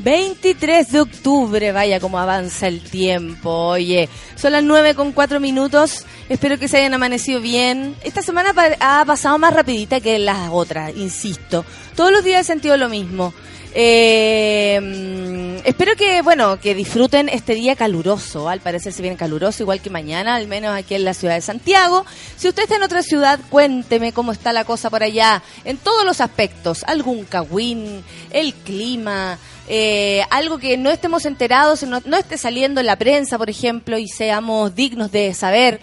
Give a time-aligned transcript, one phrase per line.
[0.00, 3.50] 23 de octubre, vaya como avanza el tiempo.
[3.50, 6.04] Oye, son las 9 con 4 minutos.
[6.28, 7.96] Espero que se hayan amanecido bien.
[8.04, 11.64] Esta semana ha pasado más rapidita que las otras, insisto.
[11.96, 13.32] Todos los días he sentido lo mismo.
[13.74, 18.48] Eh, espero que, bueno, que disfruten este día caluroso.
[18.48, 21.40] Al parecer se viene caluroso, igual que mañana, al menos aquí en la ciudad de
[21.40, 22.04] Santiago.
[22.36, 26.04] Si usted está en otra ciudad, cuénteme cómo está la cosa por allá, en todos
[26.04, 26.84] los aspectos.
[26.84, 29.38] Algún cagüín, el clima,
[29.68, 34.08] eh, algo que no estemos enterados, no esté saliendo en la prensa, por ejemplo, y
[34.08, 35.80] seamos dignos de saber.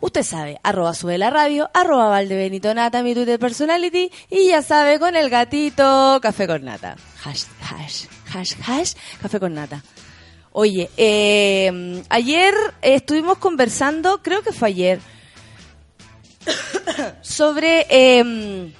[0.00, 4.98] Usted sabe, arroba sube la radio, arroba Valdebenito Nata, mi Twitter personality, y ya sabe,
[4.98, 6.96] con el gatito, café con nata.
[7.24, 9.82] Hash, hash, hash, café con nata.
[10.52, 15.00] Oye, eh, ayer estuvimos conversando, creo que fue ayer,
[17.22, 18.72] sobre eh,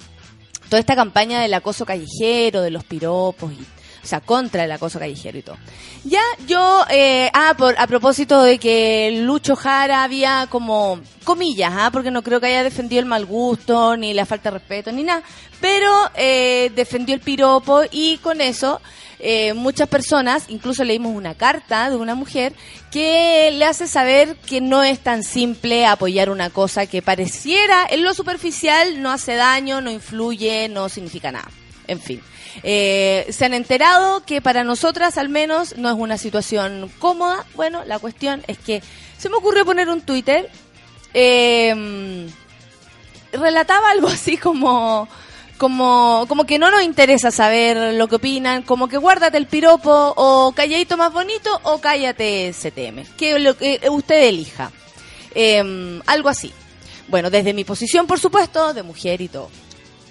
[0.69, 3.76] toda esta campaña del acoso callejero, de los piropos y
[4.07, 5.57] o sea, contra el acoso callejero y todo.
[6.05, 11.89] Ya yo, eh, ah, por, a propósito de que Lucho Jara había como, comillas, ¿ah?
[11.91, 15.03] porque no creo que haya defendido el mal gusto, ni la falta de respeto, ni
[15.03, 15.23] nada,
[15.59, 18.79] pero eh, defendió el piropo y con eso
[19.19, 22.53] eh, muchas personas, incluso leímos una carta de una mujer
[22.93, 28.03] que le hace saber que no es tan simple apoyar una cosa que pareciera en
[28.03, 31.49] lo superficial no hace daño, no influye, no significa nada.
[31.87, 32.21] En fin.
[32.63, 37.45] Eh, se han enterado que para nosotras al menos no es una situación cómoda.
[37.55, 38.81] Bueno, la cuestión es que
[39.17, 40.49] se me ocurrió poner un Twitter.
[41.13, 42.27] Eh,
[43.31, 45.07] relataba algo así como
[45.57, 50.13] como, como que no nos interesa saber lo que opinan, como que guárdate el piropo
[50.15, 54.71] o calladito más bonito o cállate STM, que lo que usted elija.
[55.33, 56.53] Eh, algo así.
[57.07, 59.49] Bueno, desde mi posición, por supuesto, de mujer y todo.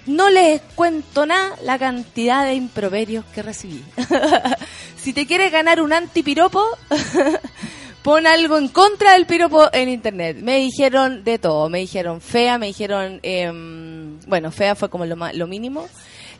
[0.06, 3.82] No les cuento nada la cantidad de improperios que recibí.
[4.96, 6.64] si te quieres ganar un antipiropo,
[8.02, 10.36] pon algo en contra del piropo en internet.
[10.40, 15.16] Me dijeron de todo, me dijeron fea, me dijeron, em, bueno, fea fue como lo,
[15.32, 15.88] lo mínimo.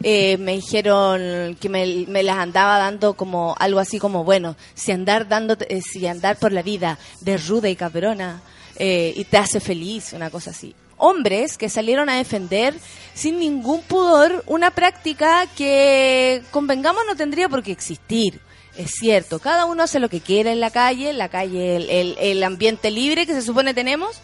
[0.03, 5.27] Eh, me dijeron que me, las andaba dando como algo así como, bueno, si andar
[5.27, 8.43] dando, eh, si andar por la vida de ruda y cabrona
[8.77, 12.75] eh, y te hace feliz, una cosa así hombres que salieron a defender
[13.15, 18.41] sin ningún pudor una práctica que, convengamos, no tendría por qué existir.
[18.77, 21.77] Es cierto, cada uno hace lo que quiere en la calle, en la calle,
[22.31, 24.21] el, ambiente libre que se supone tenemos,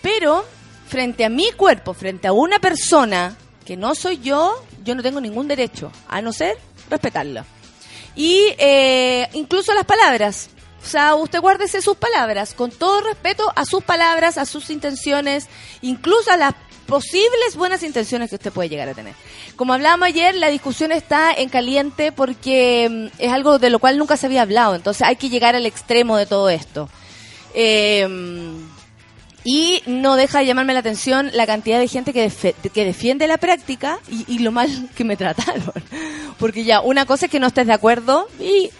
[0.00, 0.44] pero
[0.86, 5.20] frente a mi cuerpo, frente a una persona que no soy yo, yo no tengo
[5.20, 6.56] ningún derecho, a no ser
[6.88, 7.44] respetarla.
[8.14, 10.50] Y eh, incluso las palabras.
[10.82, 15.48] O sea, usted guárdese sus palabras, con todo respeto a sus palabras, a sus intenciones,
[15.82, 16.54] incluso a las
[16.86, 19.14] posibles buenas intenciones que usted puede llegar a tener.
[19.56, 23.96] Como hablábamos ayer, la discusión está en caliente porque mm, es algo de lo cual
[23.96, 26.88] nunca se había hablado, entonces hay que llegar al extremo de todo esto.
[27.54, 28.68] Em,
[29.44, 32.30] y no deja de llamarme la atención la cantidad de gente que,
[32.74, 35.72] que defiende la práctica y, y, lo mal que me trataron.
[36.38, 38.70] Porque ya, una cosa es que no estés de acuerdo y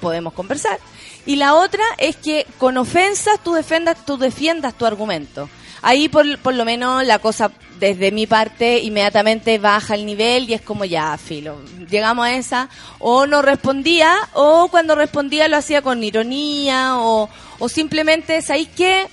[0.00, 0.78] podemos conversar.
[1.26, 5.48] Y la otra es que con ofensas tú defendas, tú defiendas tu argumento.
[5.82, 10.54] Ahí por, por lo menos la cosa desde mi parte inmediatamente baja el nivel y
[10.54, 11.58] es como ya, filo,
[11.88, 12.68] llegamos a esa,
[12.98, 19.08] o no respondía, o cuando respondía lo hacía con ironía, o, o simplemente, ¿sabéis qué?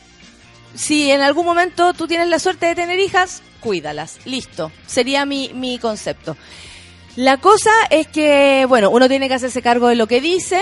[0.76, 5.52] Si en algún momento tú tienes la suerte de tener hijas, cuídalas, listo, sería mi,
[5.54, 6.36] mi concepto.
[7.16, 10.62] La cosa es que, bueno, uno tiene que hacerse cargo de lo que dice,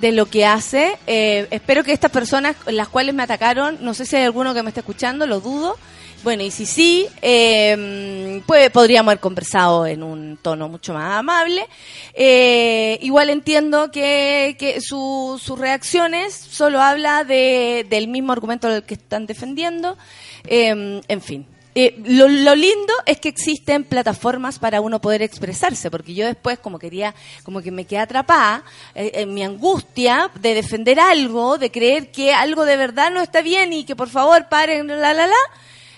[0.00, 0.98] de lo que hace.
[1.06, 4.62] Eh, espero que estas personas, las cuales me atacaron, no sé si hay alguno que
[4.62, 5.76] me está escuchando, lo dudo.
[6.22, 11.66] Bueno, y si sí, eh, pues podríamos haber conversado en un tono mucho más amable.
[12.14, 18.84] Eh, igual entiendo que, que su, sus reacciones solo habla de, del mismo argumento del
[18.84, 19.98] que están defendiendo.
[20.46, 26.26] en fin, eh, lo, lindo es que existen plataformas para uno poder expresarse, porque yo
[26.26, 27.14] después como quería,
[27.44, 28.62] como que me quedé atrapada
[28.94, 33.40] eh, en mi angustia de defender algo, de creer que algo de verdad no está
[33.40, 35.34] bien y que por favor paren, la, la, la.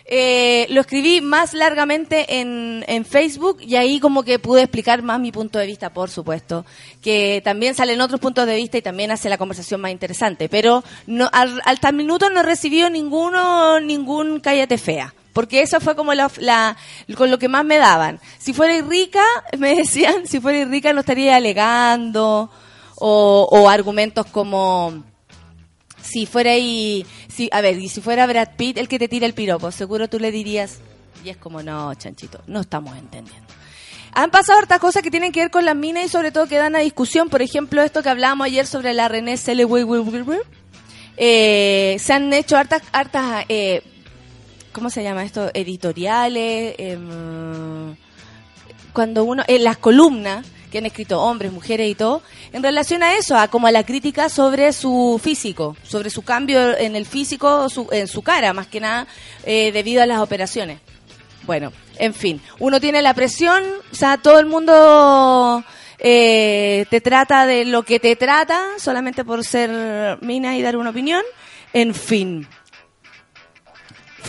[0.06, 5.18] Eh, lo escribí más largamente en, en Facebook y ahí como que pude explicar más
[5.18, 6.64] mi punto de vista, por supuesto,
[7.02, 10.84] que también salen otros puntos de vista y también hace la conversación más interesante, pero
[11.06, 15.14] no, al, al tal minuto no recibió ninguno, ningún cállate fea.
[15.32, 16.76] Porque eso fue como la, la-
[17.16, 18.20] con lo que más me daban.
[18.38, 19.24] Si fuera rica,
[19.58, 22.50] me decían, si fuera rica no estaría alegando,
[22.96, 25.02] o, o argumentos como,
[26.04, 29.26] si fuera ahí, si, a ver, y si fuera Brad Pitt el que te tira
[29.26, 30.78] el piropo, seguro tú le dirías,
[31.24, 33.46] y es como, no, chanchito, no estamos entendiendo.
[34.12, 36.56] Han pasado hartas cosas que tienen que ver con las minas y sobre todo que
[36.56, 40.42] dan a discusión, por ejemplo, esto que hablábamos ayer sobre la René Zellweger,
[41.16, 43.82] eh, se han hecho hartas, hartas, eh,
[44.72, 45.50] ¿cómo se llama esto?
[45.54, 47.96] Editoriales, em,
[48.92, 52.20] cuando uno, en las columnas que han escrito hombres, mujeres y todo,
[52.52, 56.76] en relación a eso, a como a la crítica sobre su físico, sobre su cambio
[56.76, 59.06] en el físico, su- en su cara, más que nada,
[59.44, 60.80] eh, debido a las operaciones.
[61.44, 63.62] Bueno, en fin, uno tiene la presión,
[63.92, 65.62] o sea, todo el mundo
[66.00, 70.90] eh, te trata de lo que te trata, solamente por ser mina y dar una
[70.90, 71.22] opinión.
[71.72, 72.48] En fin.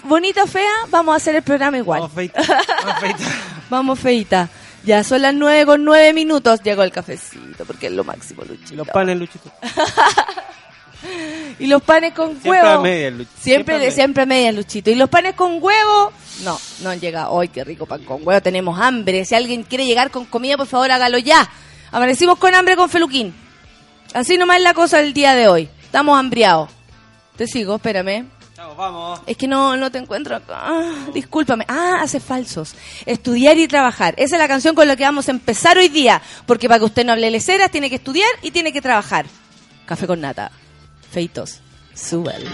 [0.04, 2.02] Bonita o fea, vamos a hacer el programa igual.
[2.02, 2.42] Vamos, feita.
[2.84, 3.24] Vamos, feita.
[3.70, 4.50] Vamos, feita.
[4.86, 6.62] Ya son las nueve con nueve minutos.
[6.64, 8.76] Llegó el cafecito, porque es lo máximo, Luchito.
[8.76, 9.52] Los panes, Luchito.
[11.60, 12.68] Y los panes con Siempre huevo.
[12.68, 13.32] a medias, Luchito.
[13.40, 14.40] Siempre, Siempre a siempre, medias.
[14.54, 14.90] medias, Luchito.
[14.90, 16.12] Y los panes con huevo,
[16.44, 17.40] no, no han llegado.
[17.40, 18.42] ¡Ay, qué rico pan con huevo!
[18.42, 19.24] Tenemos hambre.
[19.24, 21.48] Si alguien quiere llegar con comida, por favor, hágalo ya.
[21.92, 23.34] Amanecimos con hambre con Feluquín.
[24.14, 25.70] Así nomás es la cosa del día de hoy.
[25.84, 26.70] Estamos hambriados.
[27.38, 28.26] Te sigo, espérame.
[29.26, 30.54] Es que no, no te encuentro acá.
[30.58, 31.66] Ah, discúlpame.
[31.68, 32.76] Ah, hace falsos.
[33.06, 34.14] Estudiar y trabajar.
[34.18, 36.22] Esa es la canción con la que vamos a empezar hoy día.
[36.46, 39.26] Porque para que usted no hable leceras, tiene que estudiar y tiene que trabajar.
[39.86, 40.52] Café con nata.
[41.12, 41.60] Feitos.
[41.94, 42.46] Súbel.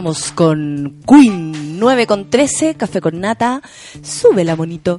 [0.00, 3.60] Vamos con Queen 9 con 13, café con nata.
[4.02, 4.96] Súbela, monito.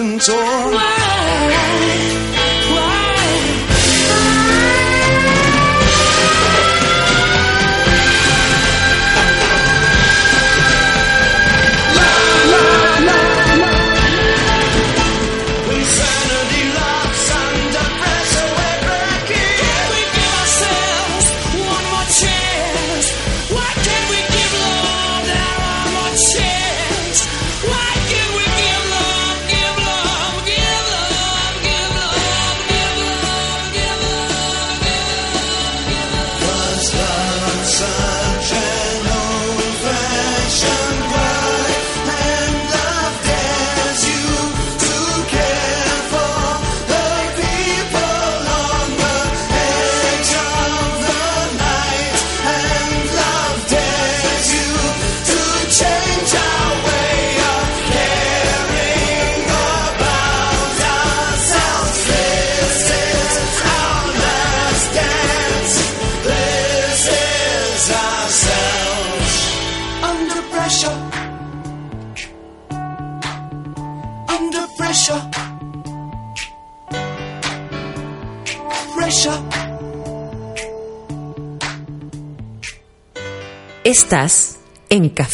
[0.00, 0.39] listen to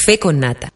[0.07, 0.73] Café con Nata.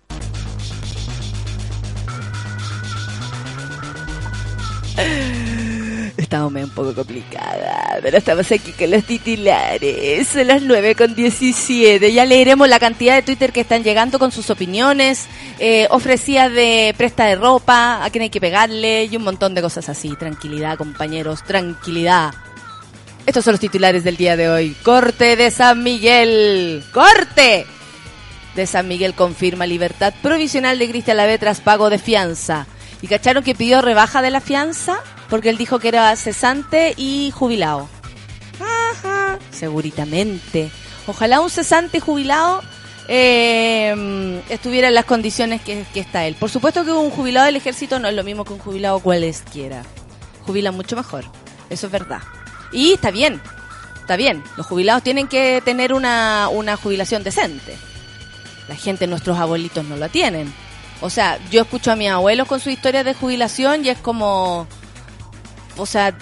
[6.17, 10.27] Estamos un poco complicada, pero estamos aquí con los titulares.
[10.27, 12.13] Son las 9 con 17.
[12.13, 15.29] Ya leeremos la cantidad de Twitter que están llegando con sus opiniones,
[15.61, 19.63] eh, ofrecidas de presta de ropa, a quién hay que pegarle y un montón de
[19.63, 20.17] cosas así.
[20.17, 22.35] Tranquilidad, compañeros, tranquilidad.
[23.27, 24.75] Estos son los titulares del día de hoy.
[24.83, 26.83] Corte de San Miguel.
[26.93, 27.65] ¡Corte!
[28.55, 32.67] De San Miguel confirma libertad provisional de Cristian Lavé tras pago de fianza.
[33.03, 34.99] ¿Y cacharon que pidió rebaja de la fianza?
[35.29, 37.89] Porque él dijo que era cesante y jubilado.
[38.61, 40.71] Ajá, seguritamente.
[41.07, 42.63] Ojalá un cesante y jubilado
[43.09, 46.35] eh, estuviera en las condiciones que, que está él.
[46.35, 49.83] Por supuesto que un jubilado del ejército no es lo mismo que un jubilado cualesquiera.
[50.47, 51.25] Jubilan mucho mejor.
[51.71, 52.21] Eso es verdad.
[52.73, 53.41] Y está bien.
[54.01, 54.43] Está bien.
[54.57, 57.77] Los jubilados tienen que tener una, una jubilación decente.
[58.71, 60.51] La gente, nuestros abuelitos no la tienen.
[61.01, 64.69] O sea, yo escucho a mis abuelos con su historia de jubilación y es como,
[65.77, 66.17] o sea,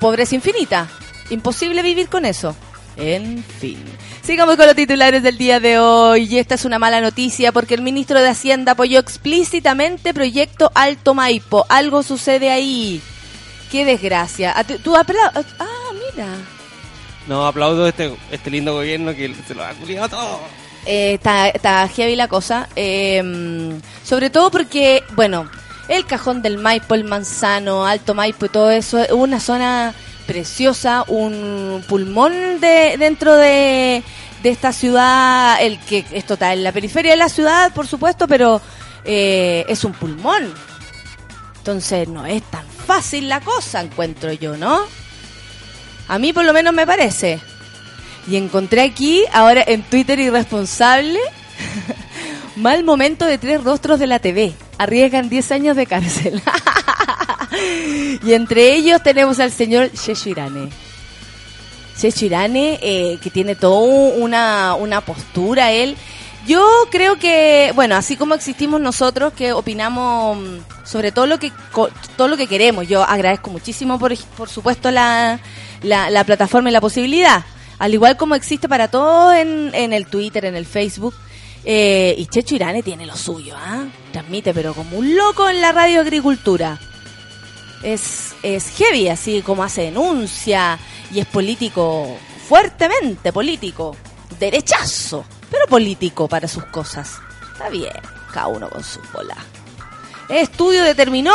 [0.00, 0.88] pobreza infinita.
[1.28, 2.56] Imposible vivir con eso.
[2.96, 3.78] En fin.
[4.22, 6.22] Sigamos con los titulares del día de hoy.
[6.30, 11.12] Y esta es una mala noticia porque el ministro de Hacienda apoyó explícitamente proyecto Alto
[11.12, 11.66] Maipo.
[11.68, 13.02] Algo sucede ahí.
[13.70, 14.54] Qué desgracia.
[14.56, 15.04] Ah, tú- Ah,
[16.14, 16.28] mira.
[17.28, 20.40] No, aplaudo este, este lindo gobierno que se lo ha culiado todo.
[20.86, 22.68] Eh, está, heavy la cosa.
[22.76, 25.50] eh, sobre todo porque, bueno,
[25.88, 29.94] el cajón del Maipo, el Manzano, Alto Maipo y todo eso, es una zona
[30.26, 34.02] preciosa, un pulmón de, dentro de,
[34.42, 38.26] de esta ciudad, el que esto está en la periferia de la ciudad, por supuesto,
[38.26, 38.60] pero
[39.04, 40.52] eh, es un pulmón.
[41.58, 44.82] Entonces no es tan fácil la cosa, encuentro yo, ¿no?
[46.08, 47.40] A mí por lo menos me parece.
[48.28, 51.20] Y encontré aquí, ahora en Twitter irresponsable,
[52.56, 54.52] mal momento de tres rostros de la TV.
[54.78, 56.42] Arriesgan 10 años de cárcel.
[58.24, 60.68] y entre ellos tenemos al señor Shecho Irane.
[61.96, 63.78] Checho Irane, eh, que tiene toda
[64.16, 65.96] una, una postura, él.
[66.46, 71.50] Yo creo que, bueno, así como existimos nosotros que opinamos mm, sobre todo lo que
[72.16, 75.40] todo lo que queremos, yo agradezco muchísimo, por, por supuesto, la,
[75.82, 77.44] la plataforma y la posibilidad,
[77.78, 81.14] al igual como existe para todos en, en el Twitter, en el Facebook.
[81.64, 83.86] Eh, y Checho Irane tiene lo suyo, ¿ah?
[84.12, 86.78] Transmite, pero como un loco en la radio agricultura
[87.82, 90.78] es, es heavy, así como hace denuncia
[91.12, 92.16] y es político,
[92.48, 93.96] fuertemente político,
[94.38, 97.18] derechazo, pero político para sus cosas.
[97.52, 97.92] Está bien,
[98.32, 99.36] cada uno con su bola.
[100.28, 101.34] El estudio determinó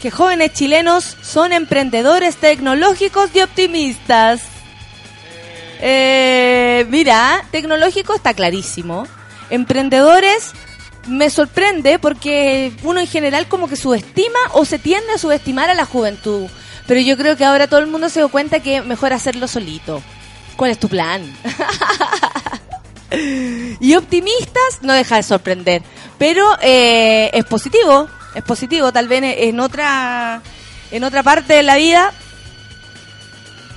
[0.00, 4.42] que jóvenes chilenos son emprendedores tecnológicos y optimistas.
[5.80, 9.06] Eh, mira, tecnológico está clarísimo.
[9.50, 10.52] Emprendedores
[11.06, 15.74] me sorprende porque uno en general como que subestima o se tiende a subestimar a
[15.74, 16.48] la juventud.
[16.86, 20.02] Pero yo creo que ahora todo el mundo se dio cuenta que mejor hacerlo solito.
[20.56, 21.22] ¿Cuál es tu plan?
[23.80, 25.82] y optimistas no deja de sorprender.
[26.18, 28.92] Pero eh, es positivo, es positivo.
[28.92, 30.42] Tal vez en otra,
[30.90, 32.12] en otra parte de la vida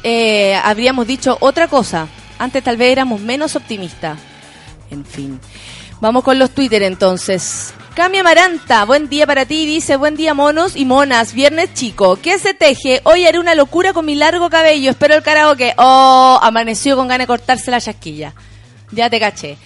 [0.04, 2.08] eh, habríamos dicho otra cosa.
[2.40, 4.18] Antes tal vez éramos menos optimistas.
[4.90, 5.40] En fin.
[6.00, 7.74] Vamos con los Twitter entonces.
[7.94, 12.40] Cami Amaranta, buen día para ti, dice, buen día monos y monas, viernes chico, ¿qué
[12.40, 13.02] se teje?
[13.04, 15.74] Hoy haré una locura con mi largo cabello, espero el karaoke.
[15.78, 18.34] Oh, amaneció con ganas de cortarse la chasquilla.
[18.92, 19.58] Ya te caché.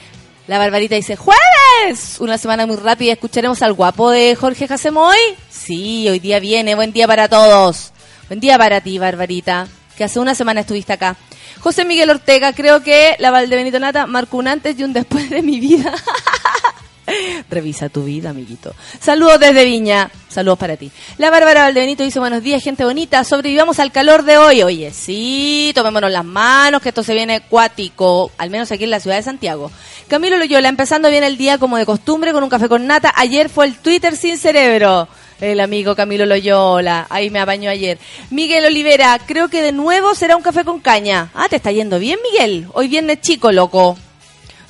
[0.48, 2.18] La Barbarita dice, ¡Jueves!
[2.20, 5.18] Una semana muy rápida, ¿escucharemos al guapo de Jorge Jasemoy?
[5.50, 7.94] Sí, hoy día viene, buen día para todos.
[8.28, 11.16] Buen día para ti, Barbarita, que hace una semana estuviste acá.
[11.60, 15.42] José Miguel Ortega, creo que la Valdebenito Nata marcó un antes y un después de
[15.42, 15.94] mi vida.
[17.50, 18.74] Revisa tu vida, amiguito.
[19.00, 20.10] Saludos desde Viña.
[20.28, 20.92] Saludos para ti.
[21.18, 23.24] La Bárbara Valdebenito dice, buenos días, gente bonita.
[23.24, 24.64] Sobrevivamos al calor de hoy.
[24.64, 29.00] Oye, sí, tomémonos las manos, que esto se viene cuático, al menos aquí en la
[29.00, 29.72] ciudad de Santiago.
[30.08, 33.14] Camilo Loyola, empezando bien el día como de costumbre con un café con nata.
[33.16, 35.08] Ayer fue el Twitter sin cerebro.
[35.42, 37.98] El amigo Camilo Loyola, ahí me apañó ayer.
[38.30, 41.30] Miguel Olivera, creo que de nuevo será un café con caña.
[41.34, 42.68] Ah, te está yendo bien, Miguel.
[42.74, 43.98] Hoy viernes chico, loco.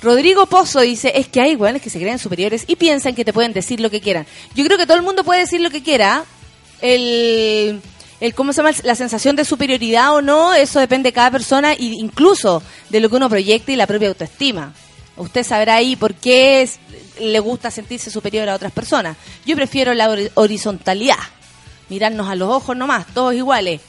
[0.01, 3.33] Rodrigo Pozo dice, es que hay weones que se creen superiores y piensan que te
[3.33, 4.25] pueden decir lo que quieran.
[4.55, 6.25] Yo creo que todo el mundo puede decir lo que quiera.
[6.81, 7.79] El,
[8.19, 8.75] el ¿cómo se llama?
[8.83, 13.09] La sensación de superioridad o no, eso depende de cada persona e incluso de lo
[13.09, 14.73] que uno proyecte y la propia autoestima.
[15.17, 16.79] Usted sabrá ahí por qué es-
[17.19, 19.15] le gusta sentirse superior a otras personas.
[19.45, 21.17] Yo prefiero la hori- horizontalidad.
[21.89, 23.81] Mirarnos a los ojos nomás, todos iguales.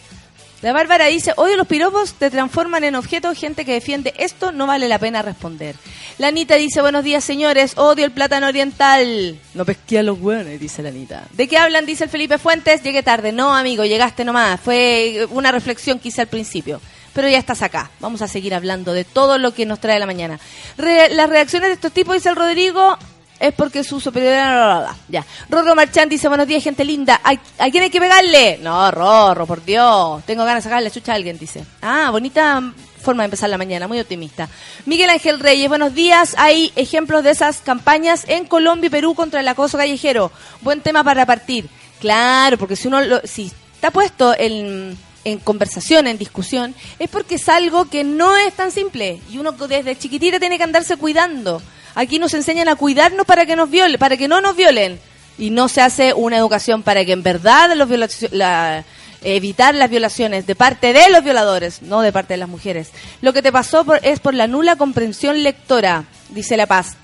[0.62, 4.66] La Bárbara dice, odio los piropos, te transforman en objetos, gente que defiende esto, no
[4.66, 5.76] vale la pena responder.
[6.18, 9.38] La Anita dice, buenos días señores, odio el plátano oriental.
[9.54, 11.24] No pesqué a los hueones, dice la Anita.
[11.32, 11.84] ¿De qué hablan?
[11.84, 13.32] Dice el Felipe Fuentes, llegué tarde.
[13.32, 14.58] No, amigo, llegaste nomás.
[14.60, 16.80] Fue una reflexión que hice al principio.
[17.16, 17.90] Pero ya estás acá.
[17.98, 20.38] Vamos a seguir hablando de todo lo que nos trae la mañana.
[20.76, 22.96] Re- las reacciones de estos tipos, dice el Rodrigo,
[23.40, 24.88] es porque su superioridad...
[25.08, 25.24] Ya.
[25.48, 27.18] Rorro Marchand dice, buenos días, gente linda.
[27.24, 28.58] ¿A, ¿A quién hay que pegarle?
[28.62, 30.22] No, Rorro, por Dios.
[30.26, 31.64] Tengo ganas de sacarle chucha a alguien, dice.
[31.80, 32.62] Ah, bonita
[33.02, 34.48] forma de empezar la mañana, muy optimista.
[34.84, 36.34] Miguel Ángel Reyes, buenos días.
[36.38, 40.30] Hay ejemplos de esas campañas en Colombia y Perú contra el acoso callejero.
[40.60, 41.68] Buen tema para partir.
[42.00, 44.98] Claro, porque si uno lo, si está puesto en,
[45.30, 49.20] en conversación, en discusión, es porque es algo que no es tan simple.
[49.30, 51.60] Y uno desde chiquitita tiene que andarse cuidando.
[51.94, 55.00] Aquí nos enseñan a cuidarnos para que nos violen, para que no nos violen.
[55.38, 57.88] Y no se hace una educación para que en verdad los
[58.32, 58.84] la-
[59.22, 62.90] evitar las violaciones de parte de los violadores, no de parte de las mujeres.
[63.22, 66.96] Lo que te pasó por- es por la nula comprensión lectora, dice La Paz.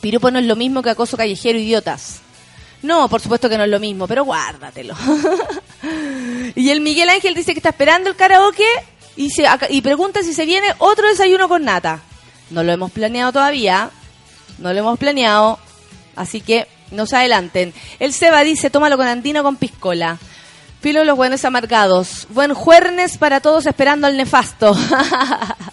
[0.00, 2.20] Piropo no es lo mismo que acoso callejero, idiotas.
[2.86, 4.94] No, por supuesto que no es lo mismo, pero guárdatelo.
[6.54, 8.68] y el Miguel Ángel dice que está esperando el karaoke
[9.16, 12.00] y, se, y pregunta si se viene otro desayuno con nata.
[12.50, 13.90] No lo hemos planeado todavía,
[14.58, 15.58] no lo hemos planeado,
[16.14, 17.74] así que no se adelanten.
[17.98, 20.18] El Seba dice, tómalo con andino con piscola.
[20.80, 22.28] Filo los buenos amargados.
[22.30, 24.76] Buen jueves para todos esperando al nefasto.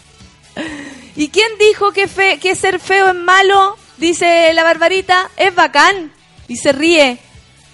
[1.16, 3.78] ¿Y quién dijo que, fe, que ser feo es malo?
[3.98, 5.30] Dice la Barbarita.
[5.38, 6.13] Es bacán.
[6.48, 7.18] Y se ríe.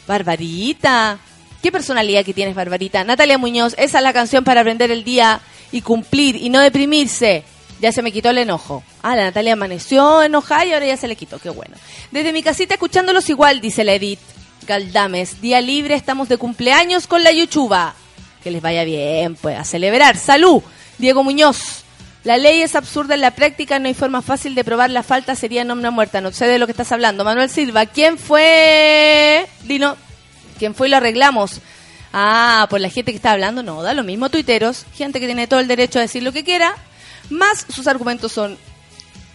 [0.07, 1.19] Barbarita.
[1.61, 3.03] ¿Qué personalidad que tienes, Barbarita?
[3.03, 7.43] Natalia Muñoz, esa es la canción para aprender el día y cumplir y no deprimirse.
[7.81, 8.83] Ya se me quitó el enojo.
[9.01, 11.37] Ah, la Natalia amaneció enojada y ahora ya se le quitó.
[11.39, 11.75] Qué bueno.
[12.11, 14.19] Desde mi casita escuchándolos igual, dice la Edith.
[14.67, 17.95] Galdames, día libre, estamos de cumpleaños con la Yuchuba.
[18.43, 20.17] Que les vaya bien, pues, a celebrar.
[20.17, 20.61] ¡Salud!
[20.97, 21.83] Diego Muñoz.
[22.23, 25.35] La ley es absurda en la práctica, no hay forma fácil de probar la falta,
[25.35, 26.19] sería nombre muerta.
[26.19, 27.23] No sé de lo que estás hablando.
[27.23, 29.47] Manuel Silva, ¿quién fue?
[29.63, 29.95] Dino,
[30.57, 31.61] ¿quién fue y lo arreglamos?
[32.11, 35.47] Ah, por la gente que está hablando, no, da lo mismo, tuiteros, gente que tiene
[35.47, 36.75] todo el derecho a decir lo que quiera,
[37.29, 38.57] más sus argumentos son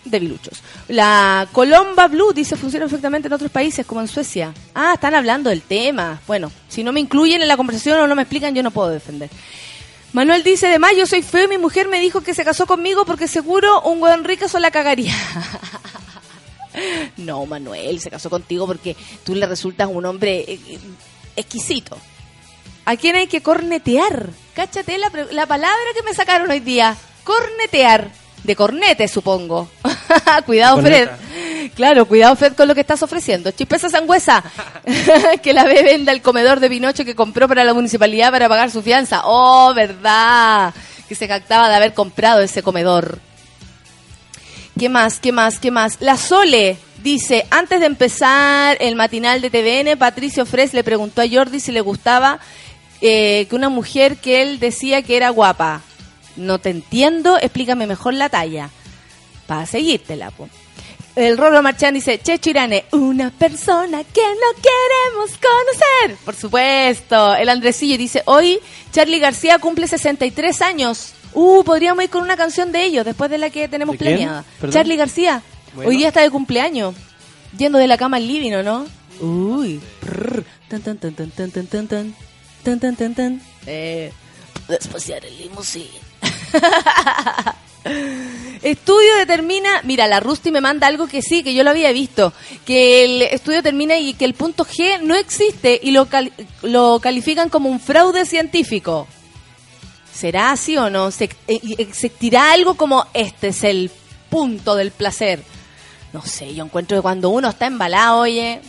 [0.05, 0.63] debiluchos.
[0.89, 4.53] La Colomba Blue dice funciona perfectamente en otros países, como en Suecia.
[4.75, 6.21] Ah, están hablando del tema.
[6.27, 8.91] Bueno, si no me incluyen en la conversación o no me explican, yo no puedo
[8.91, 9.31] defender.
[10.15, 12.67] Manuel dice, de más, yo soy feo y mi mujer me dijo que se casó
[12.67, 15.13] conmigo porque seguro un hueón rico se la cagaría.
[17.17, 20.79] no, Manuel, se casó contigo porque tú le resultas un hombre eh, eh,
[21.35, 21.99] exquisito.
[22.85, 24.31] ¿A quién hay que cornetear?
[24.55, 26.97] Cáchate la, la palabra que me sacaron hoy día.
[27.25, 28.13] Cornetear.
[28.45, 29.71] De cornete, supongo.
[30.47, 31.09] cuidado, Fred.
[31.75, 33.51] Claro, cuidado, Fred, con lo que estás ofreciendo.
[33.51, 34.45] Chispeza sangüesa.
[35.43, 38.71] que la ve venda el comedor de Pinocho que compró para la municipalidad para pagar
[38.71, 39.23] su fianza.
[39.25, 40.75] Oh, verdad.
[41.09, 43.19] Que se jactaba de haber comprado ese comedor.
[44.79, 45.21] ¿Qué más?
[45.21, 45.59] ¿Qué más?
[45.59, 45.97] ¿Qué más?
[46.01, 51.29] La Sole dice, antes de empezar el matinal de TVN, Patricio Fres le preguntó a
[51.31, 52.41] Jordi si le gustaba
[53.01, 55.81] eh, que una mujer que él decía que era guapa.
[56.37, 58.71] No te entiendo, explícame mejor la talla.
[59.47, 60.49] Para seguírtela, po.
[61.17, 66.17] El Rolo Marchán dice, Che Chirane, una persona que no queremos conocer.
[66.25, 67.37] Por supuesto.
[67.37, 68.59] El Andresillo dice, hoy
[68.91, 71.13] Charlie García cumple 63 años.
[71.33, 74.45] Uh, podríamos ir con una canción de ellos después de la que tenemos planeada.
[74.71, 75.43] Charlie García.
[75.75, 75.91] Bueno.
[75.91, 76.95] Hoy día está de cumpleaños.
[77.57, 78.87] Yendo de la cama al living, ¿o no?
[79.21, 79.81] Uy.
[80.69, 82.15] tan, tan, tan, tan, tan, tan, tan, tan,
[82.65, 83.43] tan, tan, tan, tan.
[83.67, 84.13] Eh,
[84.69, 85.87] el limusín.
[88.63, 92.33] Estudio determina, mira, la Rusty me manda algo que sí, que yo lo había visto,
[92.65, 96.99] que el estudio termina y que el punto G no existe y lo, cal- lo
[97.01, 99.07] califican como un fraude científico.
[100.15, 101.11] ¿Será así o no?
[101.11, 103.91] ¿Se- eh, ¿Existirá algo como este es el
[104.31, 105.43] punto del placer?
[106.15, 108.61] No sé, yo encuentro que cuando uno está embalado, oye,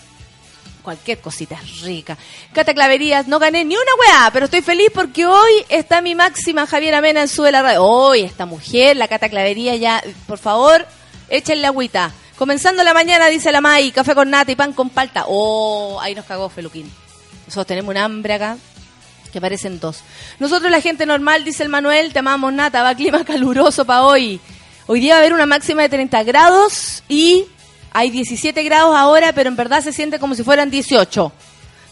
[0.86, 2.18] cualquier cosita es rica.
[2.54, 6.68] Cata Claverías, no gané ni una weá, pero estoy feliz porque hoy está mi máxima
[6.68, 7.84] Javier Amena en Sube la Radio.
[7.84, 10.86] Hoy esta mujer, la Cata Clavería, ya, por favor,
[11.28, 12.12] échenle agüita.
[12.38, 15.26] Comenzando la mañana, dice la May, café con nata y pan con palta.
[15.28, 16.90] Oh, ahí nos cagó Feluquín.
[17.48, 18.58] Nosotros tenemos un hambre acá
[19.34, 20.02] que parecen dos.
[20.40, 24.40] Nosotros la gente normal, dice el Manuel, te amamos nata, va clima caluroso para hoy.
[24.88, 27.46] Hoy día va a haber una máxima de 30 grados y
[27.98, 31.32] hay 17 grados ahora, pero en verdad se siente como si fueran 18.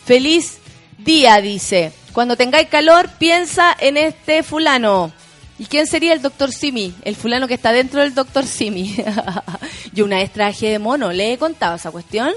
[0.06, 0.58] Feliz
[0.98, 1.94] día, dice.
[2.12, 5.14] Cuando tengáis calor, piensa en este fulano.
[5.58, 6.94] ¿Y quién sería el doctor Simi?
[7.06, 8.98] El fulano que está dentro del doctor Simi.
[9.94, 12.34] Yo una vez traje de mono, ¿le he contado esa cuestión?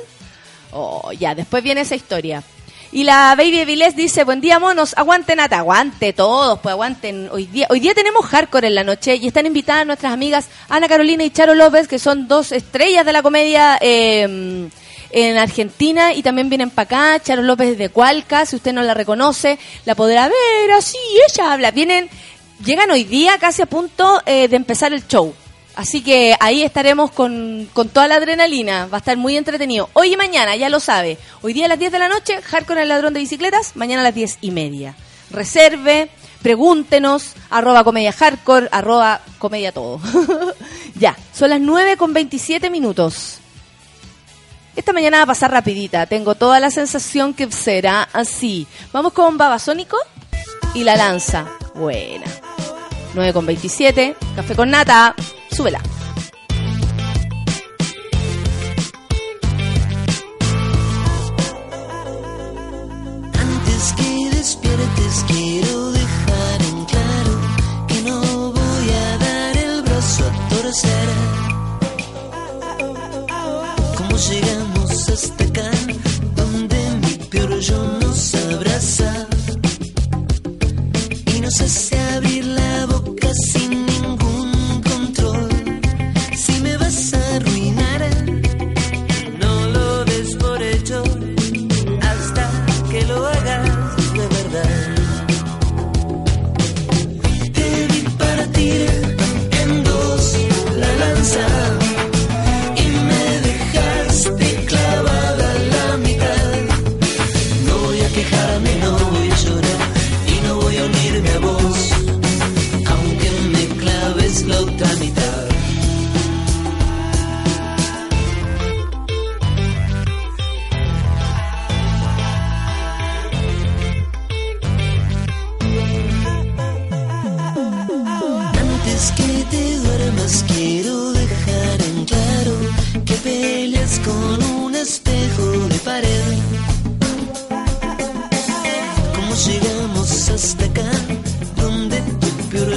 [0.71, 2.45] Oh, ya, después viene esa historia.
[2.97, 7.29] Y la Baby Vilés dice, buen día monos, aguanten nata, aguante todos, pues aguanten.
[7.31, 10.89] Hoy día, hoy día tenemos hardcore en la noche y están invitadas nuestras amigas Ana
[10.89, 14.71] Carolina y Charo López, que son dos estrellas de la comedia eh,
[15.11, 17.23] en Argentina y también vienen para acá.
[17.23, 20.97] Charo López de Cualca, si usted no la reconoce, la podrá ver así,
[21.29, 21.73] ella habla.
[21.73, 22.09] Vienen,
[22.65, 25.35] llegan hoy día casi a punto eh, de empezar el show.
[25.77, 28.87] Así que ahí estaremos con, con toda la adrenalina.
[28.87, 29.91] Va a estar muy entretenido.
[29.93, 31.19] Hoy y mañana, ya lo sabe.
[31.43, 33.77] Hoy día a las 10 de la noche, Hardcore el ladrón de bicicletas.
[33.77, 34.97] Mañana a las 10 y media.
[35.31, 36.09] Reserve,
[36.43, 40.01] pregúntenos, arroba comedia hardcore, arroba comedia todo.
[40.95, 43.39] ya, son las 9 con 27 minutos.
[44.77, 46.07] Esta mañana va a pasar rapidita.
[46.07, 48.67] Tengo toda la sensación que será así.
[48.93, 49.99] Vamos con Babasónico
[50.73, 51.47] y la lanza.
[51.75, 52.27] Buena.
[53.15, 54.17] 9 con 27.
[54.37, 55.15] Café con nata.
[55.57, 55.81] Súbela.
[63.33, 67.35] Antes que despiertes quiero dejar en claro
[67.89, 71.09] que no voy a dar el brazo a torcer.
[73.97, 75.71] ¿Cómo llegamos hasta acá?
[76.35, 79.27] Donde mi peor yo nos abraza
[81.35, 81.86] y nos hace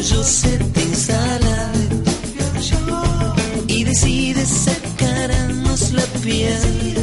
[0.09, 0.21] yo
[0.73, 1.71] te instala
[3.67, 6.95] y decides sacarnos la piel.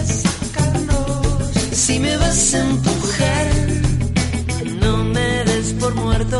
[1.72, 3.46] Si me vas a empujar,
[4.80, 6.38] no me des por muerto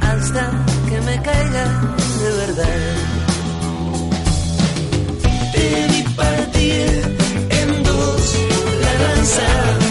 [0.00, 0.44] hasta
[0.88, 1.66] que me caiga
[2.22, 2.96] de verdad.
[5.92, 6.88] Vi partir
[7.60, 8.34] en dos
[8.82, 9.85] la lanza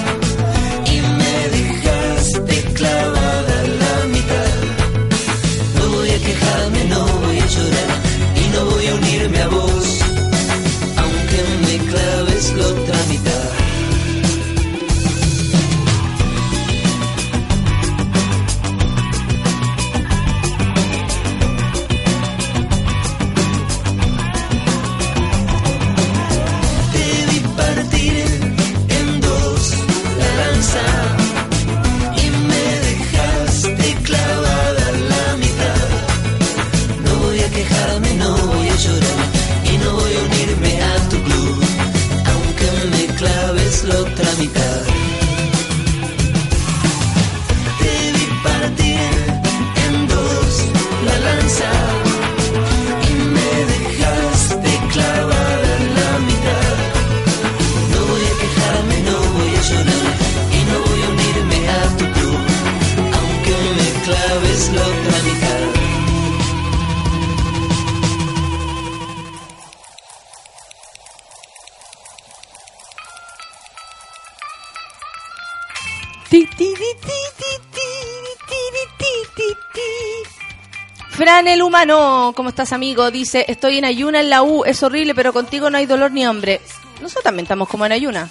[81.85, 83.11] Humano, ¿cómo estás amigo?
[83.11, 86.25] Dice, estoy en ayuna en la U, es horrible, pero contigo no hay dolor ni
[86.25, 86.59] hambre.
[86.99, 88.27] Nosotros también estamos como en ayuna.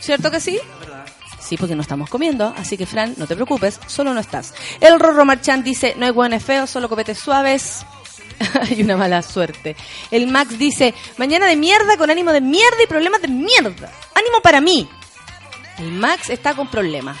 [0.00, 0.58] ¿Cierto que sí?
[1.38, 4.54] Sí, porque no estamos comiendo, así que Fran, no te preocupes, solo no estás.
[4.80, 7.86] El Rorro Marchand dice, no hay buenos feos, solo copetes suaves.
[8.60, 9.76] hay una mala suerte.
[10.10, 13.88] El Max dice, mañana de mierda con ánimo de mierda y problemas de mierda.
[14.16, 14.88] Ánimo para mí.
[15.78, 17.16] El Max está con problemas.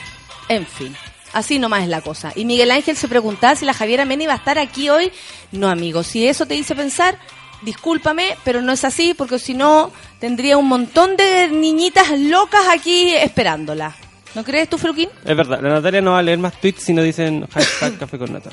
[0.48, 0.96] En fin,
[1.34, 2.32] así nomás es la cosa.
[2.34, 5.12] Y Miguel Ángel se preguntaba si la Javiera Mena iba a estar aquí hoy.
[5.52, 7.18] No, amigo, si eso te hice pensar,
[7.62, 13.14] discúlpame, pero no es así, porque si no, tendría un montón de niñitas locas aquí
[13.14, 13.94] esperándola.
[14.34, 15.08] ¿No crees tú, Fruquín?
[15.24, 18.18] Es verdad, la Natalia no va a leer más tweets si no dicen hashtag café
[18.18, 18.50] con nata.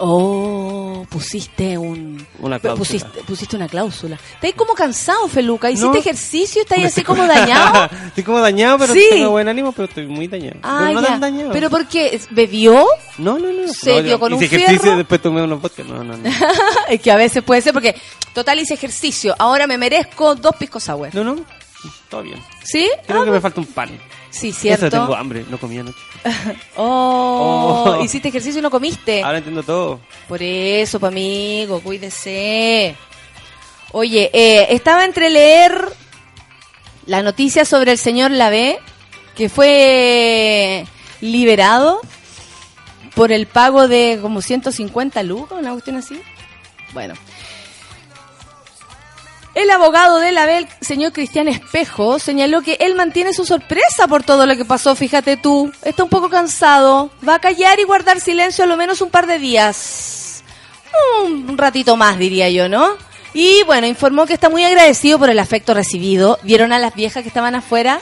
[0.00, 2.24] Oh, pusiste un...
[2.40, 2.78] Una cláusula.
[2.78, 4.18] Pusiste, pusiste una cláusula.
[4.34, 5.70] Estás como cansado, Feluca.
[5.70, 5.94] ¿Hiciste No.
[5.96, 6.62] ejercicio?
[6.62, 7.88] ¿Estás así como dañado?
[8.06, 9.04] estoy como dañado, pero Sí.
[9.10, 10.58] tengo buen ánimo, pero estoy muy dañado.
[10.62, 11.08] Ah, pero no ya.
[11.08, 11.50] tan dañado.
[11.52, 12.20] ¿Pero por qué?
[12.30, 12.86] ¿Bebió?
[13.18, 13.68] No, no, no.
[13.72, 14.94] ¿Se No, dio yo con un hice ejercicio fierro?
[14.94, 15.82] y después tomé unos vodka.
[15.84, 16.30] No, no, no.
[16.88, 17.94] es que a veces puede ser porque,
[18.34, 19.34] total, hice ejercicio.
[19.38, 21.14] Ahora me merezco dos piscos sour.
[21.14, 21.36] No, no.
[22.08, 22.42] Todo bien.
[22.64, 22.88] ¿Sí?
[23.06, 23.90] Creo Ah, que me falta un pan.
[24.30, 24.86] Sí, cierto.
[24.86, 25.98] Eso tengo hambre, no comí anoche.
[26.76, 28.04] Oh, Oh.
[28.04, 29.22] hiciste ejercicio y no comiste.
[29.22, 30.00] Ahora entiendo todo.
[30.28, 32.94] Por eso, pa' amigo, cuídese.
[33.92, 35.88] Oye, eh, estaba entre leer
[37.06, 38.78] la noticia sobre el señor Lavé,
[39.34, 40.84] que fue
[41.22, 42.00] liberado
[43.14, 46.20] por el pago de como 150 lucas, una cuestión así.
[46.92, 47.14] Bueno.
[49.58, 54.22] El abogado de Lavé, el señor Cristian Espejo, señaló que él mantiene su sorpresa por
[54.22, 55.72] todo lo que pasó, fíjate tú.
[55.82, 57.10] Está un poco cansado.
[57.28, 60.44] Va a callar y guardar silencio a lo menos un par de días.
[61.24, 62.90] Un ratito más, diría yo, ¿no?
[63.34, 66.38] Y bueno, informó que está muy agradecido por el afecto recibido.
[66.44, 68.00] ¿Vieron a las viejas que estaban afuera?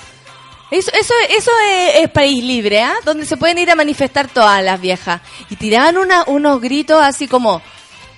[0.71, 1.51] Eso, eso,
[1.95, 2.93] es, país libre, ¿ah?
[3.07, 5.23] Donde se pueden ir a manifestar todas las viejas.
[5.49, 7.63] Y tiraban unos gritos así como,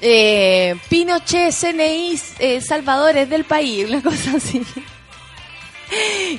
[0.00, 4.62] eh, Pinochet, CNI, eh, salvadores del país, una cosa así.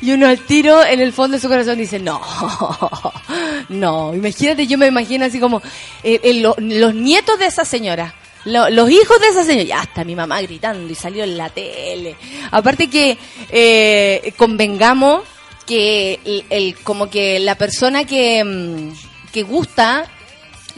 [0.02, 2.22] Y uno al tiro, en el fondo de su corazón, dice, no,
[3.70, 5.62] no, imagínate, yo me imagino así como
[6.04, 8.14] eh, eh, lo- los nietos de esa señora,
[8.46, 11.50] lo- los hijos de esa señora, ya está mi mamá gritando y salió en la
[11.50, 12.16] tele.
[12.52, 13.18] Aparte que
[13.50, 15.24] eh, convengamos
[15.66, 18.92] que el, como que la persona que, mm,
[19.32, 20.06] que gusta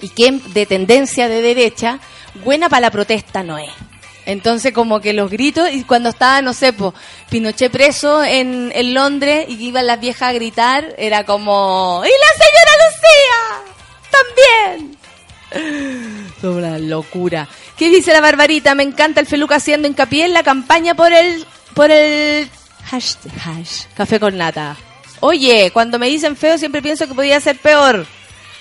[0.01, 1.99] y que de tendencia de derecha,
[2.35, 3.71] buena para la protesta no es.
[4.25, 6.93] Entonces como que los gritos, y cuando estaba, no sé, po,
[7.29, 12.45] Pinochet preso en, en Londres y iban las viejas a gritar, era como, ¡y la
[12.45, 14.21] señora Lucía!
[14.71, 14.97] ¡También!
[16.43, 17.47] Una locura.
[17.77, 18.75] ¿Qué dice la Barbarita?
[18.75, 22.49] Me encanta el Feluca haciendo hincapié en la campaña por el, por el
[22.91, 23.15] hash,
[23.95, 24.77] café con nata.
[25.19, 28.05] Oye, cuando me dicen feo siempre pienso que podía ser peor.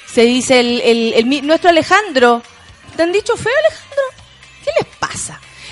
[0.06, 2.42] Se dice el, el, el nuestro Alejandro.
[3.00, 4.02] ¿Te han dicho feo, Alejandro?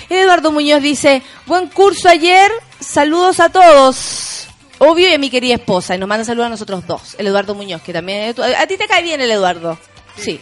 [0.09, 4.47] Eduardo Muñoz dice, buen curso ayer, saludos a todos.
[4.79, 7.15] Obvio y a mi querida esposa, y nos manda saludos a nosotros dos.
[7.19, 8.33] El Eduardo Muñoz, que también...
[8.57, 9.77] A ti te cae bien el Eduardo.
[10.17, 10.39] Sí.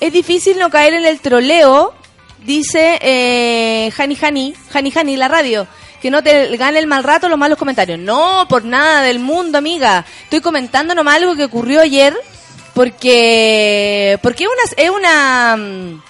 [0.00, 1.94] Es difícil no caer en el troleo,
[2.44, 5.66] dice eh, Hani Hani, Hani Hani, la radio.
[6.02, 7.98] Que no te gane el mal rato los malos comentarios.
[7.98, 10.04] No, por nada del mundo, amiga.
[10.24, 12.14] Estoy comentando nomás algo que ocurrió ayer
[12.74, 16.02] porque porque una es una mm,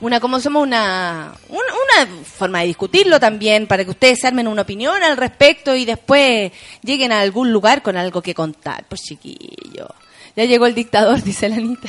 [0.00, 4.62] una como somos una, un- una forma de discutirlo también para que ustedes armen una
[4.62, 8.84] opinión al respecto y después lleguen a algún lugar con algo que contar.
[8.88, 9.88] Pues chiquillo.
[10.36, 11.88] Ya llegó el dictador dice la Anita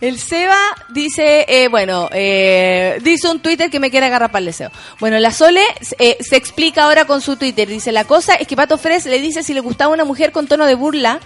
[0.00, 0.58] el Seba
[0.90, 4.70] dice, eh, bueno, eh, dice un Twitter que me quiere agarrar para el deseo.
[5.00, 5.62] Bueno, la Sole
[5.98, 7.68] eh, se explica ahora con su Twitter.
[7.68, 10.46] Dice, la cosa es que Pato Fres le dice si le gustaba una mujer con
[10.46, 11.20] tono de burla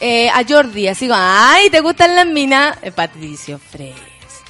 [0.00, 0.88] eh, a Jordi.
[0.88, 2.76] Así como, ay, ¿te gustan las minas?
[2.82, 3.94] Eh, Patricio Fres.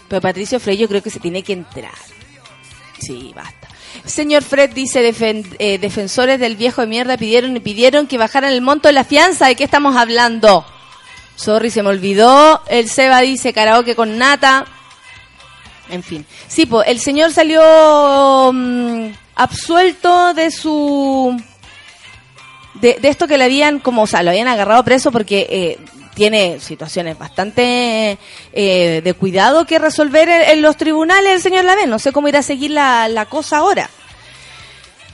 [0.08, 1.92] Pero Patricio Fres yo creo que se tiene que entrar.
[2.98, 3.68] Sí, basta.
[4.04, 5.14] Señor Fred dice,
[5.58, 9.04] eh, defensores del viejo de mierda pidieron y pidieron que bajaran el monto de la
[9.04, 9.46] fianza.
[9.46, 10.66] ¿De qué estamos hablando?
[11.36, 12.62] Sorry, se me olvidó.
[12.68, 14.66] El Seba dice karaoke con nata.
[15.90, 16.24] En fin.
[16.48, 21.36] Sí, pues el señor salió mm, absuelto de su...
[22.74, 25.78] De, esto que le habían, como, o sea, lo habían agarrado preso porque eh,
[26.14, 28.18] tiene situaciones bastante
[28.52, 31.90] eh, de cuidado que resolver en, en los tribunales el señor Lavén.
[31.90, 33.88] No sé cómo irá a seguir la, la cosa ahora.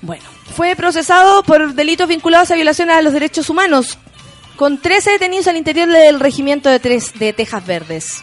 [0.03, 3.99] Bueno, fue procesado por delitos vinculados a violaciones a los derechos humanos,
[4.61, 8.23] con 13 detenidos al interior del regimiento de, tres, de Tejas Verdes.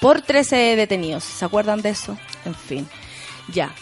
[0.00, 1.24] Por 13 detenidos.
[1.24, 2.16] ¿Se acuerdan de eso?
[2.44, 2.88] En fin,
[3.48, 3.74] ya.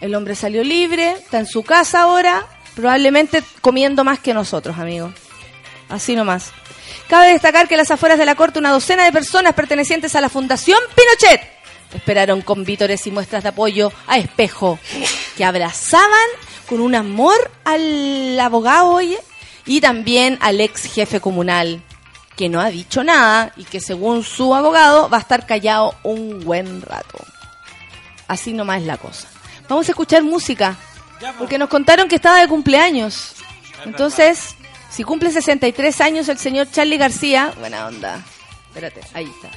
[0.00, 5.12] El hombre salió libre, está en su casa ahora, probablemente comiendo más que nosotros, amigos.
[5.90, 6.50] Así nomás.
[7.08, 10.22] Cabe destacar que a las afueras de la corte una docena de personas pertenecientes a
[10.22, 11.42] la Fundación Pinochet
[11.94, 14.78] esperaron con vítores y muestras de apoyo a Espejo,
[15.36, 16.08] que abrazaban
[16.66, 19.18] con un amor al abogado, oye,
[19.66, 21.82] y también al ex jefe comunal,
[22.36, 26.40] que no ha dicho nada y que según su abogado va a estar callado un
[26.44, 27.18] buen rato.
[28.28, 29.28] Así nomás es la cosa.
[29.68, 30.76] Vamos a escuchar música,
[31.38, 33.34] porque nos contaron que estaba de cumpleaños.
[33.84, 34.56] Entonces,
[34.90, 38.22] si cumple 63 años el señor Charlie García, buena onda.
[38.68, 39.50] Espérate, ahí está.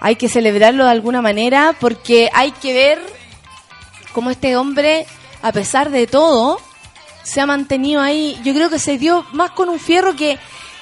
[0.00, 2.98] Hay que celebrarlo de alguna manera porque hay que ver
[4.12, 5.06] cómo este hombre,
[5.42, 6.58] a pesar de todo,
[7.30, 8.36] se ha mantenido ahí.
[8.42, 10.38] Yo creo que se dio más con un fierro que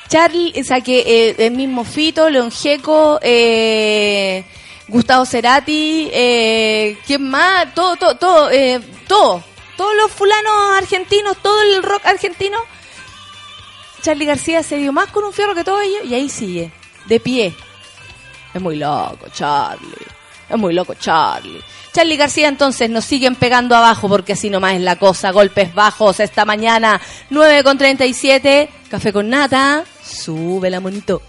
[0.09, 4.45] Charlie, o sea, que eh, el mismo Fito, León Gieco, eh,
[4.89, 7.75] Gustavo Cerati, eh, ¿quién más?
[7.75, 9.45] Todo, todo, todo, eh, todo.
[9.77, 12.59] Todos los fulanos argentinos, todo el rock argentino.
[14.01, 16.73] Charlie García se dio más con un fierro que todo ello y ahí sigue,
[17.05, 17.55] de pie.
[18.55, 20.08] Es muy loco, Charlie.
[20.49, 21.61] Es muy loco, Charlie.
[21.93, 25.31] Charlie García, entonces nos siguen pegando abajo porque así nomás es la cosa.
[25.31, 28.69] Golpes bajos esta mañana, 9 con 37.
[28.91, 29.85] Café con nata.
[30.03, 31.23] Sube la monito.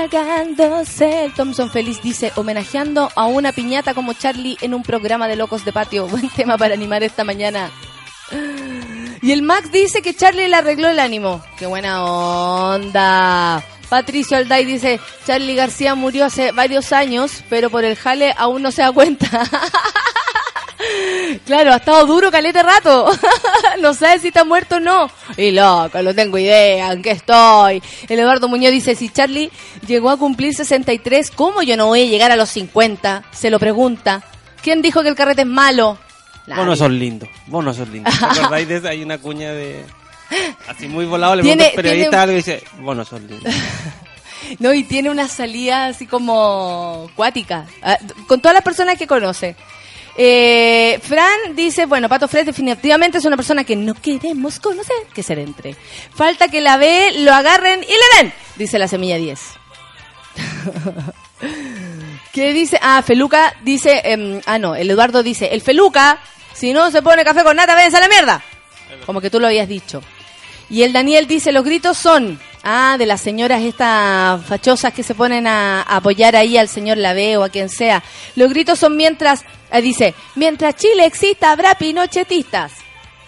[0.00, 5.64] El Thompson Feliz dice, homenajeando a una piñata como Charlie en un programa de locos
[5.64, 6.06] de patio.
[6.08, 7.70] Buen tema para animar esta mañana.
[9.20, 11.42] Y el Max dice que Charlie le arregló el ánimo.
[11.58, 13.64] ¡Qué buena onda!
[13.88, 18.70] Patricio Alday dice, Charlie García murió hace varios años, pero por el jale aún no
[18.70, 19.28] se da cuenta.
[21.44, 23.10] claro, ha estado duro calete rato.
[23.80, 25.10] no sabe si está muerto o no.
[25.36, 27.82] Y loco, no tengo idea en qué estoy.
[28.08, 29.50] El Eduardo Muñoz dice, si Charlie
[29.86, 33.24] llegó a cumplir 63, ¿cómo yo no voy a llegar a los 50?
[33.32, 34.22] Se lo pregunta.
[34.62, 35.98] ¿Quién dijo que el carrete es malo?
[36.46, 37.28] Vos no sos lindo.
[37.46, 38.10] Vos no sos lindo.
[38.10, 38.88] ¿Te acordáis de esa?
[38.90, 39.84] Hay una cuña de.
[40.66, 43.48] Así muy volado, le pregunta a un periodista algo y dice: Vos no sos lindo.
[44.60, 49.56] No, y tiene una salida así como cuática, ah, con todas las personas que conoce.
[50.20, 55.22] Eh, Fran dice, bueno, Pato Fred definitivamente es una persona que no queremos conocer, que
[55.22, 55.76] se le entre.
[56.12, 59.40] Falta que la ve, lo agarren y le den, dice la semilla 10.
[62.32, 62.80] ¿Qué dice?
[62.82, 66.18] Ah, Feluca dice, em, ah no, el Eduardo dice, el Feluca,
[66.52, 68.42] si no se pone café con nata, váyanse a la mierda.
[69.06, 70.02] Como que tú lo habías dicho.
[70.68, 75.14] Y el Daniel dice, los gritos son, ah, de las señoras estas fachosas que se
[75.14, 78.02] ponen a, a apoyar ahí al señor Lave o a quien sea.
[78.34, 82.72] Los gritos son mientras, eh, dice, mientras Chile exista habrá pinochetistas.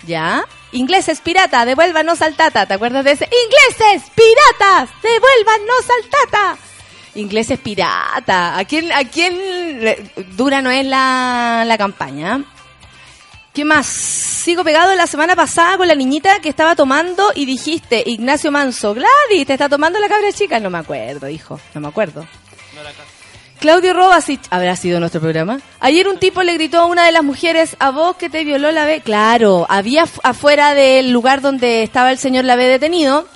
[0.06, 0.44] ¿Ya?
[0.72, 2.66] Ingleses pirata, devuélvanos al tata.
[2.66, 3.28] ¿Te acuerdas de ese?
[3.44, 6.58] Ingleses piratas, devuélvanos al tata.
[7.16, 8.56] Ingleses pirata.
[8.56, 9.96] ¿A quién, a quién
[10.36, 12.44] dura no es la, la campaña?
[13.52, 13.86] ¿Qué más?
[13.86, 18.94] Sigo pegado la semana pasada con la niñita que estaba tomando y dijiste, Ignacio Manso,
[18.94, 20.60] Gladys, ¿te está tomando la cabra chica?
[20.60, 22.26] No me acuerdo, hijo, no me acuerdo.
[23.60, 25.60] Claudio Robasich, ¿habrá sido nuestro programa?
[25.80, 28.72] Ayer un tipo le gritó a una de las mujeres, a vos que te violó
[28.72, 29.02] la B.
[29.02, 33.28] Claro, había fu- afuera del lugar donde estaba el señor la B detenido,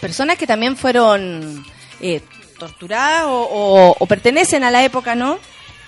[0.00, 1.64] personas que también fueron
[2.00, 2.20] eh,
[2.58, 5.38] torturadas o, pertenecen a la época, ¿no?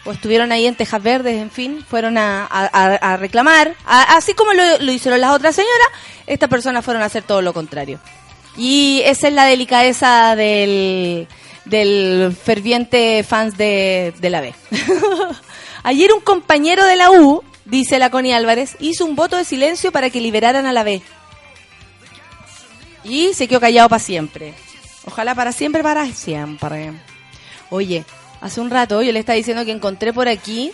[0.04, 3.74] O estuvieron ahí en Tejas Verdes, en fin, fueron a, reclamar.
[3.86, 5.88] Así como lo, lo hicieron las otras señoras,
[6.26, 8.00] estas personas fueron a hacer todo lo contrario.
[8.56, 11.28] Y esa es la delicadeza del,
[11.66, 14.54] del ferviente fans de, de la B.
[15.82, 19.92] Ayer un compañero de la U, dice la Connie Álvarez, hizo un voto de silencio
[19.92, 21.02] para que liberaran a la B.
[23.04, 24.54] Y se quedó callado para siempre.
[25.04, 26.92] Ojalá para siempre, para siempre.
[27.70, 28.04] Oye,
[28.40, 30.72] hace un rato yo le estaba diciendo que encontré por aquí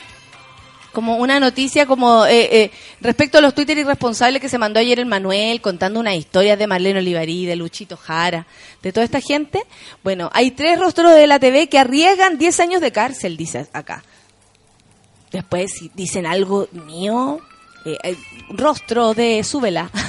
[0.92, 2.70] como una noticia como eh, eh,
[3.00, 6.66] respecto a los Twitter irresponsables que se mandó ayer el Manuel contando unas historias de
[6.66, 8.46] Marlene Olivarí, de Luchito Jara,
[8.82, 9.64] de toda esta gente.
[10.04, 14.04] Bueno, hay tres rostros de la TV que arriesgan 10 años de cárcel, dice acá.
[15.30, 17.40] Después, si dicen algo mío,
[17.84, 18.16] eh,
[18.50, 19.90] rostro de Súbela.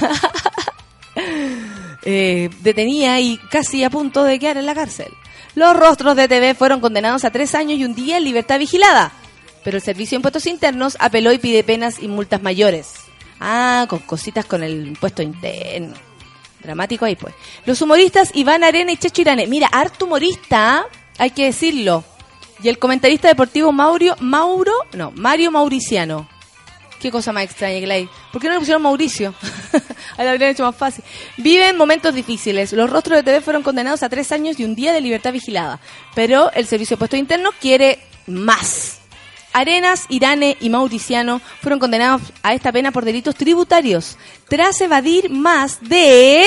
[2.06, 5.12] eh, detenida y casi a punto de quedar en la cárcel.
[5.56, 9.12] Los rostros de TV fueron condenados a tres años y un día en libertad vigilada,
[9.64, 12.94] pero el Servicio de Impuestos Internos apeló y pide penas y multas mayores.
[13.40, 15.94] Ah, con cositas con el impuesto interno.
[16.62, 17.34] Dramático ahí pues.
[17.66, 19.48] Los humoristas Iván Arena y Checho Irane.
[19.48, 20.86] Mira, harto humorista,
[21.18, 22.04] hay que decirlo.
[22.62, 26.30] Y el comentarista deportivo Mauro, Mauro, no, Mario Mauriciano.
[27.02, 28.10] Qué cosa más extraña que la hay.
[28.32, 29.36] ¿Por qué no le pusieron Mauricio?
[30.18, 31.04] Ahí lo habrían hecho más fácil.
[31.36, 32.72] Viven momentos difíciles.
[32.72, 35.82] Los rostros de TV fueron condenados a tres años y un día de libertad vigilada.
[36.16, 39.03] Pero el Servicio de Puesto Interno quiere más.
[39.54, 44.18] Arenas, Irane y Mauriciano fueron condenados a esta pena por delitos tributarios.
[44.50, 46.46] Tras evadir más de...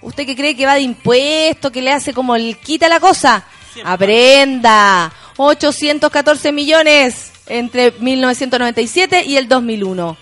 [0.00, 3.44] ¿Usted que cree que va de impuesto, que le hace como el quita la cosa?
[3.84, 5.12] Aprenda.
[5.36, 10.16] 814 millones entre 1997 y el 2001.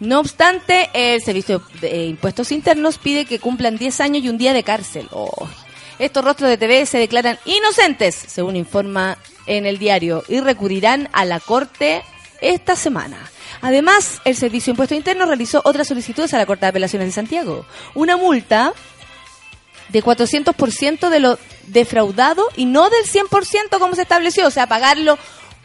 [0.00, 4.52] No obstante, el Servicio de Impuestos Internos pide que cumplan 10 años y un día
[4.52, 5.08] de cárcel.
[5.12, 5.48] Oh.
[6.02, 11.24] Estos rostros de TV se declaran inocentes, según informa en el diario, y recurrirán a
[11.24, 12.02] la Corte
[12.40, 13.30] esta semana.
[13.60, 17.12] Además, el Servicio de Impuestos Internos realizó otras solicitudes a la Corte de Apelaciones de
[17.12, 17.64] Santiago.
[17.94, 18.72] Una multa
[19.90, 21.38] de 400% de lo
[21.68, 25.16] defraudado y no del 100% como se estableció, o sea, pagarlo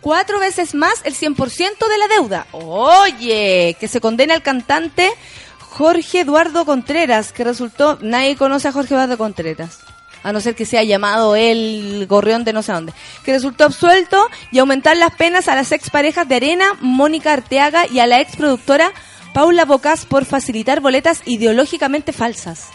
[0.01, 2.45] cuatro veces más el 100% de la deuda.
[2.51, 5.11] Oye, que se condena al cantante
[5.57, 9.79] Jorge Eduardo Contreras, que resultó, nadie conoce a Jorge Eduardo Contreras,
[10.27, 12.91] a no ser que sea llamado el gorrión de no sé dónde,
[13.23, 17.99] que resultó absuelto y aumentar las penas a las exparejas de Arena, Mónica Arteaga y
[17.99, 18.91] a la exproductora
[19.33, 22.67] Paula Bocas por facilitar boletas ideológicamente falsas.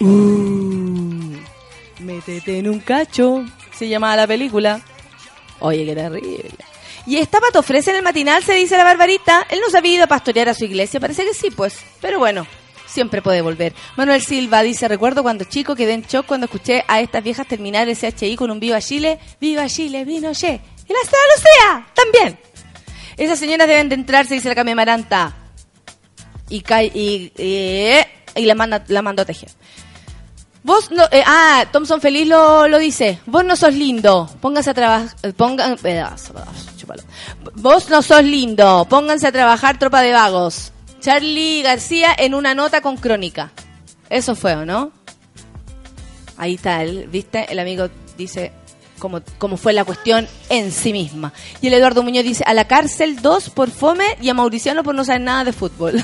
[0.00, 1.36] Uh,
[2.00, 4.82] métete en un cacho, se llamaba la película.
[5.60, 6.50] Oye, qué terrible.
[7.06, 9.46] Y esta pato ofrece en el matinal, se dice la barbarita.
[9.48, 11.78] Él no se había ido a pastorear a su iglesia, parece que sí, pues.
[12.02, 12.46] Pero bueno,
[12.86, 13.74] siempre puede volver.
[13.96, 17.88] Manuel Silva dice, recuerdo cuando chico quedé en shock cuando escuché a estas viejas terminar
[17.88, 20.60] el CHI con un Viva Chile, Viva Chile, vino Che.
[20.88, 22.38] Y la Estrella Lucía, también.
[23.16, 25.34] Esas señoras deben de entrarse, dice la Cami Amaranta.
[26.48, 26.62] Y,
[26.94, 27.92] y, y,
[28.36, 29.50] y la, manda, la mandó a tejer.
[30.62, 33.20] Vos no, eh, ah, Thompson Feliz lo, lo dice.
[33.26, 34.28] Vos no sos lindo.
[34.40, 35.34] Pónganse a trabajar.
[35.36, 37.02] Pongan, pedazo, pedazo, chúpalo.
[37.54, 38.84] Vos no sos lindo.
[38.90, 40.72] Pónganse a trabajar, tropa de vagos.
[41.06, 43.52] Charlie García en una nota con crónica.
[44.10, 44.90] Eso fue, ¿o no?
[46.36, 47.46] Ahí está, el, ¿viste?
[47.48, 47.88] El amigo
[48.18, 48.50] dice
[48.98, 51.32] cómo, cómo fue la cuestión en sí misma.
[51.62, 54.96] Y el Eduardo Muñoz dice, a la cárcel dos por fome y a Mauriciano por
[54.96, 55.94] no saber nada de fútbol.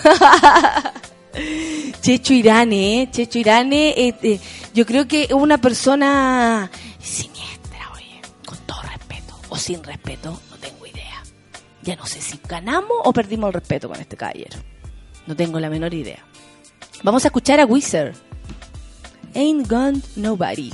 [2.00, 3.08] Checho Irane, ¿eh?
[3.10, 4.38] Checho Irane, eh, eh,
[4.72, 10.56] yo creo que es una persona siniestra, oye, con todo respeto, o sin respeto, no
[10.58, 11.24] tengo idea.
[11.82, 14.58] Ya no sé si ganamos o perdimos el respeto con este caballero.
[15.26, 16.18] No tengo la menor idea.
[17.02, 18.14] Vamos a escuchar a Wizard.
[19.34, 20.72] Ain't Gone Nobody.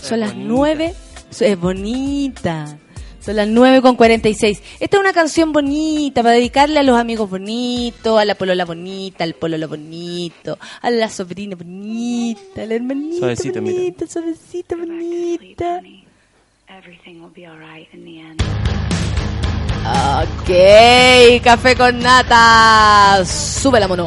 [0.00, 0.94] Son las nueve.
[1.40, 2.78] Es bonita.
[3.24, 4.62] Son las 9 con 46.
[4.80, 9.24] Esta es una canción bonita para dedicarle a los amigos bonitos, a la polola bonita,
[9.24, 13.76] al pololo bonito, a la sobrina bonita, a la hermanita Suavecita, mira.
[13.78, 15.80] bonita, suavecita bonita.
[19.86, 23.22] Ok, café con nata.
[23.24, 24.06] Sube la mono.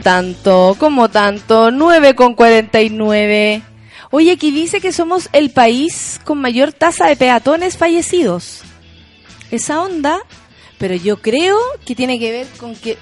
[0.00, 0.76] ¿Cómo tanto?
[0.78, 1.70] ¿Cómo tanto?
[1.70, 3.62] 9 con 49.
[4.10, 8.62] Oye, aquí dice que somos el país con mayor tasa de peatones fallecidos.
[9.50, 10.18] Esa onda,
[10.78, 12.96] pero yo creo que tiene que ver con que...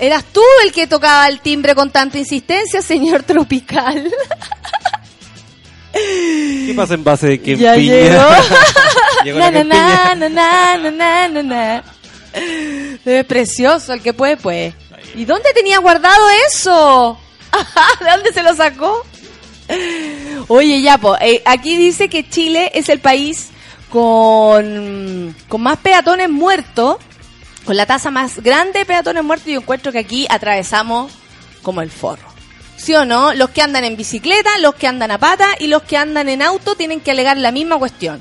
[0.00, 4.10] ¿Eras tú el que tocaba el timbre con tanta insistencia, señor Tropical?
[5.92, 7.92] ¿Qué pasa en base de que ya piña?
[7.94, 8.24] llegó.
[9.24, 9.76] Llegó na, la na,
[10.08, 10.14] campiña.
[10.16, 11.84] na, na, na, na, na, na.
[13.04, 14.74] Es precioso, el que puede, puede.
[15.14, 17.18] ¿Y dónde tenía guardado eso?
[18.00, 19.04] ¿De dónde se lo sacó?
[20.48, 23.50] Oye, ya, po, eh, aquí dice que Chile es el país
[23.90, 26.96] con, con más peatones muertos,
[27.64, 31.12] con la tasa más grande de peatones muertos, y yo encuentro que aquí atravesamos
[31.62, 32.32] como el forro.
[32.76, 33.32] ¿Sí o no?
[33.34, 36.42] Los que andan en bicicleta, los que andan a pata y los que andan en
[36.42, 38.20] auto tienen que alegar la misma cuestión.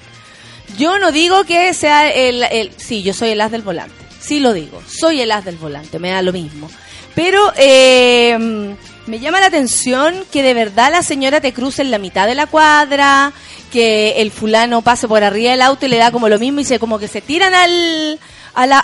[0.78, 2.72] Yo no digo que sea el.
[2.78, 4.01] Sí, yo soy el as del volante.
[4.22, 4.82] Sí lo digo.
[4.88, 6.00] Soy el as del volante.
[6.00, 6.70] Me da lo mismo.
[7.16, 8.76] Pero eh,
[9.08, 12.36] me llama la atención que de verdad la señora te cruce en la mitad de
[12.36, 13.34] la cuadra,
[13.72, 16.66] que el fulano pase por arriba del auto y le da como lo mismo y
[16.66, 18.20] se como que se tiran al,
[18.54, 18.80] a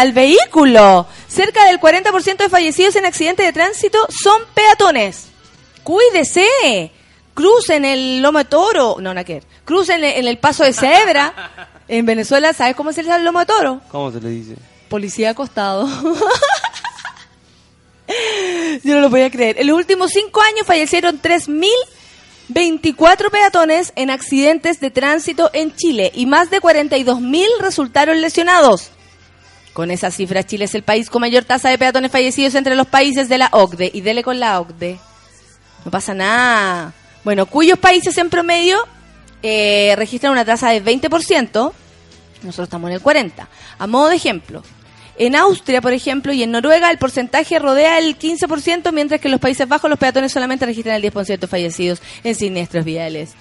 [0.00, 1.06] al vehículo.
[1.28, 5.28] Cerca del 40% de fallecidos en accidentes de tránsito son peatones.
[5.82, 6.92] Cuídese.
[7.32, 8.96] Crucen el lomo de toro.
[9.00, 11.32] No, no, que Crucen en el paso de cebra.
[11.88, 13.80] En Venezuela, ¿sabes cómo se le llama el lomo de toro?
[13.90, 14.56] ¿Cómo se le dice?
[14.90, 15.88] Policía acostado.
[18.82, 19.58] Yo no lo podía creer.
[19.60, 26.26] En los últimos cinco años fallecieron 3.024 peatones en accidentes de tránsito en Chile y
[26.26, 28.90] más de 42.000 resultaron lesionados.
[29.72, 32.88] Con esa cifra, Chile es el país con mayor tasa de peatones fallecidos entre los
[32.88, 33.92] países de la OCDE.
[33.94, 34.98] Y dele con la OCDE.
[35.84, 36.94] No pasa nada.
[37.22, 38.84] Bueno, cuyos países en promedio
[39.42, 41.72] eh, registran una tasa de 20%,
[42.42, 43.46] nosotros estamos en el 40%.
[43.78, 44.62] A modo de ejemplo,
[45.20, 49.32] en Austria, por ejemplo, y en Noruega el porcentaje rodea el 15%, mientras que en
[49.32, 53.32] los Países Bajos los peatones solamente registran el 10% de fallecidos en siniestros viales.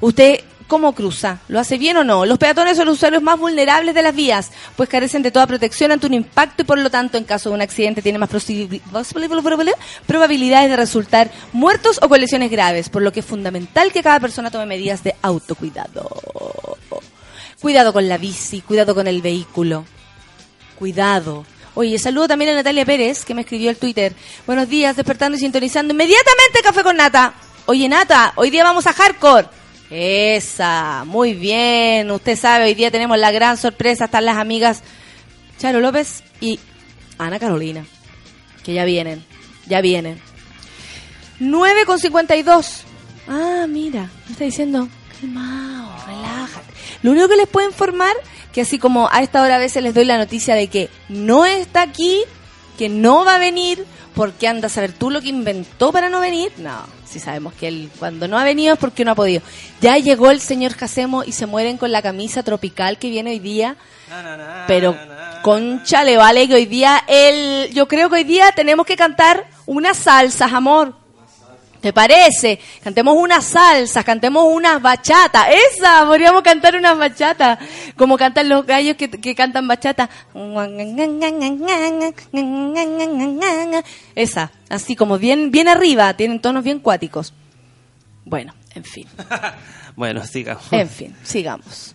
[0.00, 1.40] ¿Usted cómo cruza?
[1.48, 2.24] ¿Lo hace bien o no?
[2.24, 5.90] Los peatones son los usuarios más vulnerables de las vías, pues carecen de toda protección
[5.90, 8.30] ante un impacto y por lo tanto en caso de un accidente tienen más
[10.06, 14.20] probabilidades de resultar muertos o con lesiones graves, por lo que es fundamental que cada
[14.20, 16.78] persona tome medidas de autocuidado.
[17.60, 19.84] Cuidado con la bici, cuidado con el vehículo.
[20.78, 21.44] Cuidado.
[21.74, 24.14] Oye, saludo también a Natalia Pérez, que me escribió el Twitter.
[24.46, 27.34] Buenos días, despertando y sintonizando inmediatamente Café con Nata.
[27.66, 29.48] Oye, Nata, hoy día vamos a Hardcore.
[29.90, 32.10] Esa, muy bien.
[32.10, 34.06] Usted sabe, hoy día tenemos la gran sorpresa.
[34.06, 34.82] Están las amigas
[35.58, 36.60] Charo López y
[37.18, 37.84] Ana Carolina.
[38.62, 39.24] Que ya vienen,
[39.66, 40.20] ya vienen.
[41.40, 42.84] 9 con 52.
[43.28, 44.88] Ah, mira, me está diciendo,
[45.20, 46.72] calmao, relájate.
[47.02, 48.14] Lo único que les puedo informar,
[48.54, 51.44] que así como a esta hora a veces les doy la noticia de que no
[51.44, 52.20] está aquí,
[52.78, 53.84] que no va a venir,
[54.14, 56.52] porque anda a saber tú lo que inventó para no venir.
[56.58, 59.42] No, si sabemos que él cuando no ha venido es porque no ha podido.
[59.80, 63.40] Ya llegó el señor Jacemo y se mueren con la camisa tropical que viene hoy
[63.40, 63.76] día.
[64.68, 64.96] Pero
[65.42, 69.46] concha le vale que hoy día él, yo creo que hoy día tenemos que cantar
[69.66, 71.03] unas salsas, amor.
[71.84, 72.58] ¿Te parece?
[72.82, 75.48] Cantemos unas salsas, cantemos unas bachatas.
[75.70, 77.58] Esa, podríamos cantar unas bachatas.
[77.94, 80.08] Como cantan los gallos que, que cantan bachata.
[84.14, 87.34] Esa, así como bien, bien arriba, tienen tonos bien cuáticos.
[88.24, 89.06] Bueno, en fin,
[89.94, 90.64] Bueno, sigamos.
[90.72, 91.94] en fin, sigamos.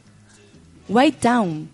[0.88, 1.68] White Town.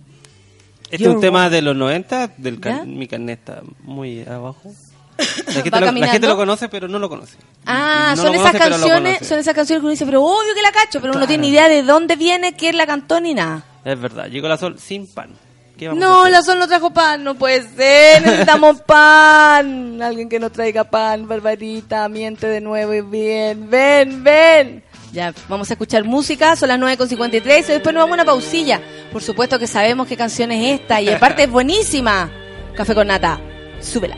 [0.89, 2.61] Este es un tema de los 90, del ¿Ya?
[2.61, 4.73] can- mi carnet está muy abajo.
[5.17, 7.37] La gente, lo, la gente lo conoce, pero no lo conoce.
[7.65, 10.71] Ah, No son esas canciones, son esas canciones que uno dice, pero obvio que la
[10.71, 13.63] cacho, pero uno no tiene ni idea de dónde viene, quién la cantó ni nada.
[13.85, 15.29] Es verdad, llegó la sol sin pan.
[15.77, 20.01] ¿Qué vamos a No, la Sol no trajo pan, no puede ser, necesitamos pan.
[20.01, 24.83] Alguien que nos traiga pan, Barbarita, miente de nuevo y bien, ven, ven.
[25.11, 28.81] Ya, vamos a escuchar música, son las 9.53 y después nos vamos a una pausilla.
[29.11, 32.29] Por supuesto que sabemos qué canción es esta y aparte es buenísima.
[32.75, 33.39] Café con nata,
[33.81, 34.17] súbela.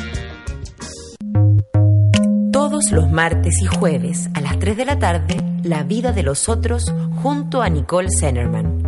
[2.91, 6.93] Los martes y jueves a las 3 de la tarde, La vida de los otros
[7.23, 8.83] junto a Nicole Zenerman.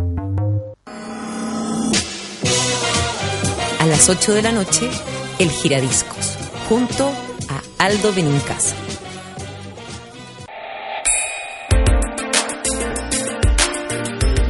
[3.78, 4.90] A las 8 de la noche,
[5.38, 6.36] El Giradiscos,
[6.68, 7.10] junto
[7.48, 8.76] a Aldo Benincasa.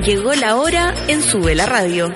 [0.05, 2.13] Llegó la hora en Sube la Radio.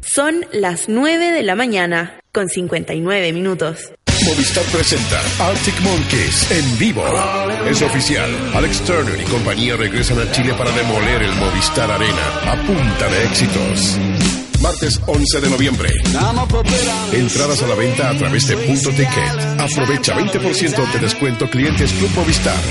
[0.00, 3.89] Son las 9 de la mañana, con 59 minutos.
[4.30, 7.04] Movistar presenta Arctic Monkeys en vivo.
[7.68, 8.30] Es oficial.
[8.54, 13.24] Alex Turner y compañía regresan a Chile para demoler el Movistar Arena a punta de
[13.24, 13.98] éxitos.
[14.60, 15.90] Martes 11 de noviembre.
[17.12, 19.58] Entradas a la venta a través de Punto Ticket.
[19.58, 22.62] Aprovecha 20% de descuento clientes Club Movistar.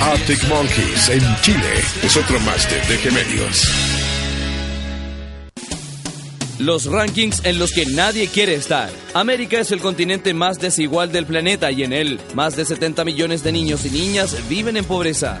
[0.00, 3.97] Arctic Monkeys en Chile es otro máster de Gemelios.
[6.58, 8.90] Los rankings en los que nadie quiere estar.
[9.14, 13.44] América es el continente más desigual del planeta y en él más de 70 millones
[13.44, 15.40] de niños y niñas viven en pobreza.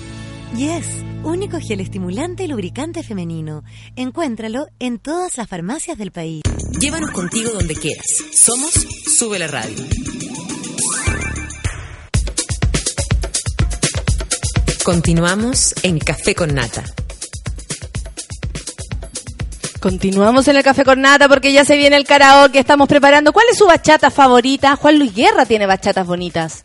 [0.55, 0.85] Yes,
[1.23, 3.63] único gel estimulante y lubricante femenino.
[3.95, 6.41] Encuéntralo en todas las farmacias del país.
[6.79, 8.05] Llévanos contigo donde quieras.
[8.33, 8.71] Somos
[9.17, 9.75] Sube la Radio.
[14.83, 16.83] Continuamos en Café con Nata.
[19.79, 23.31] Continuamos en el Café con Nata porque ya se viene el karaoke, estamos preparando.
[23.31, 24.75] ¿Cuál es su bachata favorita?
[24.75, 26.63] Juan Luis Guerra tiene bachatas bonitas.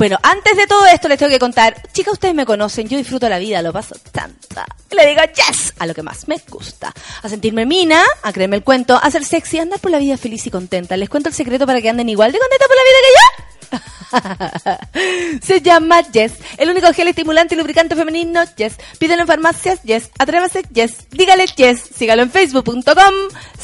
[0.00, 3.28] Bueno, antes de todo esto les tengo que contar, chicas, ustedes me conocen, yo disfruto
[3.28, 4.64] la vida, lo paso tanta.
[4.90, 6.90] Le digo yes a lo que más me gusta.
[7.22, 10.16] A sentirme mina, a creerme el cuento, a ser sexy, a andar por la vida
[10.16, 10.96] feliz y contenta.
[10.96, 15.38] Les cuento el secreto para que anden igual de contenta por la vida que yo.
[15.46, 18.76] Se llama Yes, el único gel estimulante y lubricante femenino Yes.
[18.98, 23.14] Pídelo en farmacias Yes, atrévase Yes, dígale Yes, sígalo en facebook.com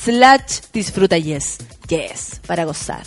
[0.04, 1.56] slash disfruta Yes.
[1.88, 3.06] Yes, para gozar.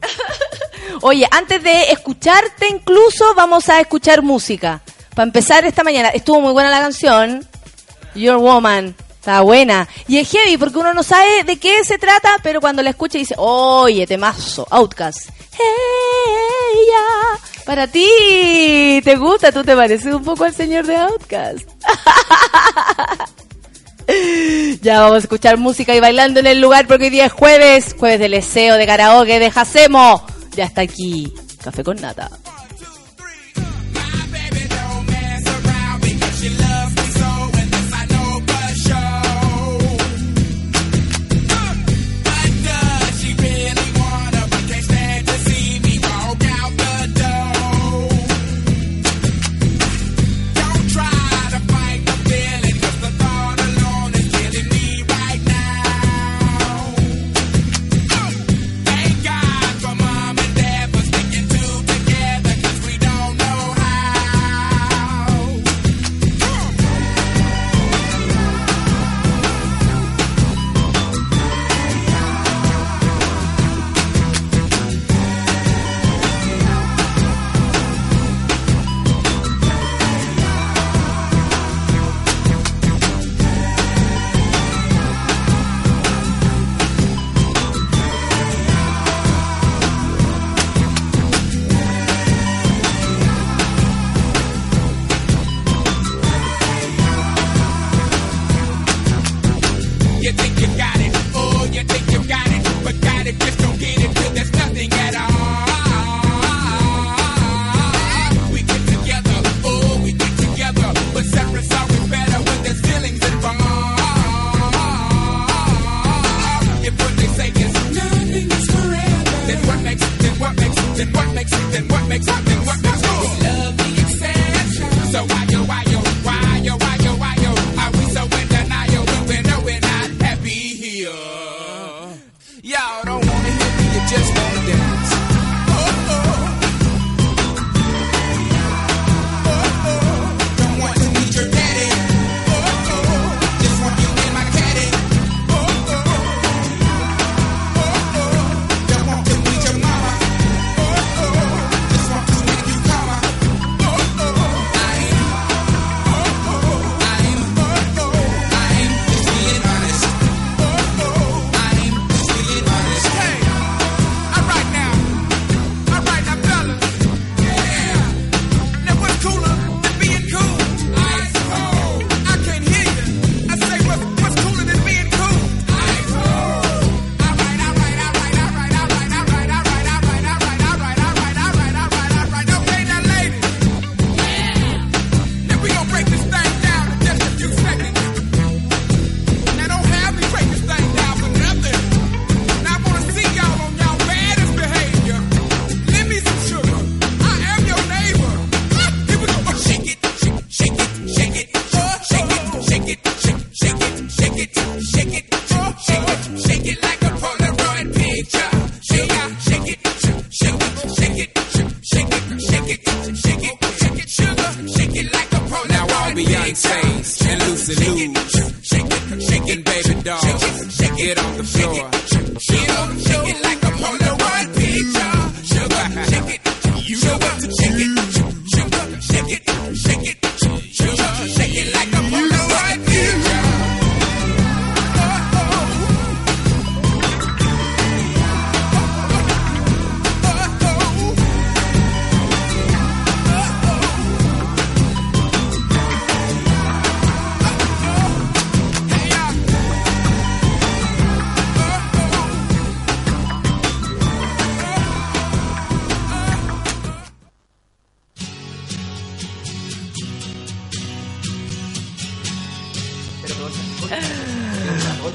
[1.02, 4.82] Oye, antes de escucharte incluso vamos a escuchar música.
[5.14, 7.46] Para empezar esta mañana, estuvo muy buena la canción.
[8.14, 8.94] Your Woman.
[9.20, 9.86] Está buena.
[10.08, 13.18] Y es heavy porque uno no sabe de qué se trata, pero cuando la escucha
[13.18, 15.28] dice, oye, temazo, Outcast.
[16.88, 17.64] Ya.
[17.64, 19.52] Para ti, ¿te gusta?
[19.52, 21.68] ¿Tú te pareces un poco al señor de Outcast?
[24.82, 27.94] ya vamos a escuchar música y bailando en el lugar porque hoy día es jueves,
[27.98, 30.24] jueves de leseo, de karaoke, de Jacemo.
[30.60, 31.32] Ya está aquí,
[31.64, 32.28] café con nata.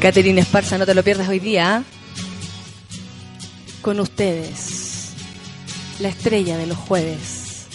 [0.06, 1.78] Caterina Esparza, no te lo pierdas hoy día.
[1.78, 1.84] ¿ah?
[3.82, 5.14] Con ustedes,
[5.98, 7.66] la estrella de los jueves.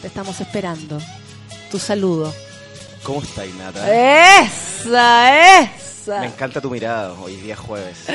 [0.00, 0.98] Te estamos esperando.
[1.70, 2.32] Tu saludo.
[3.02, 3.54] ¿Cómo estáis.
[3.56, 4.40] Nata?
[4.40, 6.20] Esa, esa.
[6.20, 8.06] Me encanta tu mirada hoy día jueves.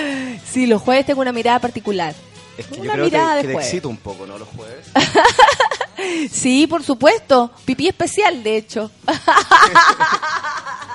[0.51, 2.15] Sí, los jueves tengo una mirada particular.
[2.57, 4.39] Es que Una yo creo mirada que, de que te excito un poco, ¿no?
[4.39, 4.87] Los jueves.
[6.31, 7.51] Sí, por supuesto.
[7.65, 8.91] Pipí especial, de hecho.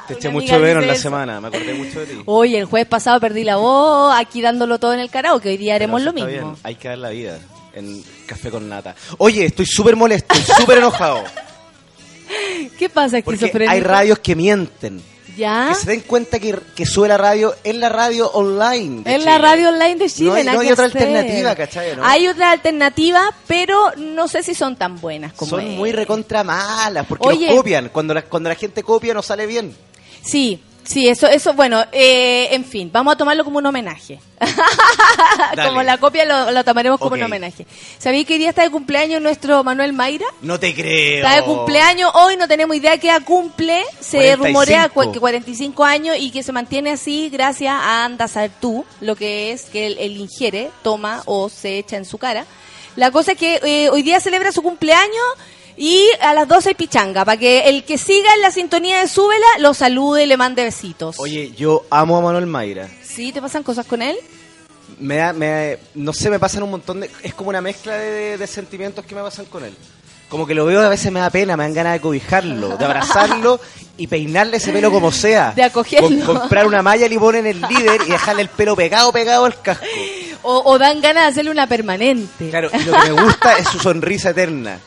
[0.09, 2.23] Te eché mucho menos dice la semana, me acordé mucho de ti.
[2.27, 5.51] Oye, el jueves pasado perdí la voz aquí dándolo todo en el karaoke.
[5.51, 6.29] Hoy día haremos lo mismo.
[6.29, 7.39] bien, Hay que dar la vida
[7.75, 8.95] en Café con Nata.
[9.19, 11.23] Oye, estoy súper molesto, súper enojado.
[12.79, 13.71] ¿Qué pasa, esquizofrénico?
[13.73, 15.03] hay radios que mienten.
[15.37, 15.69] ¿Ya?
[15.69, 19.05] Que se den cuenta que, que sube la radio en la radio online.
[19.05, 20.31] de En la radio online de Chile.
[20.31, 21.03] No hay- no otra hacer.
[21.03, 22.05] alternativa, ¿cachai, no?
[22.05, 25.77] Hay otra alternativa, pero no sé si son tan buenas como Son es.
[25.77, 27.47] muy recontra malas, porque Oye.
[27.47, 27.89] los copian.
[27.91, 29.77] Cuando la, cuando la gente copia no sale bien.
[30.23, 34.21] Sí, sí, eso, eso, bueno, eh, en fin, vamos a tomarlo como un homenaje.
[35.65, 37.67] Como la copia lo, lo tomaremos como un homenaje.
[37.99, 40.27] ¿Sabéis que hoy día está de cumpleaños nuestro Manuel Mayra?
[40.43, 41.25] No te creo.
[41.25, 44.47] Está de cumpleaños, hoy no tenemos idea edad cumple, se 45.
[44.47, 48.85] rumorea que 45 años y que se mantiene así gracias a anda a saber tú,
[49.01, 52.47] lo que es que él, él ingiere, toma o se echa en su cara.
[52.97, 55.25] La cosa es que eh, hoy día celebra su cumpleaños
[55.79, 59.09] y a las 12 hay pichanga, para que el que siga en la sintonía de
[59.09, 61.17] Súbela lo salude y le mande besitos.
[61.19, 62.89] Oye, yo amo a Manuel Mayra.
[63.03, 63.33] ¿Sí?
[63.33, 64.17] ¿Te pasan cosas con él?
[64.99, 67.11] Me, da- me, no sé, me pasan un montón de...
[67.23, 69.75] Es como una mezcla de, de sentimientos que me pasan con él.
[70.29, 72.85] Como que lo veo, a veces me da pena, me dan ganas de cobijarlo, de
[72.85, 73.59] abrazarlo
[73.97, 75.53] y peinarle ese pelo como sea.
[75.57, 76.09] De acogerlo.
[76.27, 79.59] Com- comprar una malla limón en el líder y dejarle el pelo pegado, pegado al
[79.63, 79.87] casco.
[80.43, 82.51] O, o dan ganas de hacerle una permanente.
[82.51, 84.79] Claro, y lo que me gusta es su sonrisa eterna.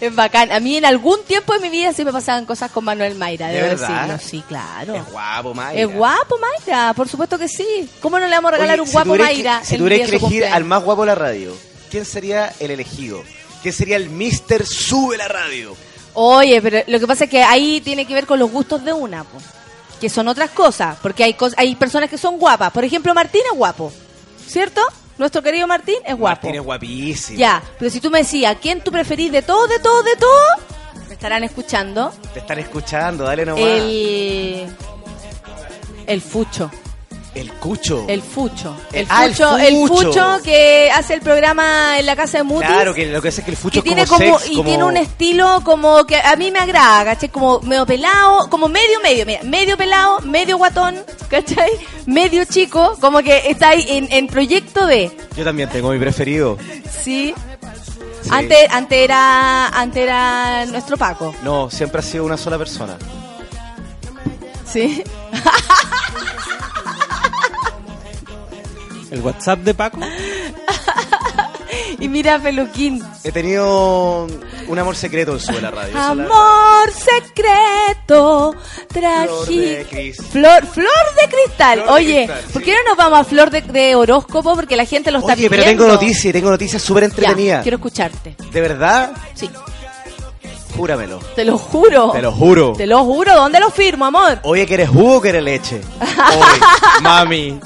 [0.00, 0.50] Es bacán.
[0.52, 3.48] A mí en algún tiempo de mi vida sí me pasaban cosas con Manuel Mayra,
[3.48, 4.08] ¿De debo verdad?
[4.08, 4.28] decirlo.
[4.30, 4.94] Sí, claro.
[4.96, 5.80] Es guapo, Mayra.
[5.80, 7.88] Es guapo Mayra, por supuesto que sí.
[8.00, 9.60] ¿Cómo no le vamos a regalar Oye, un si guapo Mayra?
[9.60, 11.56] Que, si día que de elegir al más guapo de la radio,
[11.90, 13.22] ¿quién sería el elegido?
[13.62, 15.74] ¿Quién sería el Mister Sube la Radio?
[16.14, 18.92] Oye, pero lo que pasa es que ahí tiene que ver con los gustos de
[18.92, 19.38] una, po,
[20.00, 22.72] que son otras cosas, porque hay hay personas que son guapas.
[22.72, 23.92] Por ejemplo, Martín es guapo,
[24.46, 24.80] ¿cierto?
[25.16, 26.46] Nuestro querido Martín es guapo.
[26.46, 27.38] Martín es guapísimo.
[27.38, 31.06] Ya, pero si tú me decías, ¿quién tú preferís de todo, de todo, de todo?
[31.08, 32.12] Me estarán escuchando.
[32.32, 33.62] Te están escuchando, dale nomás.
[33.62, 34.66] El...
[36.06, 36.70] El Fucho.
[37.34, 38.04] El Cucho.
[38.08, 38.76] El Fucho.
[38.92, 39.96] El El- ah, el Fucho, el Fucho.
[40.12, 42.68] Fucho que hace el programa en la casa de Mutis.
[42.68, 44.50] Claro, que lo que pasa es que el Fucho que es tiene como, como, sex,
[44.52, 47.28] y como- tiene un estilo como que a mí me agrada, ¿cachai?
[47.30, 50.96] Como medio pelado, como medio medio, mira, medio pelado, medio guatón,
[51.28, 51.70] ¿cachai?
[52.06, 56.56] Medio chico, como que está ahí en, en proyecto de, Yo también tengo mi preferido.
[57.02, 57.34] ¿sí?
[58.22, 58.30] Sí.
[58.30, 62.96] Antes, antes era, antes era nuestro Paco, No, siempre ha sido una sola persona.
[64.66, 65.02] ¿sí?
[69.14, 70.00] El WhatsApp de Paco.
[72.00, 73.02] Y mira Peluquín.
[73.22, 74.26] He tenido
[74.66, 75.96] un amor secreto en Sube la Radio.
[75.98, 78.54] Amor secreto,
[78.88, 80.86] trají Flor de flor, flor
[81.20, 81.82] de cristal.
[81.82, 84.54] Flor de Oye, cristal, ¿por qué no nos vamos a flor de, de horóscopo?
[84.56, 85.84] Porque la gente lo está Oye, pero pidiendo.
[85.84, 87.62] tengo noticias, tengo noticias súper Ya, entretenidas.
[87.62, 88.36] quiero escucharte.
[88.52, 89.12] ¿De verdad?
[89.34, 89.48] Sí.
[90.76, 91.20] Júramelo.
[91.36, 92.10] Te lo juro.
[92.10, 92.72] Te lo juro.
[92.76, 93.34] Te lo juro.
[93.36, 94.40] ¿Dónde lo firmo, amor?
[94.42, 95.80] Oye, ¿quieres jugo o quieres leche?
[96.00, 97.60] Oye, mami.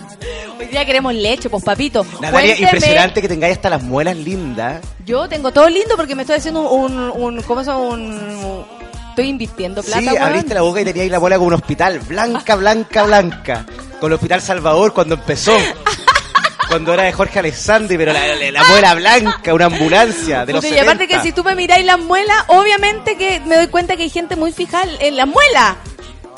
[0.58, 2.04] Hoy día queremos leche, pues papito.
[2.20, 2.60] Natalia, Cuénteme.
[2.62, 4.80] impresionante que tengáis hasta las muelas lindas.
[5.04, 7.80] Yo tengo todo lindo porque me estoy haciendo un, un ¿cómo se llama?
[7.82, 8.64] Un,
[9.10, 10.22] estoy invirtiendo plata, sí, weón.
[10.22, 12.00] abriste la boca y teníais la muela como un hospital.
[12.00, 13.66] Blanca, blanca, blanca.
[14.00, 15.56] Con el Hospital Salvador cuando empezó.
[16.68, 20.62] Cuando era de Jorge Alessandri, pero la, la- la muela blanca, una ambulancia de los
[20.64, 21.06] y aparte 70.
[21.06, 24.36] que si tú me miráis las muelas, obviamente que me doy cuenta que hay gente
[24.36, 25.76] muy fija en las muelas.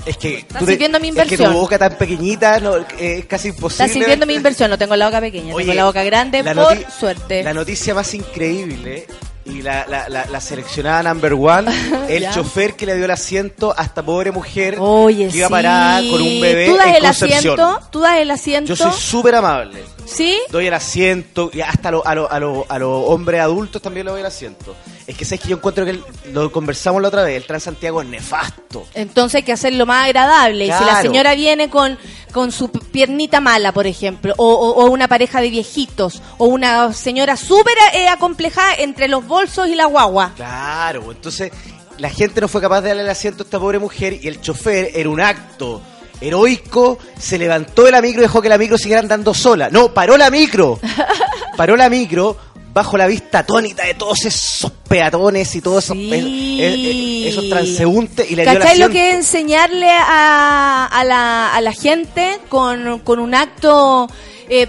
[0.07, 1.53] Es que, Estás sirviendo mi es que inversión.
[1.53, 3.84] tu boca tan pequeñita no, es casi imposible.
[3.84, 6.55] Está sirviendo mi inversión, no tengo la boca pequeña, Oye, tengo la boca grande la
[6.55, 7.42] por suerte.
[7.42, 9.07] La noticia más increíble
[9.44, 11.70] Y la, la, la, la seleccionada number one,
[12.09, 12.30] el Ya.
[12.30, 15.53] chofer que le dio el asiento a esta pobre mujer Oye, que iba sí.
[15.53, 17.38] parada con un bebé ¿Tú das en el Concepción.
[17.61, 17.80] asiento?
[17.90, 18.68] ¿Tú das el asiento?
[18.68, 19.82] Yo soy súper amable.
[20.07, 20.38] ¿Sí?
[20.51, 23.80] Doy el asiento y hasta a los a lo- a lo- a los hombres adultos
[23.80, 24.74] también le doy el asiento.
[25.11, 28.00] Es que sabes que yo encuentro que el- lo conversamos la otra vez, el Transantiago
[28.02, 28.86] es nefasto.
[28.94, 30.64] Entonces hay que hacerlo más agradable.
[30.66, 31.98] Y si la señora viene con,
[32.32, 36.92] con su piernita mala, por ejemplo, o, o- o una pareja de viejitos, o una
[36.92, 40.32] señora súper eh, acomplejada entre los bolsos y la guagua.
[40.36, 41.50] Claro, entonces
[41.98, 44.40] la gente no fue capaz de darle el asiento a esta pobre mujer y el
[44.40, 45.82] chofer era un acto
[46.20, 49.70] heroico, se levantó de la micro y dejó que la micro siguiera andando sola.
[49.70, 50.78] No, paró la micro.
[51.56, 52.36] Paró la micro
[52.72, 58.30] bajo la vista atónita de todos esos peatones y todos esos, eh, eh, esos transeúntes
[58.30, 63.18] y el ¿Cachai lo que es enseñarle a, a la, a la gente con, con
[63.18, 64.08] un acto
[64.48, 64.68] eh,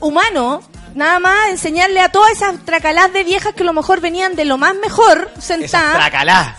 [0.00, 0.62] humano?
[0.94, 4.44] Nada más enseñarle a todas esas tracalás de viejas que a lo mejor venían de
[4.44, 5.94] lo más mejor sentadas.
[5.94, 6.56] tracalás.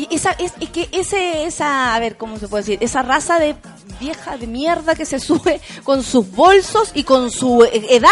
[0.00, 2.78] Y esa, es, es que ese, esa, a ver, ¿cómo se puede decir?
[2.80, 3.54] Esa raza de
[4.00, 8.08] vieja de mierda que se sube con sus bolsos y con su eh, edad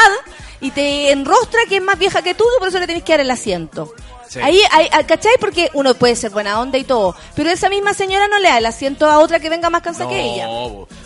[0.60, 3.14] y te enrostra que es más vieja que tú y por eso le tenés que
[3.14, 3.94] dar el asiento.
[4.28, 4.38] Sí.
[4.40, 5.32] Ahí, hay, ah, ¿cachai?
[5.40, 8.58] Porque uno puede ser buena onda y todo, pero esa misma señora no le da
[8.58, 10.46] el asiento a otra que venga más cansada que ella.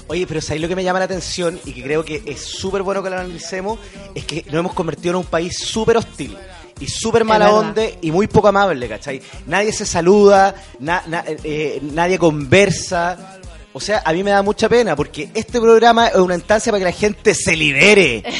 [0.08, 2.82] Oye, pero ¿sabes lo que me llama la atención y que creo que es súper
[2.82, 3.78] bueno que lo analicemos?
[4.16, 6.36] Es que nos hemos convertido en un país súper hostil
[6.82, 9.20] y súper mala onda y muy poco amable, ¿cachai?
[9.46, 13.38] Nadie se saluda, na- na- eh, nadie conversa.
[13.74, 16.80] O sea, a mí me da mucha pena porque este programa es una instancia para
[16.80, 18.22] que la gente se libere.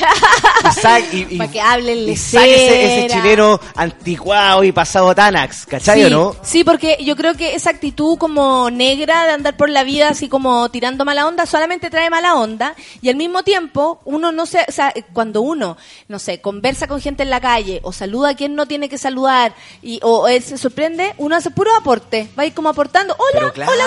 [1.13, 5.67] Y y- y- Para que hablen y saque ese, ese chileno anticuado y pasado Tanax,
[5.67, 6.37] ¿cachai sí, o no?
[6.43, 10.29] Sí, porque yo creo que esa actitud como negra de andar por la vida así
[10.29, 14.61] como tirando mala onda solamente trae mala onda y al mismo tiempo uno no se,
[14.69, 15.77] o sea, cuando uno,
[16.09, 18.99] no sé, conversa con gente en la calle o saluda a quien no tiene que
[18.99, 23.17] saludar y o él se sorprende, uno hace puro aporte, va a ir como aportando,
[23.19, 23.85] hola, hola,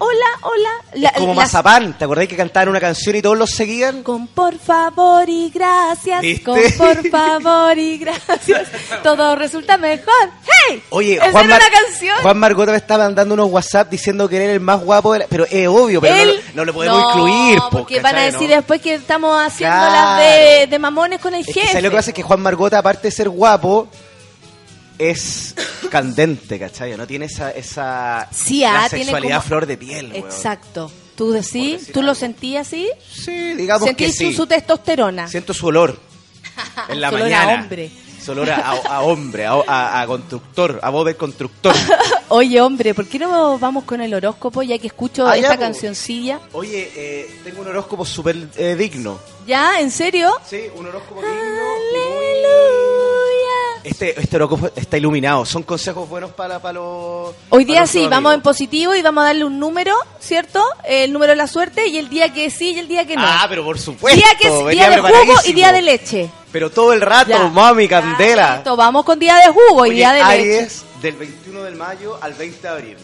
[0.00, 0.70] hola, hola.
[0.94, 4.02] La- Como las- Mazapán, ¿te acordás que cantaban una canción y todos los seguían?
[4.02, 6.42] Con por favor y gracias, ¿Viste?
[6.44, 8.68] con por favor y gracias,
[9.04, 10.12] todo resulta mejor.
[10.68, 10.82] ¡Hey!
[10.90, 12.16] Oye, ¿Esa Juan, Mar- una canción?
[12.22, 15.26] Juan Margot me estaba mandando unos WhatsApp diciendo que era el más guapo, de la-
[15.28, 17.58] pero es obvio, pero no, lo- no lo podemos No, incluir.
[17.60, 18.56] po, porque van a ¿cachai, decir no?
[18.56, 19.92] después que estamos haciendo Claro.
[19.92, 21.66] las de, de mamones con el Es que jefe.
[21.68, 23.86] ¿sabes lo que pasa es que Juan Margot, aparte de ser guapo,
[25.00, 25.54] es
[25.90, 26.96] candente, ¿cachai?
[26.96, 30.24] No tiene esa, esa Sí, la ah, tiene sexualidad como- flor de piel, weón.
[30.26, 30.90] Exacto.
[31.16, 31.90] ¿Tú decís?
[31.92, 32.88] ¿Tú lo sentías así?
[33.12, 34.30] Sí, digamos que ¿Sentís sí.
[34.30, 35.28] su, su testosterona?
[35.28, 35.98] Siento su olor
[36.88, 37.62] en la Su olor a mañana.
[37.62, 37.90] hombre.
[38.24, 41.74] Su olor a, hombre, a, a- a constructor, a Bob el constructor.
[42.28, 46.38] Oye, hombre, ¿por qué no vamos con el horóscopo ya que escucho Ah, esta cancioncilla?
[46.52, 49.18] Oye, eh, tengo un horóscopo súper eh, digno.
[49.46, 49.80] ¿Ya?
[49.80, 50.32] ¿En serio?
[50.48, 51.22] Sí, un horóscopo
[53.82, 55.44] Este, este horóscopo está iluminado.
[55.46, 57.34] Son consejos buenos para, para los.
[57.48, 58.42] Hoy día sí, vamos en amigos.
[58.42, 60.62] positivo y vamos a darle un número, ¿cierto?
[60.84, 63.22] El número de la suerte y el día que sí y el día que no.
[63.24, 64.16] Ah, pero por supuesto.
[64.18, 66.30] día que día de jugo y día de leche.
[66.52, 67.48] Pero todo el rato, Ya.
[67.48, 68.56] mami, candela.
[68.56, 70.32] Listo, vamos con día de jugo y Oye, día de leche.
[70.58, 72.96] Aries, del 21 de mayo al 20 de abril.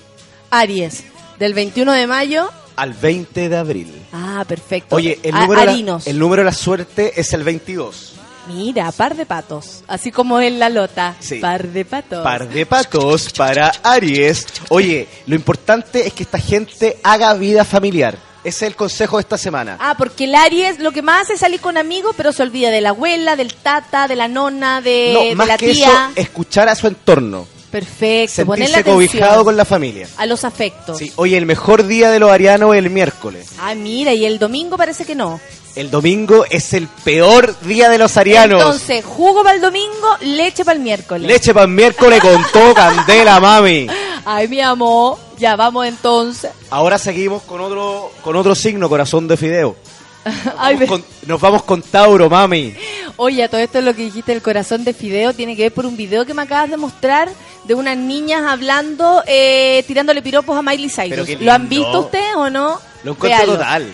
[0.51, 1.05] Aries,
[1.39, 2.51] del 21 de mayo.
[2.77, 4.03] Al 20 de abril.
[4.13, 4.97] Ah, perfecto.
[4.97, 8.16] Oye, el A- número, de la, el número de la suerte es el 22.
[8.49, 9.83] Mira, par de patos.
[9.89, 11.15] Así como en la lota.
[11.21, 11.37] Sí.
[11.37, 12.23] Par de patos.
[12.23, 14.47] Par de patos para Aries.
[14.69, 18.17] Oye, lo importante es que esta gente haga vida familiar.
[18.45, 19.77] Ese es el consejo de esta semana.
[19.81, 22.71] Ah, porque el Aries lo que más hace es salir con amigos, pero se olvida
[22.71, 26.11] de la abuela, del tata, de la nona, de, no, de más la que tía.
[26.13, 27.49] eso, escuchar a su entorno.
[27.73, 30.09] Perfecto, ponerle cobijado con la familia.
[30.17, 30.97] a los afectos.
[30.97, 33.49] Sí, oye, el mejor día de los arianos es el miércoles.
[33.61, 35.41] Ah, mira, y el domingo parece que no.
[35.77, 38.63] El domingo es el peor día de los arianos.
[38.63, 41.29] Entonces, jugo para el domingo, leche para el miércoles.
[41.29, 43.87] Leche para el miércoles con todo candela, mami.
[44.25, 46.51] Ay, mi amor, ya vamos entonces.
[46.71, 49.77] Ahora seguimos con otro, con otro signo, corazón de fideo.
[50.59, 52.75] Ay, Vamos con- nos vamos con Tauro, mami.
[53.17, 55.87] Oye, a todo esto lo que dijiste del corazón de Fideo tiene que ver por
[55.87, 57.31] un video que me acabas de mostrar
[57.65, 61.29] de unas niñas hablando, eh, tirándole piropos a Miley Cyrus.
[61.41, 62.79] ¿Lo han visto ustedes o no?
[63.05, 63.53] Lo encuentro Véalo.
[63.55, 63.93] total.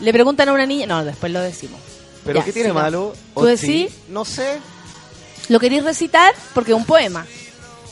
[0.00, 1.80] Le preguntan a una niña, no, después lo decimos.
[2.24, 3.14] ¿Pero Ya, qué tiene malo?
[3.34, 3.92] ¿Tú ¿O decís?
[4.08, 4.58] No sé.
[5.48, 6.34] ¿Lo queréis recitar?
[6.54, 7.24] Porque es un poema.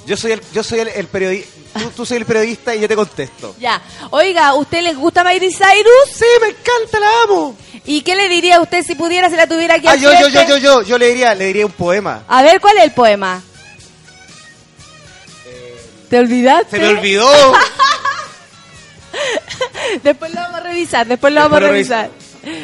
[0.07, 1.51] Yo soy el, yo soy el, el periodista.
[1.75, 3.55] Tú, tú soy el periodista y yo te contesto.
[3.59, 3.81] Ya.
[4.11, 6.11] Oiga, ¿usted les gusta Miley Cyrus?
[6.15, 7.57] Sí, me encanta, la amo.
[7.85, 10.13] ¿Y qué le diría a usted si pudiera, si la tuviera aquí Ah, al yo,
[10.13, 10.49] yo, yo, frente?
[10.53, 12.25] yo, yo, yo le diría, le diría un poema.
[12.29, 13.43] A ver, ¿cuál es el poema?
[16.11, 16.77] ¿Te olvidaste?
[16.77, 17.29] Se me olvidó.
[20.03, 22.11] Después lo vamos a revisar, después lo vamos a revisar.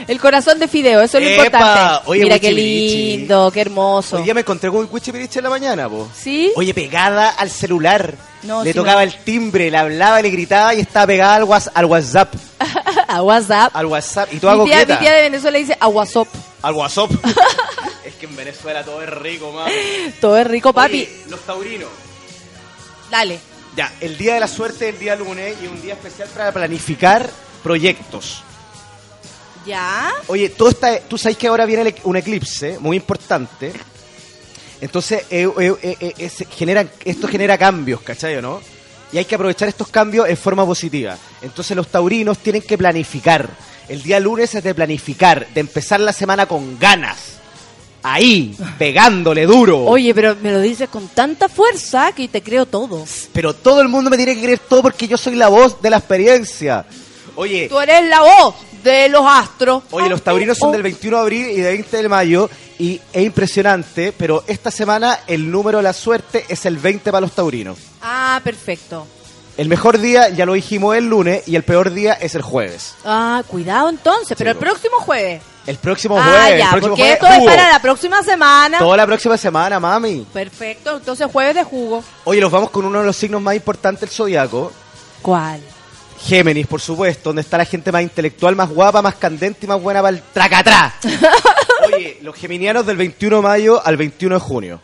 [0.09, 1.45] El corazón de fideo, eso es lo ¡Epa!
[1.47, 2.03] importante.
[2.11, 4.17] Oye, Mira qué lindo, qué hermoso.
[4.17, 6.07] Hoy día me encontré con un cuchipiriche en la mañana, po.
[6.15, 6.53] ¿Sí?
[6.57, 8.15] Oye, pegada al celular.
[8.43, 11.71] No, le sí tocaba el timbre, le hablaba, le gritaba y estaba pegada al, whats-
[11.73, 12.35] al WhatsApp.
[13.09, 13.71] a WhatsApp.
[13.75, 14.33] Al WhatsApp.
[14.33, 16.29] Y toda Mi tía, mi tía de Venezuela dice a WhatsApp.
[16.63, 17.11] Al WhatsApp.
[18.05, 19.73] es que en Venezuela todo es rico, mami.
[20.21, 21.01] Todo es rico, papi.
[21.03, 21.89] Oye, los taurinos.
[23.11, 23.39] Dale.
[23.77, 26.53] Ya, el día de la suerte es el día lunes y un día especial para
[26.53, 27.29] planificar
[27.63, 28.43] proyectos.
[29.67, 30.11] ¿Ya?
[30.29, 33.73] Oye, todo está, tú sabes que ahora viene un eclipse muy importante.
[34.81, 38.61] Entonces, eh, eh, eh, eh, eh, generan- esto genera cambios, ¿cachai o no?
[39.13, 41.17] Y hay que aprovechar estos cambios en forma positiva.
[41.43, 43.49] Entonces, los taurinos tienen que planificar.
[43.89, 47.40] El día lunes es de planificar, de empezar la semana con ganas.
[48.03, 49.85] Ahí, pegándole duro.
[49.85, 53.05] Oye, pero me lo dices con tanta fuerza que te creo todo.
[53.33, 55.91] Pero todo el mundo me tiene que creer todo porque yo soy la voz de
[55.91, 56.87] la experiencia.
[57.37, 59.83] Oye, Tú eres la voz de los astros.
[59.91, 63.23] Oye, los taurinos son del 21 de abril y del 20 de mayo y es
[63.25, 67.79] impresionante, pero esta semana el número de la suerte es el 20 para los taurinos.
[68.03, 69.07] Ah, perfecto.
[69.57, 72.95] El mejor día, ya lo dijimos, el lunes y el peor día es el jueves.
[73.05, 75.43] Ah, cuidado entonces, pero el próximo jueves.
[75.67, 78.79] El próximo ah, jueves, ya, el próximo porque jueves, esto es para la próxima semana.
[78.79, 80.27] Toda la próxima semana, mami.
[80.33, 82.03] Perfecto, entonces jueves de jugo.
[82.25, 84.73] Oye, nos vamos con uno de los signos más importantes del zodiaco.
[85.23, 85.61] ¿Cuál?
[86.23, 89.81] Géminis, por supuesto, donde está la gente más intelectual, más guapa, más candente y más
[89.81, 90.95] buena para el tracatrá.
[91.87, 94.81] Oye, los geminianos del 21 de mayo al 21 de junio.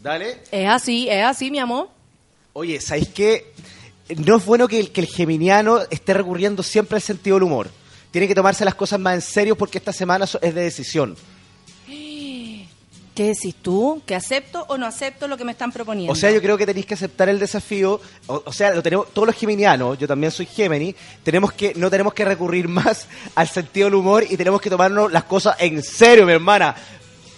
[0.00, 0.38] Dale.
[0.50, 1.88] Es así, es así, mi amor.
[2.54, 3.52] Oye, ¿sabéis qué?
[4.16, 7.70] No es bueno que el, que el geminiano esté recurriendo siempre al sentido del humor.
[8.12, 11.16] Tiene que tomarse las cosas más en serio porque esta semana es de decisión.
[13.14, 14.00] ¿Qué decís tú?
[14.06, 16.12] ¿Que acepto o no acepto lo que me están proponiendo?
[16.12, 18.00] O sea, yo creo que tenéis que aceptar el desafío.
[18.26, 21.90] O, o sea, lo tenemos, todos los geminianos, yo también soy Gemini, tenemos que, no
[21.90, 25.82] tenemos que recurrir más al sentido del humor y tenemos que tomarnos las cosas en
[25.82, 26.74] serio, mi hermana.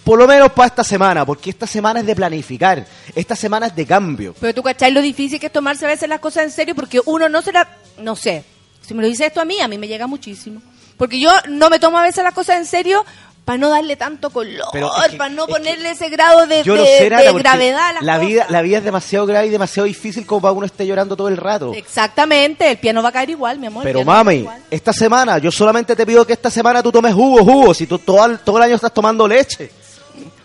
[0.04, 3.74] Por lo menos para esta semana, porque esta semana es de planificar, esta semana es
[3.74, 4.34] de cambio.
[4.38, 7.00] Pero tú cachai lo difícil que es tomarse a veces las cosas en serio porque
[7.06, 7.68] uno no se la...
[7.98, 8.44] No sé,
[8.86, 10.60] si me lo dice esto a mí, a mí me llega muchísimo.
[10.96, 13.04] Porque yo no me tomo a veces las cosas en serio
[13.44, 16.76] para no darle tanto color, Pero es que- para no ponerle ese grado de, Yo
[16.76, 18.26] gravedad a las la cosas.
[18.28, 21.28] vida, la vida es demasiado grave y demasiado difícil como para uno esté llorando todo
[21.28, 21.74] el rato.
[21.74, 23.82] Exactamente, el piano va a caer igual, mi amor.
[23.84, 27.74] Pero mami, esta semana, yo solamente te pido que esta semana tú tomes jugo, jugo,
[27.74, 29.70] si tú todo, el- todo el año estás tomando leche.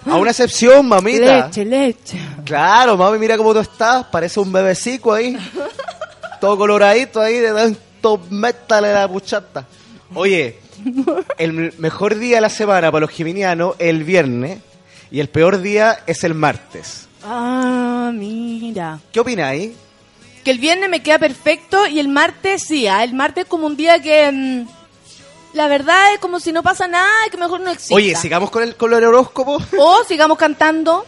[0.05, 1.45] A una excepción, mamita.
[1.45, 2.19] Leche, leche.
[2.43, 5.37] Claro, mami, mira cómo tú estás, parece un bebecico ahí.
[6.41, 7.51] todo coloradito ahí, de
[8.01, 9.65] tanto métale la puchata.
[10.15, 10.57] Oye,
[11.37, 14.59] el mejor día de la semana para los geminianos es el viernes
[15.11, 17.07] y el peor día es el martes.
[17.23, 18.99] Ah, mira.
[19.11, 19.71] ¿Qué opináis?
[20.43, 23.67] Que el viernes me queda perfecto y el martes sí, ah, el martes es como
[23.67, 24.31] un día que...
[24.31, 24.67] mm,
[25.53, 27.95] la verdad es como si no pasa nada, que mejor no exista.
[27.95, 29.61] Oye, sigamos con el, con el horóscopo.
[29.77, 31.05] O sigamos cantando.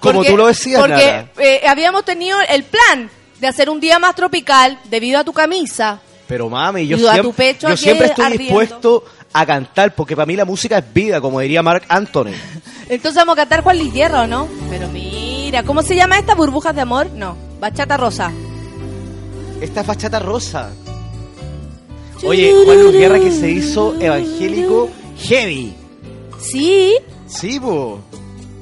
[0.00, 3.10] Como Porque- tú lo decías, Porque eh, habíamos tenido el plan
[3.40, 6.00] de hacer un día más tropical debido a tu camisa.
[6.26, 8.44] Pero mami, yo siempre, tu pecho yo siempre estoy ardiendo.
[8.44, 12.32] dispuesto a cantar, porque para mí la música es vida, como diría Mark Anthony.
[12.88, 14.46] Entonces vamos a cantar Juan Luis Guerra, ¿o no?
[14.68, 16.34] Pero mira, ¿cómo se llama esta?
[16.34, 17.10] ¿Burbujas de amor?
[17.14, 18.30] No, Bachata Rosa.
[19.60, 20.70] Esta es bachata rosa.
[22.24, 24.88] Oye, Juan Luis Guerra que se hizo evangélico
[25.18, 25.74] heavy.
[26.40, 26.94] Sí,
[27.26, 28.00] Sí, po.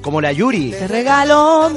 [0.01, 0.71] Como la Yuri.
[0.71, 1.69] te regalo.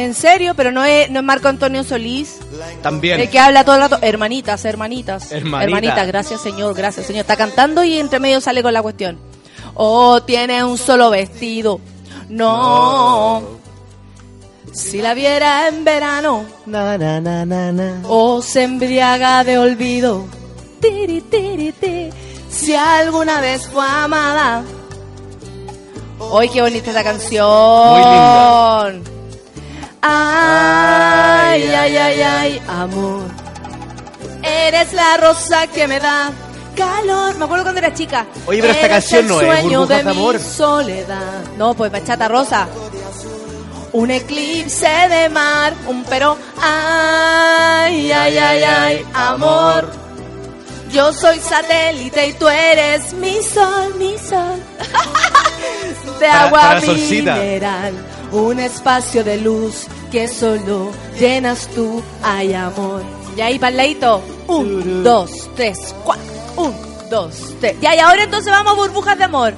[0.00, 2.38] En serio, pero no es, no es Marco Antonio Solís.
[2.82, 3.20] También.
[3.20, 3.98] El que habla todo el rato.
[4.00, 5.30] Hermanitas, hermanitas.
[5.30, 5.64] Hermanita.
[5.64, 7.20] Hermanitas, gracias señor, gracias señor.
[7.20, 9.18] Está cantando y entre medio sale con la cuestión.
[9.74, 11.80] Oh, tiene un solo vestido.
[12.30, 13.42] No.
[14.72, 16.44] Si la viera en verano.
[16.64, 18.00] Na, na, na, na, na.
[18.08, 20.24] O se embriaga de olvido.
[20.80, 22.08] Tiri, tiri, ti.
[22.48, 24.64] Si alguna vez fue amada.
[26.32, 27.46] ¡Ay, qué bonita esta canción!
[27.90, 29.19] Muy linda.
[30.02, 33.24] Ay, ay, ay, ay, amor.
[34.42, 36.30] Eres la rosa que me da
[36.76, 37.36] calor.
[37.36, 38.26] Me acuerdo cuando era chica.
[38.46, 40.34] Oye, pero esta Eres canción el no es sueño de de Amor.
[40.38, 41.42] mi soledad.
[41.58, 42.66] No, pues bachata rosa.
[43.92, 46.38] Un eclipse de mar, un pero.
[46.62, 49.90] Ay, ay, ay, ay, amor.
[50.92, 54.60] Yo soy satélite y tú eres mi sol, mi sol.
[56.20, 57.92] De agua mineral,
[58.32, 63.02] un espacio de luz que solo llenas tú, ay amor.
[63.36, 64.22] Y ahí, leito.
[64.48, 66.24] Un, dos, tres, cuatro.
[66.56, 66.74] Un,
[67.08, 67.76] dos, tres.
[67.80, 69.54] Ya, y ahora entonces vamos a burbujas de amor.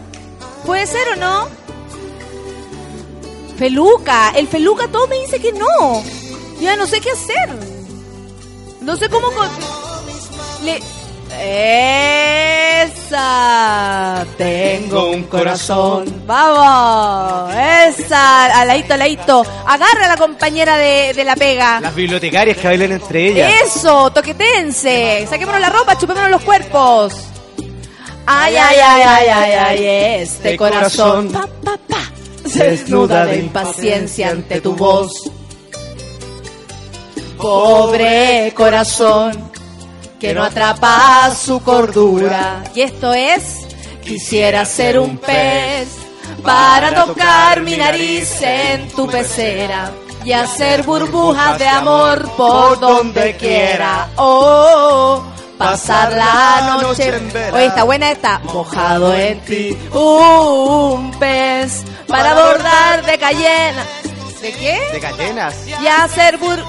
[0.64, 1.48] ¿Puede ser o no?
[3.56, 6.02] Feluca, el Feluca todo me dice que no.
[6.60, 7.48] Ya no sé qué hacer.
[8.80, 9.28] No sé cómo...
[10.64, 10.80] Le...
[12.82, 14.26] Esa.
[14.36, 16.22] Tengo un corazón.
[16.26, 17.54] Vamos.
[17.54, 18.60] Esa.
[18.60, 19.44] Aladito, aladito.
[19.66, 21.80] Agarra a la compañera de, de la pega.
[21.80, 23.52] Las bibliotecarias que bailan entre ellas.
[23.64, 25.26] Eso, toquetense.
[25.28, 27.14] Saquémonos la ropa, chupémonos los cuerpos.
[28.26, 29.84] Ay, ay, ay, ay, ay, ay,
[30.22, 31.30] este corazón.
[31.32, 32.02] Pa, pa, pa.
[32.48, 35.12] Se desnuda de impaciencia ante tu voz.
[37.38, 39.51] Pobre corazón
[40.22, 42.62] que no atrapa su cordura.
[42.76, 43.66] Y esto es,
[44.04, 45.88] quisiera ser un pez
[46.44, 49.90] para tocar mi nariz en tu pecera
[50.24, 54.10] y hacer burbujas de amor por donde quiera.
[54.14, 55.24] Oh,
[55.58, 57.12] pasar la noche.
[57.52, 58.38] Oye, está buena esta.
[58.44, 63.84] Mojado en ti, un pez para bordar de cayena.
[64.40, 64.78] ¿De qué?
[64.92, 65.54] De cadenas.
[65.66, 66.64] y hacer bur...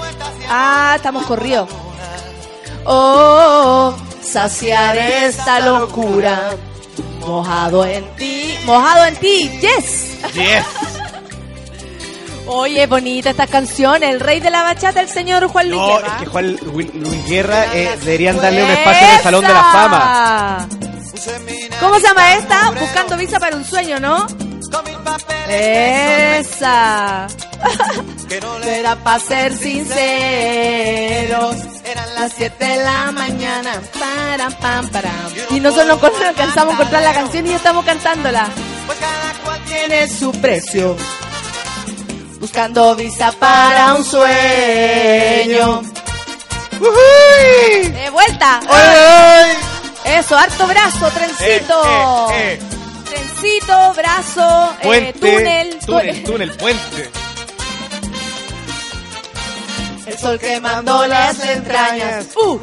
[0.48, 1.68] Ah, estamos corridos.
[2.86, 6.50] Oh, saciar esta locura.
[7.20, 10.18] Mojado en ti, mojado en ti, yes.
[10.34, 10.64] Yes.
[12.46, 16.08] Oye, bonita esta canción, el rey de la bachata, el señor Juan Luis No, Guerra.
[16.08, 19.52] es que Juan Lu- Luis Guerra eh, deberían darle un espacio en el Salón de
[19.54, 20.68] la Fama.
[21.80, 22.70] ¿Cómo se llama esta?
[22.78, 24.26] Buscando visa para un sueño, ¿no?
[25.48, 27.26] Esa.
[28.64, 31.56] Era para ser sinceros.
[31.84, 33.80] Eran las 7 de la mañana.
[33.98, 35.10] Para, pam, para.
[35.50, 38.48] Y nosotros no con- no alcanzamos a encontrar la canción y ya estamos cantándola.
[39.68, 40.96] Tiene su precio.
[42.40, 45.82] Buscando visa para un sueño.
[46.80, 48.60] ¡De vuelta!
[50.04, 52.30] Eso, harto brazo, trencito.
[52.32, 52.73] Eh, eh, eh.
[53.14, 55.12] Trencito, brazo, eh, Puente.
[55.20, 57.10] túnel, túnel, túnel, puente.
[60.06, 62.26] El sol quemando las entrañas.
[62.36, 62.58] Uh,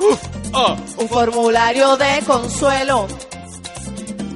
[0.53, 0.75] Oh.
[0.97, 3.07] un formulario de consuelo.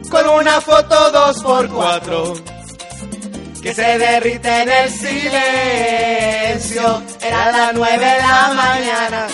[0.10, 2.36] Con una foto dos por cuatro.
[3.62, 4.90] Que se derrite en el
[6.64, 7.04] silencio.
[7.22, 9.28] Era las nueve de la mañana.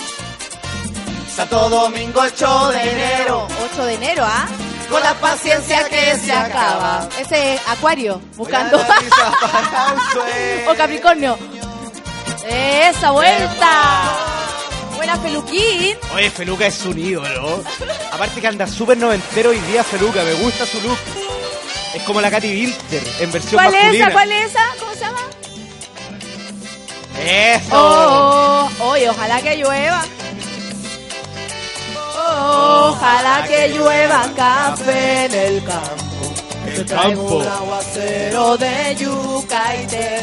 [1.36, 3.46] Santo Domingo 8 de enero.
[3.72, 4.46] 8 de enero, ¿ah?
[4.92, 7.08] Con la paciencia que se acaba.
[7.18, 8.78] Ese es Acuario, buscando.
[10.68, 11.38] o Capricornio.
[12.46, 14.02] Esa vuelta.
[14.94, 15.96] Buena peluquín.
[16.14, 17.64] Oye, Feluca es un ídolo.
[18.12, 20.98] Aparte que anda súper noventero hoy día Feluca, me gusta su look.
[21.94, 24.04] Es como la Katy Winter, en versión ¿Cuál es masculina.
[24.04, 24.12] esa?
[24.12, 24.64] ¿Cuál es esa?
[24.78, 25.20] ¿Cómo se llama?
[27.18, 27.68] ¡Eso!
[27.72, 30.04] Oh, oh, oye, ojalá que llueva.
[32.34, 36.32] Oh, ojalá que llueva café en el campo.
[36.66, 37.36] El campo.
[37.36, 40.20] un aguacero de yuca y de...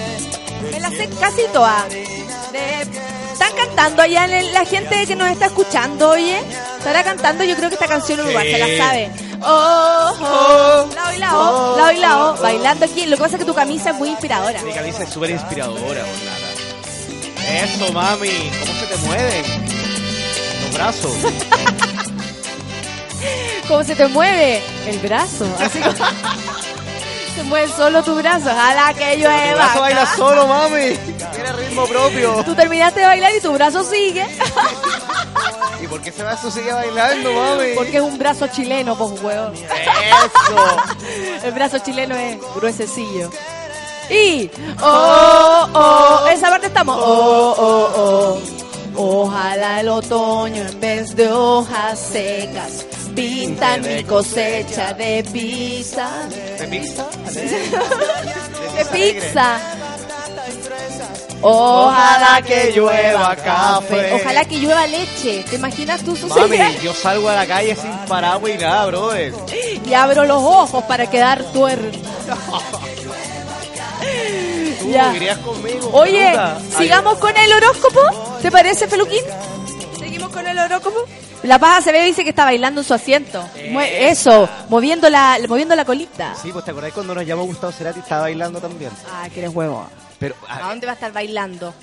[0.71, 1.85] Me la sé casi toda.
[1.89, 2.87] De-
[3.33, 6.39] ¿Están cantando allá en la gente que nos está escuchando, oye?
[6.77, 7.43] ¿Estará cantando?
[7.45, 9.11] Yo creo que esta canción uruguay se la sabe.
[9.41, 13.05] Oh, oh, lao y lao, lao y lao, bailando aquí.
[13.05, 14.61] Lo que pasa es que tu camisa es muy inspiradora.
[14.63, 16.03] Mi camisa es súper inspiradora.
[17.63, 18.29] Eso, mami.
[18.59, 19.78] ¿Cómo se te mueven?
[20.69, 21.11] Los brazos.
[23.67, 24.61] ¿Cómo se te mueve?
[24.87, 25.45] El brazo.
[25.59, 25.95] Así como...
[27.35, 28.49] se mueve solo tu brazo.
[28.49, 29.53] Ojalá que Tu llueva.
[29.55, 30.97] brazo baila solo, mami.
[31.33, 32.43] Tiene ritmo propio.
[32.43, 34.25] Tú terminaste de bailar y tu brazo sigue.
[35.81, 37.73] ¿Y por qué ese brazo sigue bailando, mami?
[37.75, 39.53] Porque es un brazo chileno, pues, huevón.
[39.53, 40.77] Eso.
[41.43, 43.29] El brazo chileno es gruesecillo.
[44.09, 44.49] Y,
[44.81, 46.97] oh, oh, esa parte estamos.
[46.99, 48.39] Oh, oh, oh.
[49.01, 52.85] Ojalá el otoño en vez de hojas secas
[53.15, 56.09] pinta mi cosecha de pizza.
[56.59, 57.07] ¿De pizza?
[58.75, 59.57] De pizza.
[61.41, 64.15] Ojalá que llueva café.
[64.15, 65.45] Ojalá que llueva leche.
[65.49, 66.17] ¿Te imaginas tú?
[66.27, 69.33] Mami, yo salgo a la calle sin paraguas y nada, brother.
[69.85, 71.97] Y abro los ojos para quedar tuerto.
[74.79, 75.15] Tú Ya.
[75.15, 75.89] irías conmigo.
[75.93, 76.33] Oye,
[76.77, 77.99] sigamos con el horóscopo.
[78.41, 79.21] ¿Te parece, Feluquín?
[79.97, 80.97] Seguimos con el horóscopo.
[81.43, 83.41] La Paz Acevedo dice que está bailando en su asiento.
[83.69, 86.35] Mue- Eso, moviendo la, moviendo la colita.
[86.41, 88.91] Sí, pues te acordás cuando nos llamó Gustavo Cerati estaba bailando también.
[89.11, 89.85] Ah, que eres huevo.
[90.19, 91.73] Pero, ¿A dónde va a estar bailando?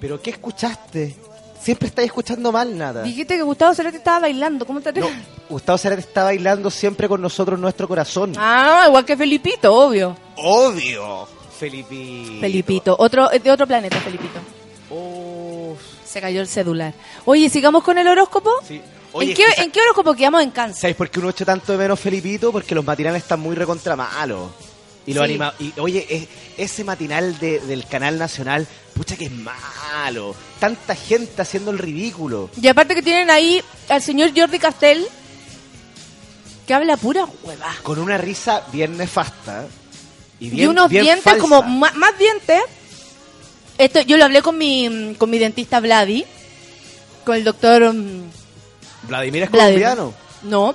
[0.00, 1.14] pero ¿qué escuchaste?
[1.62, 3.02] Siempre estáis escuchando mal nada.
[3.02, 4.66] Dijiste que Gustavo Cerati estaba bailando.
[4.66, 5.06] ¿Cómo te No,
[5.48, 8.32] Gustavo Cerati está bailando siempre con nosotros nuestro corazón.
[8.38, 10.16] Ah, igual que Felipito, obvio.
[10.36, 11.28] Obvio.
[11.60, 12.40] Felipito.
[12.40, 14.40] Felipito, otro, de otro planeta, Felipito.
[14.90, 16.92] Oh, Se cayó el celular.
[17.26, 18.50] Oye, sigamos con el horóscopo.
[18.66, 18.80] sí.
[19.12, 20.80] Oye, ¿En, qué, escucha- ¿En qué horóscopo quedamos en cáncer?
[20.82, 22.52] ¿Sabes por qué uno echa tanto de menos Felipito?
[22.52, 24.50] Porque los matinales están muy recontra malos.
[25.04, 25.24] Y lo Sí.
[25.30, 30.34] anima y oye, es- ese matinal de- del canal nacional, pucha que es malo.
[30.60, 32.50] Tanta gente haciendo el ridículo.
[32.62, 35.04] Y aparte que tienen ahí al señor Jordi Castel,
[36.60, 37.74] Porque habla pura hueva.
[37.82, 39.66] Con una risa bien nefasta.
[40.40, 41.40] Y, unos bien dientes falsa.
[41.40, 42.62] como más, dientes.
[43.78, 46.24] Esto yo lo hablé con mi con mi dentista Vladi,
[47.24, 48.30] con el doctor mm,
[49.02, 49.82] Vladimir es Vladimir.
[49.82, 50.14] colombiano.
[50.42, 50.74] No.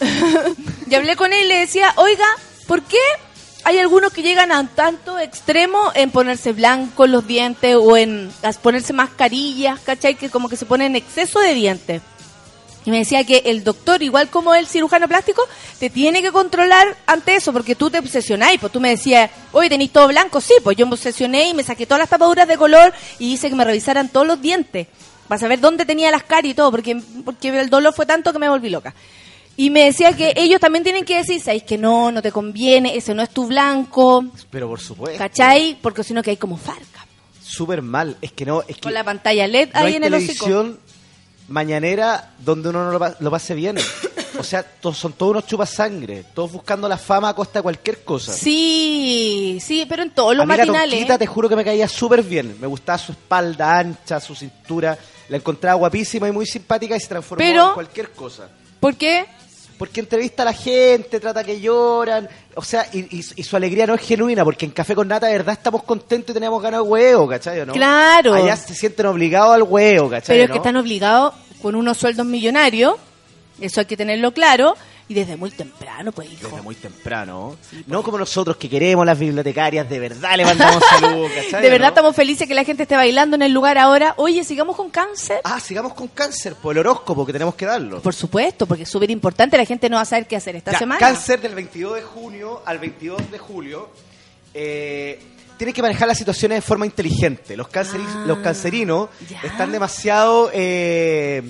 [0.90, 2.24] y hablé con él y le decía, oiga,
[2.66, 2.98] ¿por qué
[3.64, 8.30] hay algunos que llegan a tanto extremo en ponerse blanco los dientes o en
[8.62, 10.14] ponerse mascarillas, ¿cachai?
[10.16, 12.02] Que como que se ponen exceso de dientes.
[12.86, 15.42] Y me decía que el doctor, igual como el cirujano plástico,
[15.78, 18.60] te tiene que controlar ante eso, porque tú te obsesionáis.
[18.60, 20.40] Pues tú me decías, oye, tenéis todo blanco.
[20.40, 23.48] Sí, pues yo me obsesioné y me saqué todas las tapaduras de color y hice
[23.48, 24.86] que me revisaran todos los dientes.
[25.28, 28.38] Para saber dónde tenía las caries y todo, porque, porque el dolor fue tanto que
[28.38, 28.94] me volví loca.
[29.56, 32.96] Y me decía que ellos también tienen que decir, sabéis que no, no te conviene,
[32.96, 35.18] ese no es tu blanco, Pero por supuesto.
[35.18, 35.78] ¿cachai?
[35.80, 37.06] Porque si no que hay como farca.
[37.42, 38.16] Súper mal.
[38.20, 38.62] Es que no.
[38.62, 40.76] Es que Con la pantalla LED no ahí hay en el hocico.
[41.48, 43.76] Mañanera donde uno no lo, pa- lo pase bien.
[44.38, 46.24] O sea, son todos unos chupas sangre.
[46.34, 48.32] Todos buscando la fama a costa de cualquier cosa.
[48.32, 50.90] Sí, sí, pero en todos los a mí la matinales.
[50.98, 52.56] Tonquita, te juro que me caía súper bien.
[52.60, 54.98] Me gustaba su espalda ancha, su cintura.
[55.28, 58.48] La encontraba guapísima y muy simpática y se transformó Pero- en cualquier cosa.
[58.80, 59.24] ¿Por qué?
[59.78, 62.28] Porque entrevista a la gente, trata que lloran.
[62.54, 65.26] O sea, y, y- y su alegría no es genuina, porque en Café con Nata
[65.26, 67.66] de verdad estamos contentos y tenemos ganas de huevo, ¿cachai?
[67.66, 67.72] ¿no?
[67.72, 68.34] Claro.
[68.34, 70.34] Allá se sienten obligados al huevo, ¿cachai?
[70.36, 70.52] Pero es no?
[70.54, 72.94] que están obligados con unos sueldos millonarios,
[73.60, 74.74] eso hay que tenerlo claro,
[75.06, 76.48] y desde muy temprano, pues hijo.
[76.48, 77.56] Desde muy temprano.
[77.86, 81.62] no como nosotros que queremos las bibliotecarias, de verdad le mandamos saludos, ¿cachai?
[81.62, 81.90] De verdad no?
[81.90, 84.14] estamos felices que la gente esté bailando en el lugar ahora.
[84.16, 85.40] Oye, sigamos con cáncer.
[85.44, 88.00] Ah, sigamos con cáncer, por el horóscopo que tenemos que darlo.
[88.00, 90.72] Por supuesto, porque es súper importante, la gente no va a saber qué hacer esta
[90.72, 90.98] Ya, semana.
[91.00, 93.90] Cáncer del 22 de junio al 22 de julio.
[94.54, 95.20] Eh,
[95.58, 97.56] tiene que manejar las situaciones de forma inteligente.
[97.56, 99.08] Los, canceri- Ah, los cancerinos
[99.42, 100.50] están demasiado...
[100.52, 101.42] Eh,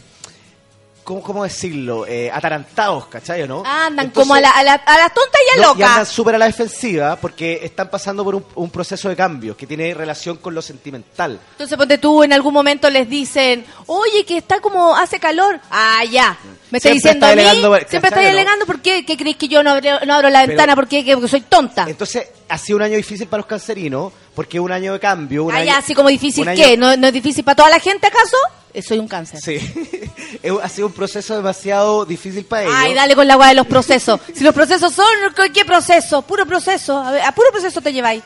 [1.04, 2.06] ¿cómo, ¿Cómo decirlo?
[2.06, 3.62] Eh, atarantados, ¿cachai o no?
[3.64, 5.90] Andan Entonces- como a la, a, la, a la tonta y a no, y loca.
[5.90, 9.66] andan súper a la defensiva porque están pasando por un, un proceso de cambio que
[9.66, 11.38] tiene relación con lo sentimental.
[11.52, 15.60] Entonces, ponte tú, en algún momento les dicen, oye, que está como, hace calor.
[15.70, 16.36] Ah, ya.
[16.70, 18.28] Me está diciendo está a mí, siempre ¿cachai, está no?
[18.28, 19.04] alegando, ¿por qué?
[19.06, 20.74] ¿Qué crees que yo no abro, no abro la Pero- ventana?
[20.74, 21.04] ¿Por qué?
[21.14, 21.84] Porque soy tonta.
[21.88, 25.44] Entonces, ha sido un año difícil para los cancerinos porque es un año de cambio.
[25.44, 26.76] Un Ah, año, ya, así como difícil, año- ¿qué?
[26.76, 28.36] ¿No, ¿No es difícil para toda la gente, acaso?
[28.72, 29.40] Eh, Soy un cáncer.
[29.40, 29.58] Sí,
[30.62, 32.74] ha sido un proceso demasiado difícil para ellos.
[32.76, 34.20] Ay, dale con la agua de los procesos.
[34.34, 35.06] Si los procesos son,
[35.36, 36.22] ¿qué- ¿qué proceso?
[36.22, 36.96] Puro proceso.
[36.98, 38.22] A, ver, a puro proceso te lleváis.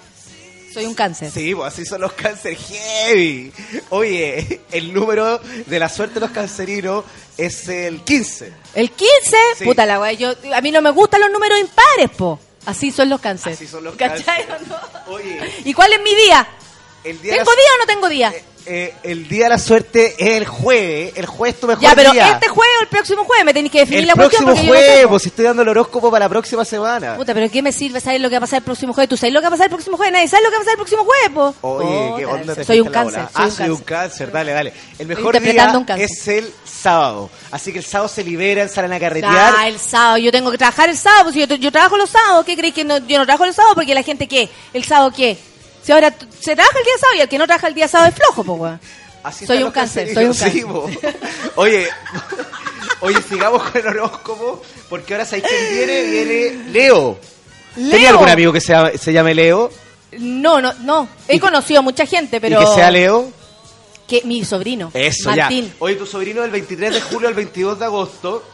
[0.72, 1.30] Soy un cáncer.
[1.30, 3.52] Sí, pues así son los cáncer heavy.
[3.90, 7.04] Oye, el número de la suerte de los cancerinos
[7.36, 8.52] es el 15.
[8.74, 9.64] El 15, Sí.
[9.64, 10.12] puta la weá.
[10.12, 12.38] Yo, a mí no me gustan los números impares, po.
[12.68, 13.58] Así son los cánceres.
[13.58, 14.68] Así son los ¿Cachai cáncer.
[14.76, 15.14] o no?
[15.14, 16.46] Oye, ¿Y cuál es mi día?
[17.04, 18.28] el día, ¿Tengo la, día o no tengo día?
[18.34, 18.44] eh,
[19.02, 21.12] el día de la suerte es el jueves.
[21.16, 22.28] El jueves es tu mejor ya, pero día.
[22.32, 24.72] este jueves o el próximo jueves me tenéis que definir el la cuestión próximo yo
[24.72, 27.16] no jueves, pues si estoy dando el horóscopo para la próxima semana.
[27.16, 29.08] Puta, pero ¿qué me sirve saber lo que va a pasar el próximo jueves?
[29.08, 30.12] ¿Tú sabes lo que va a pasar el próximo jueves?
[30.12, 31.68] Nadie sabe lo que va a pasar el próximo jueves, po.
[31.68, 33.22] Oye, ¿qué onda te Soy un cáncer.
[33.22, 34.32] Soy ah, un soy un cáncer.
[34.32, 34.72] dale, dale.
[34.98, 37.30] El mejor día es el sábado.
[37.50, 39.54] Así que el sábado se liberan, salen a carretear.
[39.56, 40.18] Ah, el sábado.
[40.18, 41.24] Yo tengo que trabajar el sábado.
[41.24, 42.44] Pues yo, yo trabajo los sábados.
[42.44, 43.74] ¿Qué creéis que no, yo no trabajo los sábados?
[43.74, 44.48] Porque la gente, ¿qué?
[44.72, 45.38] ¿El sábado qué?
[45.88, 48.10] Si ahora se trabaja el día sábado y el que no trabaja el día sábado
[48.10, 48.80] es flojo, pues, weón.
[49.22, 50.66] Así Soy un cáncer, soy un cáncer.
[50.66, 50.90] po.
[51.62, 51.88] Oye,
[53.00, 54.60] oye, sigamos con el horóscopo,
[54.90, 57.18] porque ahora sabéis quién viene, viene Leo.
[57.74, 58.10] ¿Tenía Leo.
[58.10, 59.70] algún amigo que se, llama- se llame Leo?
[60.18, 61.08] No, no, no.
[61.26, 62.60] He conocido a mucha gente, pero...
[62.60, 63.32] Y que sea Leo.
[64.06, 64.90] Que mi sobrino.
[64.92, 65.68] Eso, Martín.
[65.68, 65.74] ya.
[65.78, 68.44] Oye, tu sobrino del 23 de julio al 22 de agosto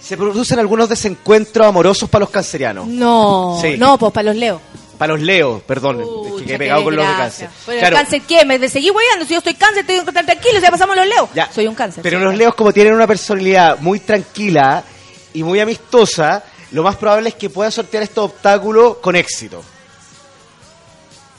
[0.00, 2.86] se producen algunos desencuentros amorosos para los cancerianos.
[2.86, 3.74] No, Sí.
[3.78, 4.60] no, pues para los leo.
[4.98, 7.48] Para los Leos, perdón, es que quedé pegado con los de cáncer.
[7.66, 8.44] Bueno, Claro, ¿el cáncer qué?
[8.44, 9.24] ¿Me seguí hueando?
[9.26, 11.28] Si yo estoy cáncer, estoy tranquilo, ya pasamos los leos.
[11.34, 11.50] Ya.
[11.52, 12.02] Soy un cáncer.
[12.02, 14.84] Pero los leos, como tienen una personalidad muy tranquila
[15.32, 16.42] y muy amistosa,
[16.72, 19.62] lo más probable es que puedan sortear estos obstáculos con éxito.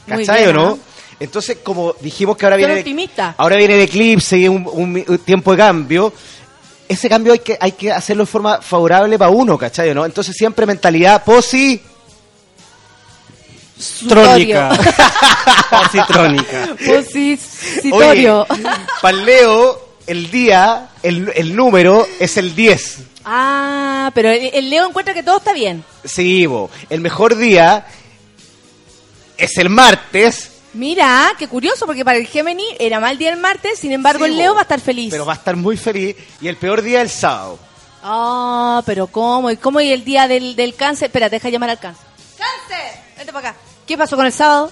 [0.08, 0.80] ¿Cachai o no?
[1.20, 3.36] Entonces, como dijimos que ahora viene, el, optimistas.
[3.38, 6.14] ahora viene el eclipse y un, un- un tiempo de cambio,
[6.90, 10.06] ese cambio hay que, hay que hacerlo de forma favorable para uno, ¿cachai no?
[10.06, 11.82] Entonces siempre mentalidad posi...
[14.08, 14.70] Trónica.
[15.70, 16.76] Positrónica.
[16.86, 18.48] Positorio.
[19.02, 22.98] para el Leo, el día, el, el número es el 10.
[23.26, 25.84] Ah, pero el, el Leo encuentra que todo está bien.
[26.04, 26.70] Sí, bo.
[26.90, 27.86] el mejor día
[29.38, 33.80] es el martes, Mira, qué curioso, porque para el Gemini era mal día el martes,
[33.80, 34.56] sin embargo Sí, el Leo bo.
[34.56, 35.10] va a estar feliz.
[35.10, 36.18] pero va a estar muy feliz.
[36.42, 37.58] Y el peor día el sábado.
[38.04, 39.50] Ah, pero ¿cómo?
[39.50, 41.06] ¿Y cómo y el día del, del cáncer?
[41.08, 42.06] Espera, deja llamar al cáncer.
[42.38, 43.05] ¡Cáncer!
[43.18, 43.60] Vente para acá.
[43.88, 44.72] ¿Qué pasó con el sábado?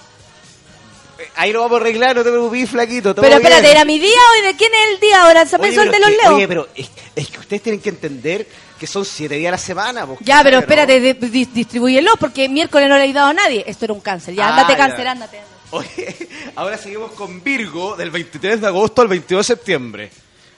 [1.18, 3.14] Eh, Ahí lo vamos a arreglar, no te preocupes, flaquito.
[3.14, 3.72] Pero espérate, bien.
[3.72, 5.46] ¿era mi día o de quién es el día ahora?
[5.46, 6.34] ¿Se pensó el de los Leos?
[6.34, 8.46] Oye, pero es- es que ustedes tienen que entender
[8.78, 10.06] que son siete días a la semana.
[10.06, 10.60] pues, Ya, pero ¿no?
[10.62, 13.64] espérate, di- di- distribúyelo porque miércoles no le he dado a nadie.
[13.66, 14.34] Esto era un cáncer.
[14.34, 14.78] Ya, Ah, ándate ya.
[14.78, 15.40] cáncer, ándate.
[15.70, 16.16] Oye,
[16.56, 20.10] ahora seguimos con Virgo del 23 de agosto al 22 de septiembre.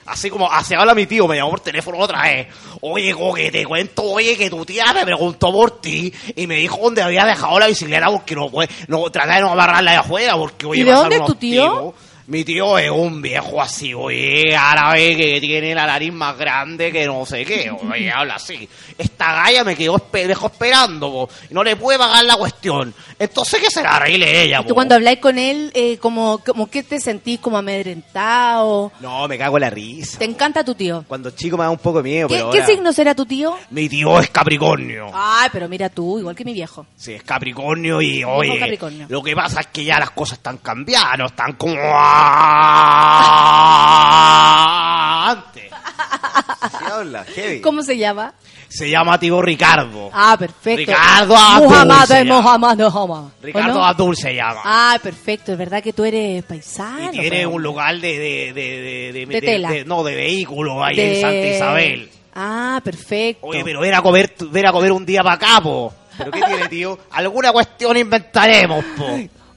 [0.07, 2.47] Así como, así habla mi tío, me llamó por teléfono otra vez.
[2.81, 6.79] Oye, que te cuento, oye, que tu tía me preguntó por ti y me dijo
[6.81, 10.35] dónde había dejado la bicicleta porque no puede, no, trata de no amarrarla de afuera
[10.37, 11.63] porque, oye, ¿Y de dónde es tu tío?
[11.63, 11.95] tipos.
[12.27, 17.05] Mi tío es un viejo así, oye, árabe que tiene la nariz más grande que
[17.05, 18.67] no sé qué, oye, habla así.
[18.97, 22.93] Esta galla me quedó espe- esperando, po, y no le puede pagar la cuestión.
[23.17, 24.73] Entonces que se la arregle ella, Tú po.
[24.75, 28.91] cuando habláis con él, eh, como, como que te sentís como amedrentado.
[28.99, 30.19] No, me cago en la risa.
[30.19, 31.05] ¿Te encanta tu tío?
[31.07, 33.25] Cuando chico me da un poco de miedo, ¿Qué, pero qué ahora- signo será tu
[33.25, 33.55] tío?
[33.69, 35.11] Mi tío es Capricornio.
[35.13, 36.85] Ay, pero mira tú, igual que mi viejo.
[36.97, 39.05] Sí, es Capricornio y oye, Capricornio.
[39.09, 41.75] lo que pasa es que ya las cosas están cambiando, están como
[45.27, 45.63] antes.
[46.79, 47.23] ¿Qué habla?
[47.25, 47.61] Heavy.
[47.61, 48.33] ¿Cómo se llama?
[48.69, 50.09] Se llama tío Ricardo.
[50.13, 50.77] Ah, perfecto.
[50.91, 52.41] Ricardo Abdul Muhammad, se eh, llama.
[52.41, 53.23] Muhammad, Muhammad.
[53.23, 53.85] ¿O Ricardo no?
[53.85, 54.61] Abdul se llama.
[54.63, 55.53] Ah, perfecto.
[55.53, 57.05] Es verdad que tú eres paisano.
[57.07, 59.69] y tiene pero- un lugar de, de, de, de, De tela.
[59.85, 62.09] no, de vehículos ahí de- en Santa Isabel.
[62.35, 63.47] Ah, perfecto.
[63.47, 65.93] Oye, pero ven a comer, ven a comer un día para acá, po.
[66.17, 66.99] ¿Pero qué tiene, tío?
[67.11, 69.05] Alguna cuestión inventaremos, po.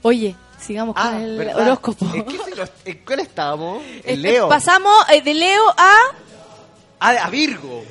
[0.02, 0.34] Oye,
[0.70, 1.62] sigamos con el Ah, ¿verdad?
[1.62, 2.06] horóscopo.
[2.14, 2.38] ¿En qué,
[2.84, 3.82] en cuál estábamos?
[3.82, 4.48] Este, En Leo.
[4.48, 5.92] Pasamos eh, de Leo a,
[7.00, 7.82] Ah, a Virgo.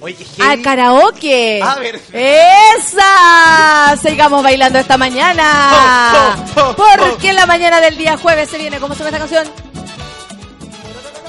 [0.00, 1.60] Oye, qué a karaoke.
[1.62, 2.00] A ver.
[2.14, 3.94] ¡Esa!
[4.00, 6.34] Sigamos bailando esta mañana.
[6.54, 9.54] Porque en la mañana del día jueves se viene, ¿cómo se llama esta canción?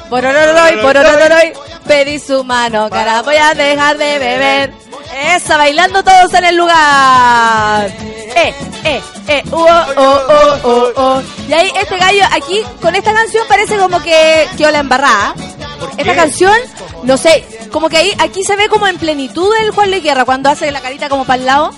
[0.10, 1.54] Porororoy, porororoy,
[1.88, 4.74] pedí su mano, cara, voy a dejar de beber.
[5.14, 7.88] Esa, bailando todos en el lugar.
[8.36, 8.54] Eh,
[8.84, 11.22] eh, eh, uh, oh, oh, oh, oh, oh.
[11.48, 15.36] Y ahí este gallo aquí, con esta canción parece como que quedó la embarrada.
[15.98, 16.54] Esta canción,
[17.04, 20.26] no sé, como que ahí, aquí se ve como en plenitud el Juan Luis Guerra
[20.26, 21.72] cuando hace la carita como para el lado.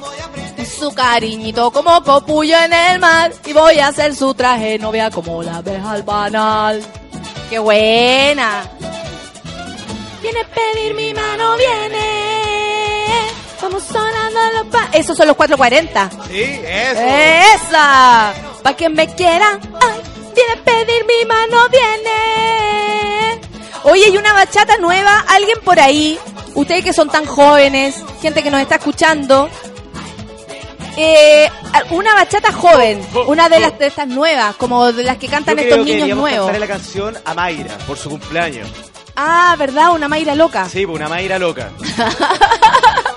[0.58, 3.32] Y su cariñito como copullo en el mar.
[3.46, 6.84] Y voy a hacer su traje novia como la abeja al banal.
[7.50, 8.64] ¡Qué buena!
[10.22, 12.67] Viene a pedir mi mano, viene.
[13.72, 14.90] Sonando los pa...
[14.94, 16.10] Esos son los 440.
[16.30, 17.02] Sí, eso.
[17.02, 18.34] ¡Esa!
[18.64, 19.60] Pa' que me quiera.
[19.62, 20.02] Ay,
[20.36, 23.42] viene a pedir mi mano, viene.
[23.84, 25.24] Oye, hay una bachata nueva.
[25.30, 26.18] Alguien por ahí,
[26.56, 29.50] ustedes que son tan jóvenes, gente que nos está escuchando.
[31.00, 31.48] Eh,
[31.92, 35.62] una bachata joven, una de las de estas nuevas, como de las que cantan Yo
[35.62, 36.48] estos creo que niños deberíamos nuevos.
[36.48, 38.68] cantarle la canción a Mayra por su cumpleaños.
[39.16, 39.92] Ah, ¿verdad?
[39.92, 40.68] Una Mayra loca.
[40.70, 41.70] Sí, pues una Mayra loca.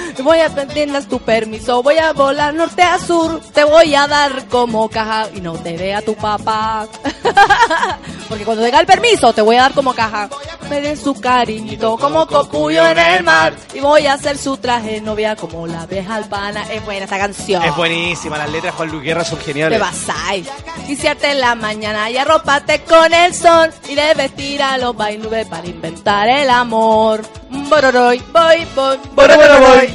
[0.19, 4.45] Voy a pedirles tu permiso, voy a volar norte a sur, te voy a dar
[4.47, 6.87] como caja y no te vea tu papá.
[8.29, 10.29] Porque cuando tenga el permiso te voy a dar como caja.
[10.69, 15.01] Me den su cariñito como cocuyo en el mar y voy a hacer su traje
[15.01, 16.63] novia como la abeja albana.
[16.71, 17.61] Es buena esta canción.
[17.63, 19.79] Es buenísima, las letras Juan Luis Guerra son Te geniales.
[19.79, 20.47] basáis.
[20.87, 25.45] Quisierte en la mañana y arropate con el sol y de vestir a los bailes
[25.47, 27.21] para inventar el amor.
[27.49, 29.93] Bororoy, voy, voy, bororoy.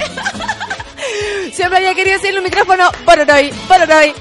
[1.53, 2.91] Siempre había querido decirle un micrófono.
[3.05, 4.13] Bororoy, bororoy.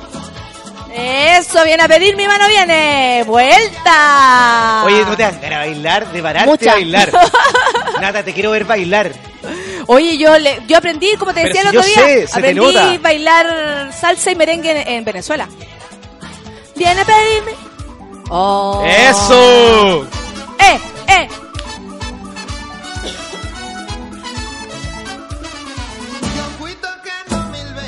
[0.97, 3.23] Eso, viene a pedir mi mano, viene.
[3.26, 4.84] Vuelta.
[4.85, 6.11] Oye, ¿no te dan ganas de bailar?
[6.11, 6.72] De pararte Mucha.
[6.72, 7.11] a bailar.
[8.02, 9.11] Nata, te quiero ver bailar.
[9.88, 12.97] Oye, yo le, yo aprendí, como te decía si el otro día, sé, aprendí a
[12.99, 15.47] bailar salsa y merengue en, en Venezuela.
[16.76, 17.52] Viene a pedirme.
[18.30, 18.84] Oh.
[18.85, 20.07] ¡Eso!
[20.60, 21.30] ¡Eh, eh!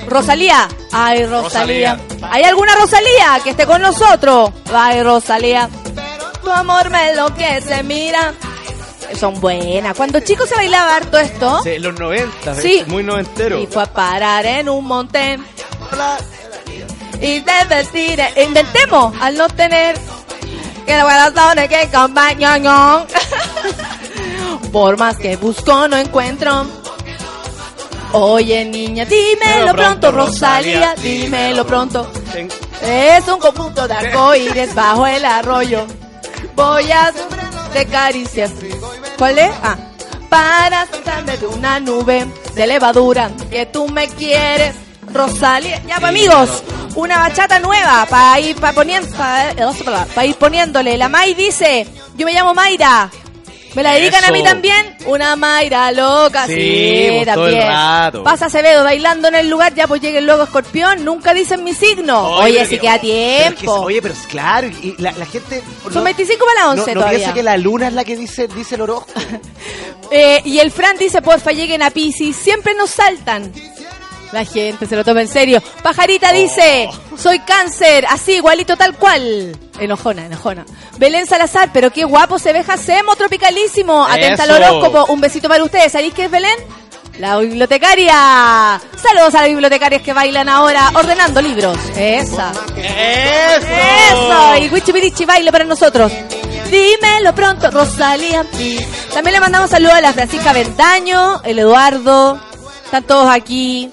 [0.07, 0.67] Rosalía.
[0.91, 1.95] Ay, Rosalía.
[1.95, 2.29] Rosalía.
[2.31, 4.51] ¿Hay alguna Rosalía que esté con nosotros?
[4.73, 5.69] Ay, Rosalía.
[6.43, 8.33] Tu amor me enloquece, mira.
[9.19, 9.95] Son buenas.
[9.95, 11.61] Cuando chicos se bailaba harto esto.
[11.63, 12.83] Sí, los 90, Sí.
[12.87, 13.59] muy noventero.
[13.59, 15.39] Y fue a parar en un monte.
[17.21, 18.21] Y te vestir.
[18.45, 19.97] Inventemos al no tener.
[20.85, 22.63] Que la corazones que acompañan.
[24.71, 26.65] Por más que busco, no encuentro.
[28.13, 32.09] Oye, niña, dímelo pronto, Rosalía, dímelo pronto.
[32.81, 35.85] Es un conjunto de arcoíris bajo el arroyo.
[36.55, 37.11] Voy a
[37.73, 38.51] de caricias.
[39.17, 39.51] ¿Cuál es?
[39.61, 39.75] Ah.
[40.29, 44.75] Para saltarme de una nube de levadura que tú me quieres.
[45.13, 45.81] Rosalía.
[45.87, 46.63] Ya, pues, amigos,
[46.95, 50.97] una bachata nueva para ir, poniendo, para ir poniéndole.
[50.97, 53.09] La May dice, yo me llamo Mayra.
[53.75, 54.95] ¿Me la dedican a mí también?
[55.05, 57.67] Una Mayra loca, sí, Sí, pues, todo el también.
[57.67, 58.23] rato.
[58.23, 61.73] Pasa Acevedo bailando en el lugar, ya pues llegue el logo escorpión, nunca dicen mi
[61.73, 62.27] signo.
[62.37, 63.73] Oye, que- queda pero es que- tiempo.
[63.81, 65.61] oye, pero es claro, y la, la gente...
[65.93, 67.17] Son 25 para las no, 11 no todavía.
[67.19, 69.19] piensa que la luna es la que dice, dice el horóscopo.
[70.09, 73.51] Eh, y el Fran dice, porfa, lleguen a Pisces, siempre nos saltan.
[74.31, 75.61] La gente se lo toma en serio.
[75.81, 79.57] Pajarita dice, soy cáncer, así, igualito tal cual.
[79.79, 80.65] Enojona, enojona.
[80.97, 84.05] Belén Salazar, pero qué guapo se ve Jacemo, tropicalísimo.
[84.05, 85.91] Atenta al horóscopo, un besito para ustedes.
[85.91, 86.57] ¿Sabéis qué es Belén?
[87.19, 88.79] La bibliotecaria.
[88.95, 91.77] Saludos a las bibliotecarias que bailan ahora ordenando libros.
[91.95, 92.51] Esa.
[92.75, 93.67] ¡Eso!
[94.11, 94.57] Eso.
[94.57, 96.11] Y Wichipirichi baile para nosotros.
[96.69, 98.45] Dímelo pronto, Rosalía.
[99.13, 102.39] También le mandamos saludos a la Francisca Ventaño, el Eduardo.
[102.85, 103.89] Están todos aquí.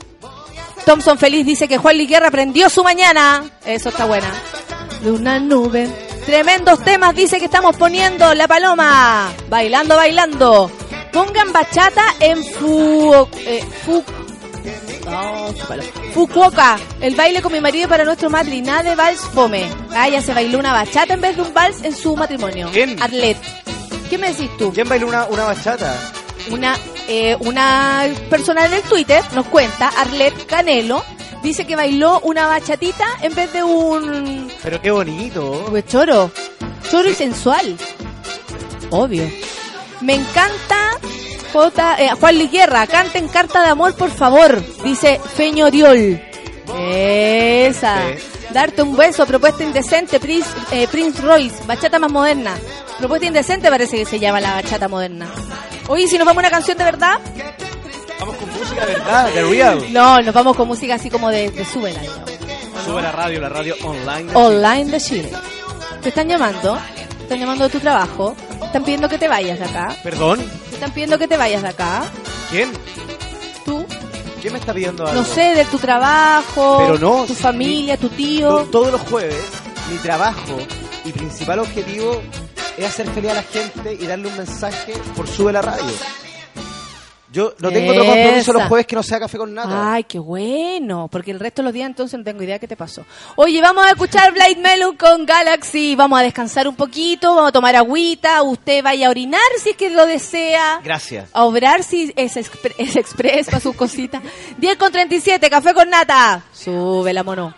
[0.85, 3.45] Thompson Feliz dice que Juan Liguerra aprendió su mañana.
[3.65, 4.31] Eso está buena.
[5.03, 5.89] De una nube.
[6.27, 9.33] Tremendos temas dice que estamos poniendo la paloma.
[9.49, 10.71] Bailando, bailando.
[11.13, 14.03] Pongan bachata en fu, eh, fu-
[15.07, 15.55] no.
[16.13, 19.69] Fukuoka, el baile con mi marido para nuestro matri, nada de vals fome.
[19.95, 22.69] Ah, ya se bailó una bachata en vez de un vals en su matrimonio.
[22.73, 23.01] ¿Quién?
[23.03, 23.37] Arlet.
[24.11, 24.73] ¿Qué me decís tú?
[24.73, 25.95] ¿Quién bailó una, una bachata?
[26.51, 26.77] Una,
[27.09, 31.05] eh, una persona en el Twitter nos cuenta, Arlet Canelo,
[31.43, 35.67] dice que bailó una bachatita en vez de un Pero qué bonito.
[35.71, 36.31] pues choro.
[36.91, 37.77] Choro y sensual.
[38.91, 39.29] Obvio.
[40.01, 40.91] Me encanta
[41.53, 45.71] J, eh, Juan Liguerra, canten carta de amor, por favor, dice Feño
[46.73, 48.03] Esa.
[48.51, 52.57] Darte un beso, propuesta indecente, Prince, eh, Prince Royce, bachata más moderna.
[52.99, 55.27] Propuesta indecente parece que se llama la bachata moderna.
[55.89, 57.19] Oye, si nos vamos a una canción de verdad.
[58.21, 59.31] Vamos con música, ¿verdad?
[59.35, 59.93] The Real.
[59.93, 62.01] No, nos vamos con música así como de, de súbela.
[62.85, 64.31] Sube la radio, la radio online.
[64.31, 65.33] de Online de Chile.
[66.03, 66.79] Te están llamando,
[67.17, 69.97] te están llamando de tu trabajo, te están pidiendo que te vayas de acá.
[70.03, 70.39] ¿Perdón?
[70.69, 72.05] te están pidiendo que te vayas de acá.
[72.51, 72.71] ¿Quién?
[73.65, 73.87] ¿Tú?
[74.45, 75.23] ¿Quién me está pidiendo algo?
[75.23, 78.65] No sé, de tu trabajo, Pero no, tu familia, tu To- tío.
[78.71, 79.43] todos los jueves,
[79.91, 80.59] mi trabajo
[81.03, 82.21] y principal objetivo
[82.77, 85.91] es hacer feliz a la gente y darle un mensaje por sube la radio.
[87.35, 89.93] Yo no tengo otro compromiso los jueves que no sea café con nada.
[89.93, 92.77] Ay, qué bueno, porque el resto de los días entonces no tengo idea qué te
[92.77, 93.05] pasó.
[93.37, 97.53] Oye, vamos a escuchar Blade Melon con Galaxy, vamos a descansar un poquito, vamos a
[97.53, 100.81] tomar agüita, usted vaya a orinar si es que lo desea.
[100.85, 101.29] Gracias.
[101.33, 104.23] A obrar si es, expre- es express para sus cositas.
[104.59, 106.41] 10 con 37, café con nata.
[106.53, 107.53] Sube la mono.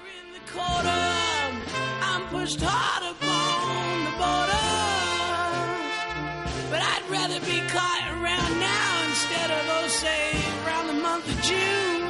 [11.16, 12.02] Month of June.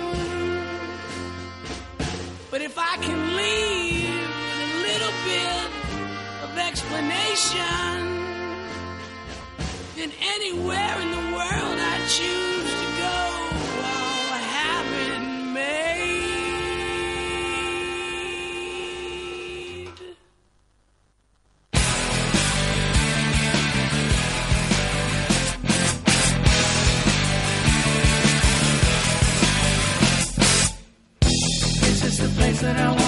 [2.50, 4.30] But if I can leave
[4.62, 5.66] a little bit
[6.42, 8.02] of explanation,
[9.96, 13.18] then anywhere in the world I choose to go,
[13.94, 15.95] I'll have it made.
[32.60, 33.05] That I wanna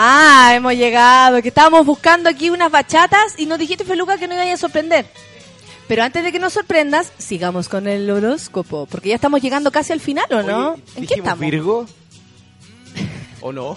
[0.00, 4.34] Ah, hemos llegado, que estábamos buscando aquí unas bachatas y nos dijiste, Feluca, que no
[4.34, 5.06] iba a sorprender.
[5.88, 9.92] Pero antes de que nos sorprendas, sigamos con el horóscopo, porque ya estamos llegando casi
[9.92, 10.70] al final, ¿o no?
[10.74, 11.40] Oye, ¿En qué estamos?
[11.40, 11.86] Virgo?
[13.40, 13.76] ¿O no?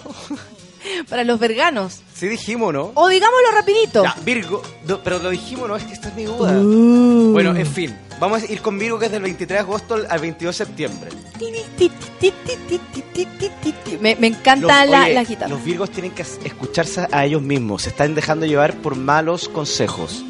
[1.08, 2.02] Para los verganos.
[2.14, 2.92] Sí dijimos, ¿no?
[2.94, 4.04] O digámoslo rapidito.
[4.04, 5.74] Ya, Virgo, no, pero lo dijimos, ¿no?
[5.74, 6.52] Es que esta es mi duda.
[6.52, 7.32] Uh.
[7.32, 10.20] Bueno, en fin, vamos a ir con Virgo que es del 23 de agosto al
[10.20, 11.10] 22 de septiembre.
[14.00, 15.48] Me, me encanta Los- la, oye, la guitarra.
[15.48, 17.82] Los Virgos tienen que escucharse a ellos mismos.
[17.82, 20.24] Se están dejando llevar por malos consejos.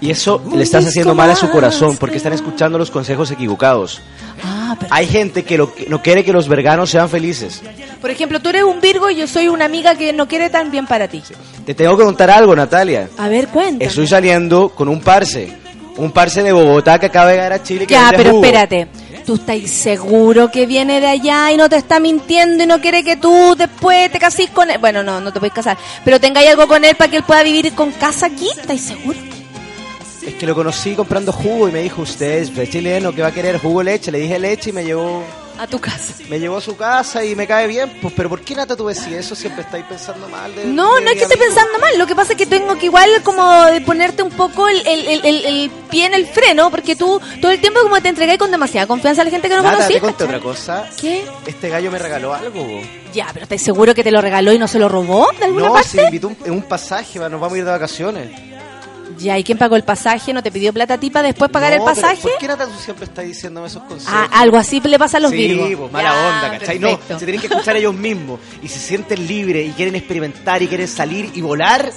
[0.00, 4.00] Y eso le estás haciendo mal a su corazón porque están escuchando los consejos equivocados.
[4.42, 7.62] Ah, Hay gente que, lo, no quiere que los verganos sean felices.
[8.00, 10.70] Por ejemplo, tú eres un Virgo y yo soy una amiga que no quiere tan
[10.70, 11.22] bien para ti.
[11.64, 13.08] Te tengo que contar algo, Natalia.
[13.16, 13.84] A ver, cuenta.
[13.84, 15.52] Estoy saliendo con un parce.
[15.96, 17.86] Un parce de Bogotá que acaba de llegar a Chile.
[17.86, 18.44] Que Ya, pero jugo.
[18.44, 18.88] espérate.
[19.26, 23.02] ¿Tú estás seguro que viene de allá y no te está mintiendo y no quiere
[23.02, 24.76] que tú después te casís con él?
[24.78, 25.78] Bueno, no, no te puedes casar.
[26.04, 28.48] Pero tengáis algo con él para que él pueda vivir con casa aquí.
[28.50, 29.18] ¿Estás seguro?
[30.26, 33.32] Es que lo conocí comprando jugo y me dijo, usted es chileno, que va a
[33.32, 34.12] querer jugo leche?
[34.12, 35.24] Le dije leche y me llevó...
[35.58, 36.14] A tu casa.
[36.28, 37.98] Me llevó a su casa y me cae bien.
[38.02, 39.34] Pues, pero ¿por qué Nata tú decís eso?
[39.36, 40.64] Siempre estáis pensando mal de...
[40.64, 41.96] No, de no es que esté pensando mal.
[41.96, 45.24] Lo que pasa es que tengo que igual como de ponerte un poco el, el,
[45.24, 48.86] el, pie en el freno porque tú todo el tiempo como te entregáis con demasiada
[48.88, 49.94] confianza a la gente que no Nata, conocí.
[49.94, 50.90] te conté otra cosa.
[51.00, 51.24] ¿Qué?
[51.46, 52.64] Este gallo me regaló algo.
[52.64, 52.80] bo.
[53.12, 55.66] Ya, pero ¿estás seguro que te lo regaló y no se lo robó de alguna
[55.68, 55.88] No, parte?
[55.88, 58.28] se invitó un- en un pasaje, nos vamos a ir de vacaciones.
[59.18, 60.32] Ya, ¿y quién pagó el pasaje?
[60.32, 62.22] ¿No te pidió plata a ti para después pagar No, el pero pasaje?
[62.22, 64.12] ¿Por qué Nata tú siempre estás diciéndome esos consejos?
[64.14, 65.70] Ah, algo así le pasa a los sí, Virgos.
[65.78, 66.78] pues, mala Ya, onda, ¿cachai?
[66.78, 67.12] perfecto.
[67.14, 68.40] No, se tienen que escuchar ellos mismos.
[68.62, 71.90] Y se sienten libres y quieren experimentar y quieren salir y volar,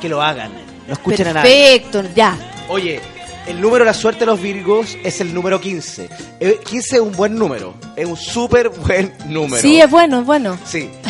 [0.00, 0.50] que lo hagan.
[0.86, 1.80] No escuchen a nadie.
[1.80, 2.36] Perfecto, ya.
[2.68, 3.00] Oye,
[3.46, 6.08] el número de la suerte de los Virgos es el número 15.
[6.40, 7.74] Eh, 15 es un buen número.
[7.96, 9.60] Es un súper buen número.
[9.60, 10.58] Sí, es bueno, es bueno.
[10.64, 10.90] Sí.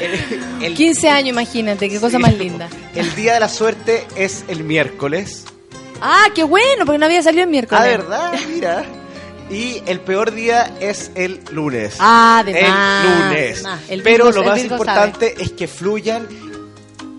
[0.00, 2.68] el, el- 15 años, imagínate, qué cosa más linda.
[2.94, 5.44] el día de la suerte es el miércoles.
[6.00, 7.82] Ah, qué bueno, porque no había salido el miércoles.
[7.84, 8.32] Ah, ¿verdad?
[8.52, 8.84] Mira.
[9.50, 11.96] Y el peor día es el lunes.
[11.98, 13.56] Ah, de El más, lunes.
[13.58, 13.80] de más.
[13.90, 16.26] El Pero lo más importante es que fluyan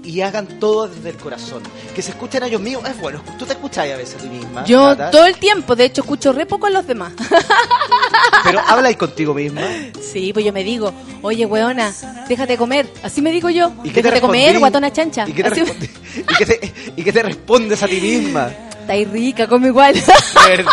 [0.03, 1.63] y hagan todo desde el corazón.
[1.95, 2.89] Que se escuchen a ellos mismos.
[2.89, 4.63] Es bueno, tú te escuchas a veces a ti misma.
[4.65, 7.13] Yo Nata, todo el tiempo, de hecho, escucho re poco a los demás.
[8.43, 9.61] Pero habla ahí contigo misma.
[10.01, 11.93] Sí, pues yo me digo, oye, weona,
[12.27, 12.87] déjate comer.
[13.03, 13.71] Así me digo yo.
[13.83, 15.25] ¿Y qué te déjate comer, guatona chancha.
[15.27, 18.51] ¿Y qué, te ¿Y qué te, y qué te respondes a ti misma?
[18.81, 19.93] Está rica, come igual.
[20.47, 20.71] Verdad.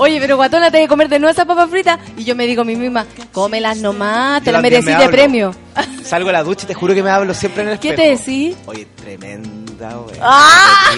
[0.00, 1.98] Oye, pero guatona, te hay que comer de nuevo esa papa frita.
[2.16, 5.04] Y yo me digo a mí misma, cómelas nomás, te Yo la también merecí me
[5.04, 5.54] de premio.
[6.04, 8.08] Salgo a la ducha y te juro que me hablo siempre en el ¿Qué espejo.
[8.08, 8.56] te decís?
[8.66, 10.16] Oye, tremenda, güey.
[10.22, 10.92] ¡Ah!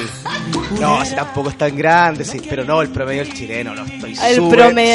[0.80, 2.40] No, si tampoco es tan grande, sí.
[2.48, 3.84] Pero no, el promedio del chileno, no.
[3.84, 4.14] Estoy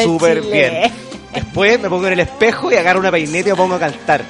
[0.01, 0.91] súper, bien.
[1.33, 4.23] Después me pongo en el espejo y agarro una peineta y me pongo a cantar.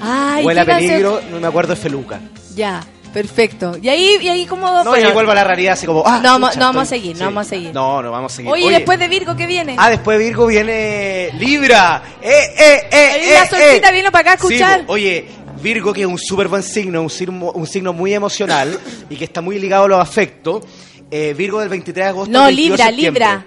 [0.00, 0.90] Ay, Huele a ¿qué canción?
[0.90, 2.20] peligro, no me acuerdo de Feluca.
[2.54, 2.82] Ya,
[3.12, 3.76] perfecto.
[3.82, 4.66] Y ahí, y ahí como...
[4.66, 6.82] No, y bueno, ahí vuelvo a la realidad así como, ah, no, no vamos a
[6.82, 7.20] estoy- seguir, sí.
[7.20, 7.74] no vamos a seguir.
[7.74, 8.50] No, no vamos a seguir.
[8.52, 9.76] Oye, después de Virgo, ¿qué viene?
[9.78, 12.02] Ah, después de Virgo viene Libra.
[12.22, 13.10] ¡Eh, eh, eh!
[13.30, 13.92] Eh, la solcita eh.
[13.92, 14.86] vino para acá a Sí, escuchar.
[14.86, 14.92] po.
[14.94, 15.26] oye,
[15.62, 18.78] Virgo, que es un súper buen signo, un signo, un signo muy emocional
[19.10, 20.64] y que está muy ligado a los afectos.
[21.10, 22.32] Eh, Virgo del 23 de agosto.
[22.32, 23.10] no, al 22 de Libra.
[23.10, 23.46] Libra.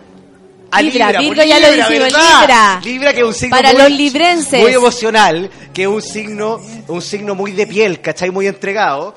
[0.72, 2.40] Ah, Libra, Libra, Virgo ya lo Libra, dijimos, ¿verdad?
[2.42, 2.82] Libra.
[2.84, 4.62] Libra, que es un signo Para muy, los librenses.
[4.62, 8.30] muy emocional, que es un signo, un signo muy de piel, ¿cachai?
[8.30, 9.16] Muy entregado.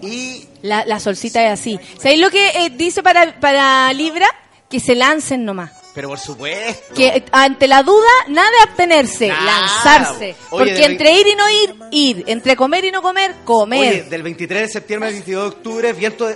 [0.00, 1.78] Y La, la solcita es así.
[1.98, 4.26] ¿Sabéis lo que eh, dice para, para Libra?
[4.68, 5.70] Que se lancen nomás.
[5.94, 6.94] Pero por supuesto.
[6.94, 10.36] Que eh, ante la duda, nada de abstenerse, lanzarse.
[10.50, 12.24] Oye, Porque entre ir y no ir, ir.
[12.26, 13.80] Entre comer y no comer, comer.
[13.80, 16.34] Oye, del 23 de septiembre al 22 de octubre, vientos,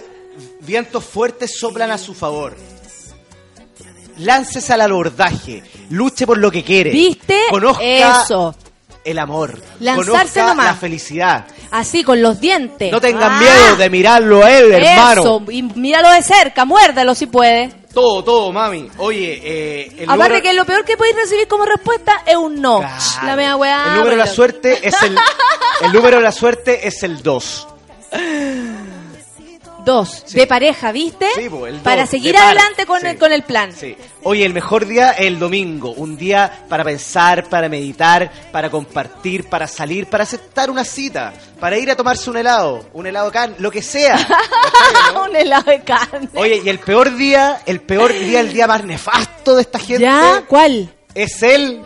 [0.61, 2.57] vientos fuertes soplan a su favor.
[4.17, 6.91] Láncese al abordaje, luche por lo que quiere.
[6.91, 7.39] ¿Viste?
[7.51, 8.55] Conozca Eso.
[9.05, 9.59] El amor.
[9.81, 10.67] Lanzarse conozca nomás.
[10.67, 11.47] la felicidad.
[11.71, 12.91] Así, con los dientes.
[12.93, 15.21] No tengan Ah, miedo de mirarlo a él, hermano.
[15.23, 17.71] Eso, y míralo de cerca, muérdalo si puede.
[17.95, 18.89] Todo, todo, mami.
[18.99, 22.61] Oye, eh, el Aparte número- que lo peor que podéis recibir como respuesta es un
[22.61, 22.81] no.
[23.25, 23.85] La mea weá.
[23.89, 25.17] el número de la suerte es el
[25.83, 27.67] el número de la suerte es el 2.
[29.85, 30.25] Dos.
[30.33, 31.27] De pareja, ¿viste?
[31.35, 33.07] Sí, po, el Para seguir de adelante con, Sí.
[33.09, 33.73] el, con el plan.
[33.73, 33.97] Sí.
[34.23, 35.93] Oye, el mejor día es el domingo.
[35.93, 41.79] Un día para pensar, para meditar, para compartir, para salir, para aceptar una cita, para
[41.79, 44.17] ir a tomarse un helado, un helado can, lo que sea.
[45.29, 46.29] un helado de carne.
[46.35, 50.03] Oye, y el peor día, el peor día, el día más nefasto de esta gente.
[50.03, 50.45] ¿Ya?
[50.47, 50.93] ¿Cuál?
[51.15, 51.83] Es el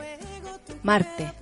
[0.82, 1.32] Marte.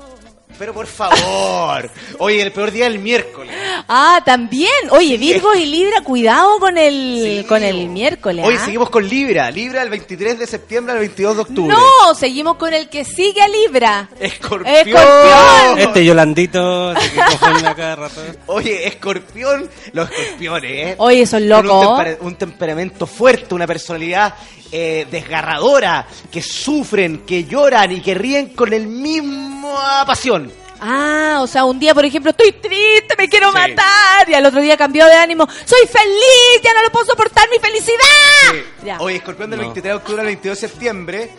[0.58, 1.90] Pero por favor.
[2.18, 3.54] Oye, el peor día es el miércoles.
[3.88, 4.70] Ah, también.
[4.90, 8.44] Oye, Virgo y Libra, cuidado con el con el miércoles.
[8.46, 8.64] Hoy ¿ah?
[8.64, 9.50] seguimos con Libra.
[9.50, 11.74] Libra el 23 de septiembre al 22 de octubre.
[11.74, 14.08] No, seguimos con el que sigue a Libra.
[14.18, 14.74] Escorpión.
[14.74, 15.78] Escorpión.
[15.78, 18.20] Este Yolandito, que cada rato.
[18.46, 20.94] Oye, escorpión, los escorpiones, ¿eh?
[20.98, 22.00] Oye, son locos.
[22.20, 24.34] Un, un temperamento fuerte, una personalidad
[24.74, 29.74] eh, desgarradora, que sufren, que lloran y que ríen con el mismo
[30.06, 30.51] pasión.
[30.84, 33.54] Ah, o sea, un día, por ejemplo, estoy triste, me quiero Sí.
[33.54, 34.28] matar.
[34.28, 35.48] Y al otro día cambió de ánimo.
[35.64, 38.64] Soy feliz, ya no lo puedo soportar mi felicidad.
[38.84, 38.98] Ya.
[39.00, 39.66] Oye, escorpión del No.
[39.66, 41.30] 23 de octubre al 22 de septiembre.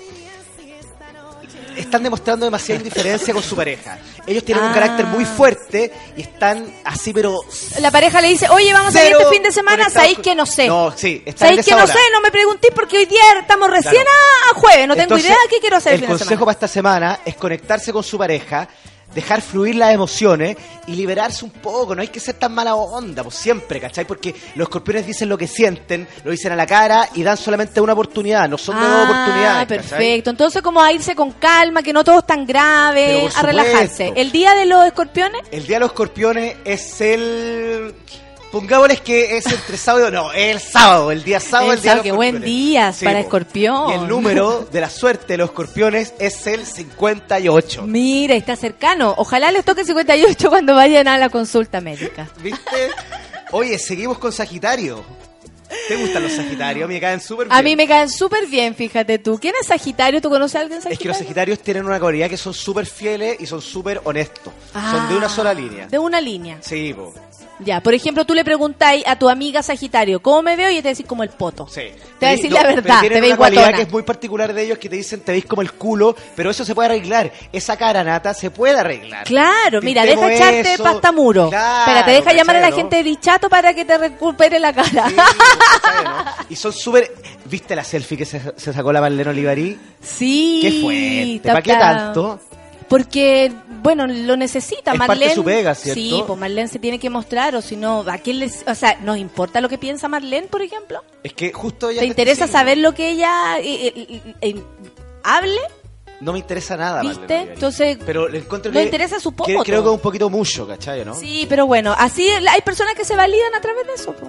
[1.76, 3.98] Están demostrando demasiada indiferencia con su pareja.
[4.28, 4.74] Ellos tienen un Ah.
[4.76, 7.40] carácter muy fuerte y están así, pero
[7.80, 9.90] La pareja le dice, oye, vamos a salir Cero este fin de semana.
[9.90, 10.68] ¿Sabéis con- que no sé?
[10.68, 11.98] No, sí, ¿Sabéis que no sé?
[12.14, 14.10] No me preguntéis porque hoy día estamos recién Claro.
[14.52, 14.88] a jueves.
[14.88, 16.46] No tengo Entonces, idea de qué quiero hacer el El fin de consejo semana.
[16.46, 18.68] para esta semana es conectarse con su pareja,
[19.14, 20.58] dejar fluir las emociones
[20.88, 21.96] y liberarse un poco.
[21.96, 24.06] No hay que ser tan mala onda, pues siempre, ¿cachai?
[24.06, 27.80] Porque los escorpiones dicen lo que sienten, lo dicen a la cara y dan solamente
[27.82, 29.68] una oportunidad, no son de dos Ah, oportunidades.
[29.68, 29.78] ¿cachai?
[29.78, 30.30] perfecto.
[30.30, 34.14] Entonces, como a irse con calma, que no todo es tan grave, a relajarse.
[34.16, 37.94] El día de los escorpiones, El día de los escorpiones es el.
[38.54, 40.12] Pongámosles que es entre sábado.
[40.12, 42.42] No, es el sábado, el día sábado, el, El día de sábado, los qué buen
[42.42, 43.24] día Sí, para po.
[43.24, 43.90] escorpión.
[43.90, 47.82] Y el número de la suerte de los escorpiones es el 58.
[47.88, 49.16] mira, está cercano.
[49.18, 52.30] Ojalá les toque 58 cuando vayan a la consulta médica.
[52.44, 52.90] ¿Viste?
[53.52, 55.04] Oye, seguimos con Sagitario.
[55.88, 56.88] ¿Te gustan los Sagitarios?
[56.88, 57.58] Me caen súper bien.
[57.60, 59.40] A mí me caen súper bien, fíjate tú.
[59.40, 60.22] ¿Quién es Sagitario?
[60.22, 61.14] ¿Tú conoces a alguien Es que los Sagitario?
[61.16, 64.54] Sagitarios tienen una cualidad que son súper fieles y son súper honestos.
[64.72, 65.88] son de Ah, una sola línea.
[65.88, 66.60] De una línea.
[66.62, 67.12] Sí, po.
[67.64, 70.70] Ya, por ejemplo, tú le preguntáis a tu amiga Sagitario, ¿cómo me veo?
[70.70, 71.68] Y te decir como el poto.
[71.68, 71.82] Sí.
[72.20, 74.64] Te va a decir No, la verdad, te veis cualidad que es muy particular de
[74.64, 77.32] ellos que te dicen te veis como el culo, pero eso se puede arreglar.
[77.52, 79.24] Esa cara nata se puede arreglar.
[79.26, 80.84] Claro, mira, deja echarte eso.
[80.84, 81.50] pasta muro.
[81.50, 82.90] Claro, Espérate, deja llamar a la ¿cachai, no?
[82.90, 85.04] gente de bichato para que te recupere la cara.
[85.04, 86.26] ¿Cachai, no?
[86.50, 87.12] Y son súper...
[87.46, 89.78] ¿Viste la selfie que se, se sacó la Marlene Olivarí?
[90.02, 90.60] Sí.
[90.62, 91.50] Qué fuerte.
[91.50, 92.40] ¿Para qué tanto?
[92.88, 93.52] Porque,
[93.82, 94.92] bueno, lo necesita.
[94.94, 95.30] Es Marlene.
[95.30, 96.00] de su pega, ¿cierto?
[96.02, 98.98] Sí, pues Marlene se tiene que mostrar, o si no, ¿a quién les, o sea,
[99.02, 101.04] ¿nos importa lo que piensa Marlene, por ejemplo?
[101.24, 102.02] Es que justo ella...
[102.02, 104.64] ¿Te interesa saber lo que ella eh, eh, eh,
[105.24, 105.60] hable?
[106.20, 107.20] No me interesa nada, ¿Viste?
[107.20, 107.54] Marlene.
[107.54, 108.86] Entonces, Pero le encuentro no que...
[108.86, 109.64] interesa su que- poto.
[109.64, 111.14] Creo que es un poquito mucho, ¿cachai, no?
[111.16, 114.14] Sí, pero bueno, así hay personas que se validan a través de eso.
[114.14, 114.28] po.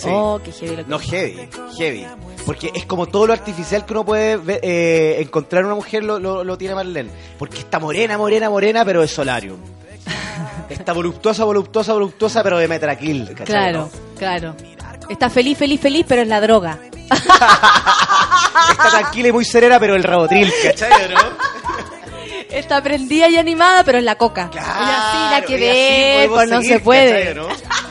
[0.00, 0.08] Sí.
[0.10, 2.06] Oh, qué heavy lo que No, heavy, heavy.
[2.46, 6.02] Porque es como todo lo artificial que uno puede ver, eh, encontrar en una mujer
[6.04, 7.10] lo, lo, lo tiene Marlene.
[7.38, 9.58] Porque está morena, morena, morena, pero de solarium.
[10.70, 13.28] Está voluptuosa, voluptuosa, voluptuosa, pero de metraquil.
[13.34, 14.56] ¿cachai, Claro, claro.
[15.08, 16.78] Está feliz, feliz, feliz, pero es la droga.
[17.10, 21.20] Está tranquila y muy serena, pero el rabotril, ¿cachai, no?
[22.50, 24.50] Está prendida y animada, pero es la coca.
[24.52, 27.34] Ella sí, la que y ve, pues no seguir, se puede.
[27.34, 27.89] ¿cachai, no?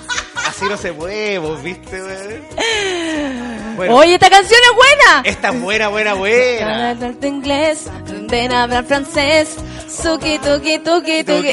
[0.60, 3.78] Así no se vos viste, weón.
[3.78, 5.22] Bueno, Oye, esta canción es buena.
[5.24, 6.90] esta es buena, buena, buena.
[6.90, 7.86] Hablarte inglés,
[8.30, 9.56] ven a hablar francés,
[9.88, 11.48] suki tuki tuki tuki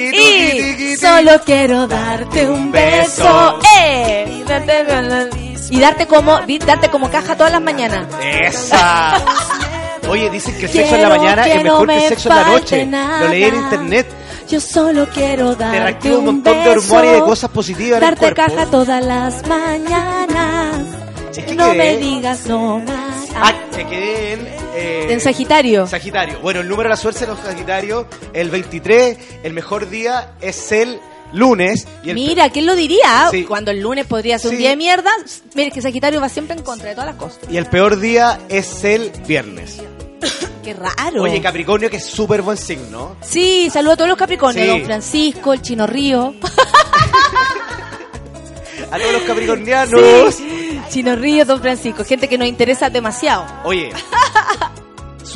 [0.88, 4.42] y solo quiero darte un beso, eh,
[5.70, 8.08] y darte como, darte como caja todas las mañanas.
[8.20, 9.24] ¡Esa!
[10.08, 12.48] Oye, dicen que el sexo en la mañana es mejor que el sexo en la
[12.48, 12.86] noche.
[13.20, 14.06] Lo leí en internet.
[14.48, 17.50] Yo solo quiero Te darte reactiva un un montón de beso, hormonas y de cosas
[17.50, 18.36] positivas en el darte cuerpo.
[18.54, 20.86] caja todas las mañanas.
[21.36, 23.28] Es que no quedé- me digas no más.
[23.34, 24.46] Ah, me quedé en...
[24.74, 25.86] eh, En Sagitario.
[25.86, 26.38] Sagitario.
[26.40, 30.72] Bueno, el número de la suerte de los Sagitarios, el 23, el mejor día es
[30.72, 30.98] el
[31.32, 31.86] lunes.
[32.02, 33.28] Y el Mira, ¿quién lo diría?
[33.30, 33.44] Sí.
[33.44, 35.10] Cuando el lunes podría ser un día de mierda.
[35.54, 37.40] Mira, es que Sagitario va siempre en contra de todas las cosas.
[37.50, 39.82] Y el peor día es el viernes.
[40.62, 41.22] Qué raro.
[41.22, 43.16] Oye, Capricornio, que es súper buen signo.
[43.20, 44.64] Sí, saludo a todos los Capricornios.
[44.66, 44.70] Sí.
[44.70, 46.34] Don Francisco, el Chino Río.
[48.90, 50.34] A todos los capricornianos.
[50.34, 50.80] Sí.
[50.90, 52.04] Chino Río, Don Francisco.
[52.04, 53.44] Gente que nos interesa demasiado.
[53.64, 53.90] Oye,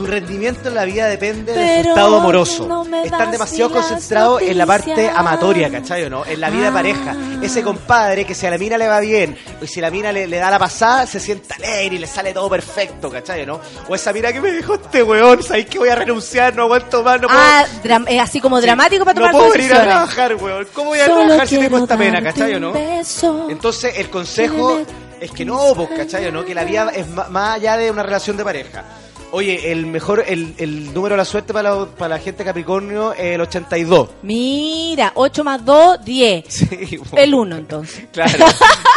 [0.00, 2.66] su rendimiento en la vida depende de su Pero estado amoroso.
[2.66, 6.24] no Están demasiado concentrados en la parte amatoria, ¿cachai o no?
[6.24, 6.72] En la vida de Ah.
[6.72, 7.16] pareja.
[7.42, 10.26] Ese compadre que si a la mina le va bien, o si la mina le,
[10.26, 13.60] le da la pasada, se sienta alegre y le sale todo perfecto, ¿cachai o no?
[13.88, 16.54] O esa mina que me dijo este weón, ¿sabes que voy a renunciar?
[16.56, 17.40] No aguanto más, no puedo...
[17.40, 17.64] ah,
[18.08, 20.66] eh, así como dramático para no tomar puedo venir a trabajar, weón.
[20.72, 22.72] ¿Cómo voy a Solo trabajar si tengo esta pena, ¿cachai o no?
[22.72, 23.46] beso.
[23.50, 24.80] Entonces, el consejo
[25.20, 26.44] es que no, pues, ¿cachai o no?
[26.44, 28.84] Que la vida es más allá de una relación de pareja.
[29.32, 33.12] Oye, el mejor, el, el número de la suerte para la, para la gente Capricornio
[33.12, 34.08] es el 82.
[34.22, 36.44] Mira, 8 más 2, 10.
[36.48, 38.06] Sí, El 1 entonces.
[38.12, 38.46] Claro,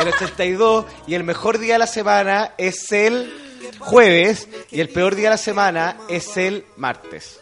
[0.01, 0.85] el 82.
[1.07, 3.31] Y el mejor día de la semana es el
[3.79, 4.47] jueves.
[4.71, 7.39] Y el peor día de la semana es el martes.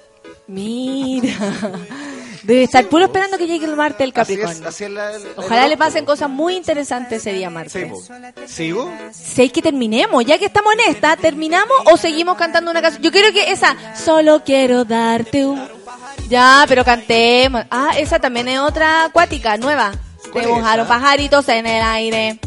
[0.48, 1.34] Mira.
[2.44, 4.62] Debe estar puro esperando que llegue el martes del Así Capricornio.
[4.64, 7.84] es, así es la- el- el Ojalá le pasen cosas muy interesantes ese día martes.
[7.84, 8.48] Sí, po.
[8.48, 8.92] ¿Sigo?
[9.14, 13.04] Si hay que terminemos, ya que estamos en esta, ¿terminamos o seguimos cantando una canción?
[13.04, 15.62] Yo quiero que esa, solo quiero darte un...
[16.30, 17.64] Ya, pero cantemos.
[17.70, 19.92] Ah, esa también es otra acuática, nueva.
[20.32, 20.88] ¿Cuál Te esa?
[20.88, 22.40] pajaritos en el aire.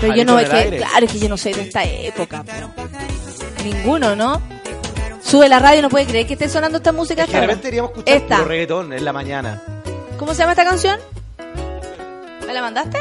[0.00, 0.76] Pero yo no, es el que, aire.
[0.78, 2.42] claro, es que yo no soy de esta época.
[2.42, 3.62] po.
[3.64, 4.42] Ninguno, ¿no?
[5.24, 7.22] Sube la radio, no puede creer que esté sonando esta música.
[7.24, 7.54] hasta ahora.
[7.54, 8.36] Generalmente deberíamos escuchar Esta.
[8.38, 9.62] puro reggaetón en la mañana.
[10.18, 10.98] ¿Cómo se llama esta canción?
[12.46, 12.98] ¿Me la mandaste?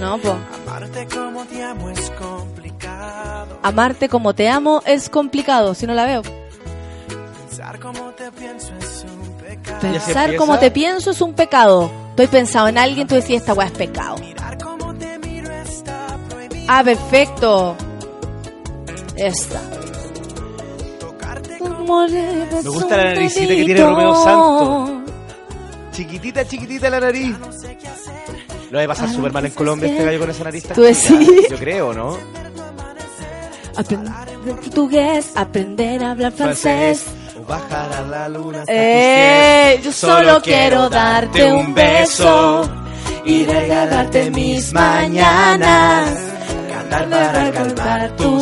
[0.00, 0.34] No, pues.
[0.66, 3.58] Amarte como te amo es complicado.
[3.62, 6.22] Amarte como te amo es complicado, si no la veo.
[7.48, 9.80] Pensar como te pienso es un pecado.
[9.80, 11.90] Pensar como te pienso es un pecado.
[12.10, 14.16] Estoy pensado en alguien, tú decías, esta weá es pecado.
[16.66, 17.76] Ah, perfecto.
[19.16, 19.60] Esta.
[21.86, 24.90] Me gusta la naricita que tiene Romeo Santos.
[25.92, 27.36] Chiquitita, chiquitita la nariz.
[28.70, 31.48] Lo debe pasar súper mal en Colombia este gallo con esa nariz Ah, ¿Tú decís?
[31.50, 32.18] Yo creo, ¿no?
[33.76, 37.04] Aprender portugués, aprender a hablar francés.
[37.40, 42.68] O bajar a la luna hasta Eh, yo solo quiero darte un beso
[43.24, 46.18] y regalarte mis mañanas.
[46.68, 48.33] Cantar para calmar miedos.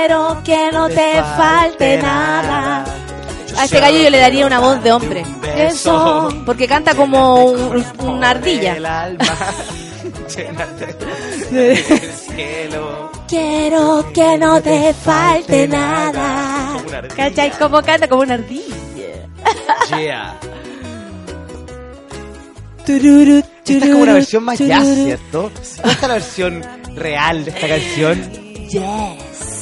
[0.00, 2.84] Quiero que no te falte nada.
[3.58, 5.26] A este gallo yo le daría una voz de hombre.
[5.58, 8.78] Eso, porque canta como un- una ardilla.
[13.28, 16.78] Quiero que no te falte nada.
[17.14, 17.50] ¿Cachai?
[17.58, 18.74] Como canta como una ardilla.
[19.98, 20.34] Yeah.
[22.86, 24.86] Esta es como una versión más jazz.
[24.94, 25.50] ¿cierto?
[25.82, 26.62] ¿Cuál es la versión
[26.96, 28.32] real de esta canción?
[28.70, 29.59] Yes.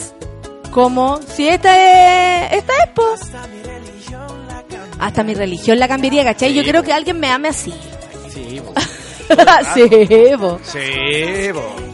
[0.71, 1.21] ¿Cómo?
[1.35, 2.53] Si esta es.
[2.59, 3.05] Esta es, po.
[4.99, 6.53] Hasta mi religión la cambiaría, ¿cachai?
[6.55, 7.73] Yo creo que alguien me ame así.
[8.33, 8.75] Sí, po.
[9.75, 9.89] sí,
[10.39, 10.59] po.
[10.65, 11.89] Sí, po.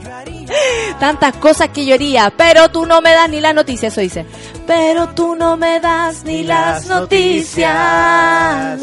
[0.99, 4.27] Tantas cosas que yo haría, pero tú no me das ni las noticias, eso dice.
[4.67, 8.81] Pero tú no me das ni las noticias.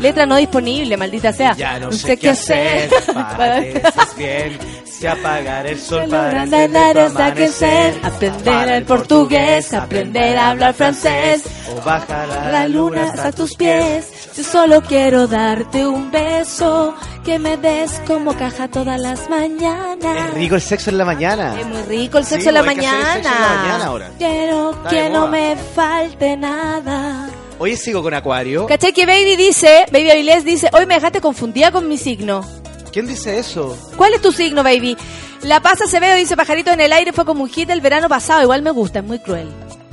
[0.00, 1.54] Letra no disponible, maldita sea.
[1.56, 4.58] Ya no sé qué hacer para que estés bien.
[4.84, 8.00] Si apagar el sol para amanecer.
[8.02, 11.44] aprender el portugués, aprender a hablar francés.
[11.72, 14.06] O bajar a La luna hasta tus pies.
[14.36, 16.94] Yo solo quiero darte un beso.
[17.24, 20.28] Que me des como caja todas las mañanas.
[20.30, 21.60] Es rico el sexo en la mañana.
[21.60, 23.14] Es muy rico el Sí, sexo en la hay que hacer el mañana.
[23.22, 24.10] sexo en la mañana ahora.
[24.18, 27.28] Quiero Está que no me falte nada.
[27.60, 28.66] Hoy sigo con Acuario.
[28.66, 32.44] ¿Cachai que Baby dice, Baby Avilés dice, hoy me dejaste confundida con mi signo?
[32.92, 33.76] ¿Quién dice eso?
[33.96, 34.96] ¿Cuál es tu signo, Baby?
[35.42, 38.08] La pasa se ve, dice Pajaritos en el aire, fue como un hit el verano
[38.08, 39.48] pasado, igual me gusta, es muy cruel.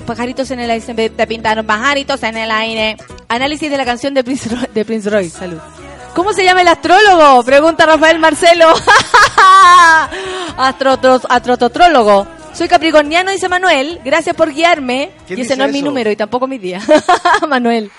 [0.06, 2.98] Pajaritos en el aire, te pintaron pajaritos en el aire.
[3.28, 5.58] Análisis de la canción de Prince, Roy, de Prince Roy, salud.
[6.14, 7.44] ¿Cómo se llama el astrólogo?
[7.44, 8.74] Pregunta Rafael Marcelo.
[10.58, 12.28] Astrototrólogo.
[12.56, 14.00] Soy capricorniano, dice Manuel.
[14.06, 15.12] Gracias por guiarme.
[15.28, 16.84] ¿Quién Y ese dice no es mi número y tampoco mis días.
[17.50, 17.92] Manuel.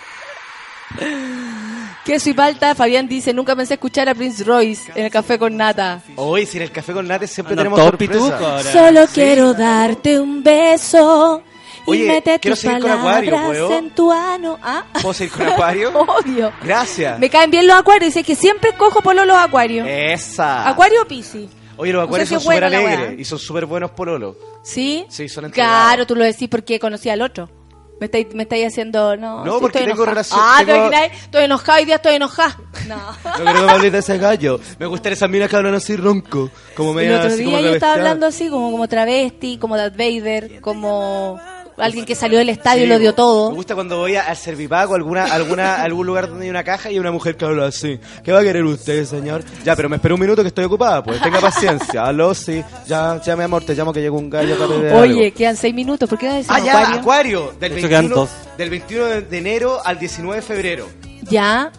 [2.07, 5.57] Queso y palta, Fabián dice, nunca pensé escuchar a Prince Royce en el café con
[5.57, 6.01] nata.
[6.15, 8.73] Hoy, sin el café con nate siempre Andan tenemos sorpresa.
[8.73, 11.43] Solo quiero darte un beso
[11.87, 13.79] y Oye, mete quiero tus seguir con palabras Acuario, ¿puedo?
[13.79, 14.59] en tu ano.
[14.63, 14.85] ¿Ah?
[15.03, 15.93] ¿Puedo seguir con Acuario?
[15.99, 16.53] Obvio.
[16.63, 17.19] Gracias.
[17.19, 19.87] Me caen bien los acuarios, dice que siempre cojo por los acuarios.
[19.87, 20.67] Esa.
[20.67, 21.51] ¿Acuario o Piscis?
[21.77, 24.37] Oye, los No acuarios sé son si súper alegres y son súper buenos pololos.
[24.63, 25.05] ¿Sí?
[25.09, 25.87] Sí, son entregados.
[25.89, 27.51] Claro, tú lo decís porque conocí al otro.
[27.99, 29.43] Me estáis, me estáis haciendo, no.
[29.43, 30.11] No, sí, porque tengo enojada.
[30.11, 31.13] relación- Ah, ¿te tengo- imagináis?
[31.23, 32.59] Estoy enojada y día estoy enojada.
[32.89, 32.97] No.
[32.97, 34.61] No creo que me hables de ese gallo.
[34.79, 36.51] Me gustan esas minas que hablan así ronco.
[36.77, 39.97] Como El media otro así día yo estaba hablando así, como, como travesti, como Darth
[39.97, 41.41] Vader, como
[41.85, 43.55] alguien que salió del estadio y Sí, lo dio Me todo.
[43.55, 46.95] gusta cuando voy a- al Servipago, alguna, alguna, algún lugar donde hay una caja y
[46.95, 47.99] hay una mujer que habla así.
[48.25, 49.45] ¿Qué va a querer usted, señor?
[49.65, 51.21] Ya, pero me espera un minuto que estoy ocupada, pues.
[51.21, 52.05] Tenga paciencia.
[52.07, 52.63] Aló, sí.
[52.87, 55.37] Ya, ya, mi amor, te llamo que llegó un gallo a pedir Oye, algo.
[55.37, 57.01] quedan seis minutos, ¿por qué no decimos Ah, ya, Acuario?
[57.01, 57.53] Acuario.
[57.61, 58.31] Del Eso quedan 21, dos.
[58.57, 60.89] del 21 de enero al 19 de febrero.
[61.23, 61.73] Ya.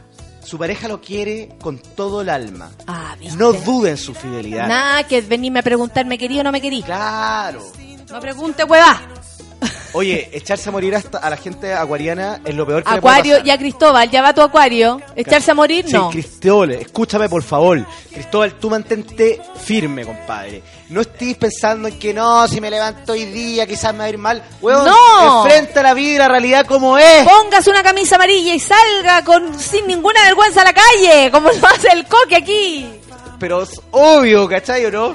[0.44, 2.72] Su pareja lo quiere con todo el alma.
[2.88, 3.16] Ah.
[3.38, 4.68] No dude en su fidelidad.
[4.68, 6.84] Nada que venirme a preguntar, ¿me querí o no me querí?
[6.84, 7.62] Claro.
[8.10, 9.02] No pregunte, hueva.
[9.98, 13.30] Oye, echarse a morir hasta a la gente acuariana es lo peor que Acuario le
[13.30, 13.48] puede pasar.
[13.48, 15.02] y a Cristóbal, ya va tu acuario.
[15.16, 15.86] ¿Echarse a morir?
[15.88, 16.10] Sí, No.
[16.12, 17.84] Cristóbal, escúchame por favor.
[18.14, 20.62] Cristóbal, tú mantente firme, compadre.
[20.90, 24.10] No estés pensando en que no, si me levanto hoy día quizás me va a
[24.10, 24.44] ir mal.
[24.62, 25.46] Weón, ¡No!
[25.46, 27.24] enfrenta la vida y la realidad como es.
[27.28, 31.68] Póngase una camisa amarilla y salga con sin ninguna vergüenza a la calle, como lo
[31.68, 32.88] hace el coque aquí.
[33.40, 35.14] Pero es obvio, ¿cachai o no?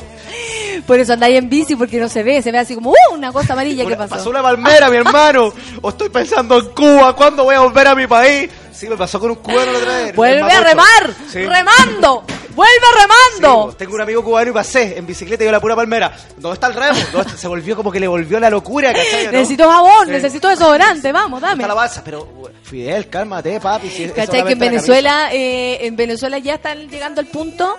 [0.87, 3.15] Por eso andáis en bici, porque no se ve, se ve así como, ¡uh!
[3.15, 4.15] Una cosa amarilla, ¿qué Una- pasó?
[4.17, 5.53] Pasó una palmera, mi hermano.
[5.81, 8.51] O estoy pensando en Cuba, ¿cuándo voy a volver a mi país?
[8.73, 10.17] Sí, me pasó con un cubano la otra vez.
[10.17, 11.45] Vuelve a remar, Sí.
[11.45, 12.25] remando,
[12.57, 13.71] vuelve remando.
[13.71, 16.13] Sí, tengo un amigo cubano y pasé en bicicleta y yo la pura palmera.
[16.39, 16.99] ¿Dónde está el remo?
[17.37, 19.27] Se volvió como que le volvió la locura, ¿cachai?
[19.27, 19.33] ¿no?
[19.33, 20.13] Necesito jabón, Sí.
[20.13, 21.63] necesito desodorante, vamos, ¿Dónde dame.
[21.63, 22.03] está la balsa?
[22.05, 22.27] Pero,
[22.65, 23.89] Fidel, cálmate, papi.
[23.89, 24.43] si ¿Cachai?
[24.45, 27.77] Que en la Venezuela, eh, en Venezuela ya están llegando al punto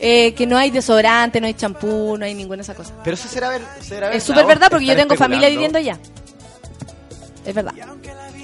[0.00, 2.94] eh, que no hay desodorante, no hay champú, no hay ninguna de esas cosas.
[3.04, 4.48] Pero eso será, ver, será Es verdad, súper ¿o?
[4.48, 5.98] verdad porque yo tengo familia viviendo allá.
[7.44, 7.74] Es verdad.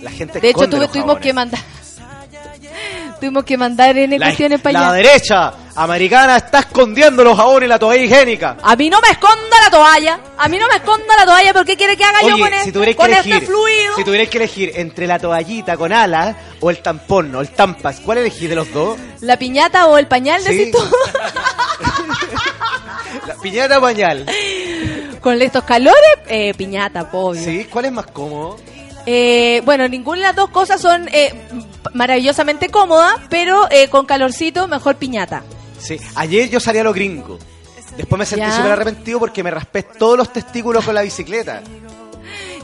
[0.02, 1.60] La gente De hecho, tuve- tuvimos que mandar.
[3.20, 4.92] tuvimos que mandar en La, cuestiones para la allá.
[4.96, 8.56] derecha americana está escondiendo los jabones y la toalla higiénica.
[8.62, 10.20] A mí no me esconda la toalla.
[10.38, 11.52] A mí no me esconda la toalla.
[11.54, 13.96] ¿Por qué quiere que haga yo con, si este, con elegir, este fluido?
[13.96, 18.00] si tuvierais que elegir entre la toallita con alas o el tampón o el tampas,
[18.00, 18.98] ¿cuál elegís de los dos?
[19.20, 20.54] ¿La piñata o el pañal, Sí.
[20.54, 20.78] decís tú?
[23.50, 24.26] Piñata pañal.
[25.20, 27.40] con estos calores, eh, piñata, obvio.
[27.40, 28.56] Sí, ¿cuál es más cómodo?
[29.06, 31.32] Eh, bueno, ninguna de las dos cosas son eh,
[31.94, 35.44] maravillosamente cómodas, pero eh, con calorcito, mejor piñata.
[35.78, 37.38] Sí, ayer yo salí a lo gringo.
[37.96, 41.62] Después me sentí súper arrepentido porque me raspé todos los testículos con la bicicleta.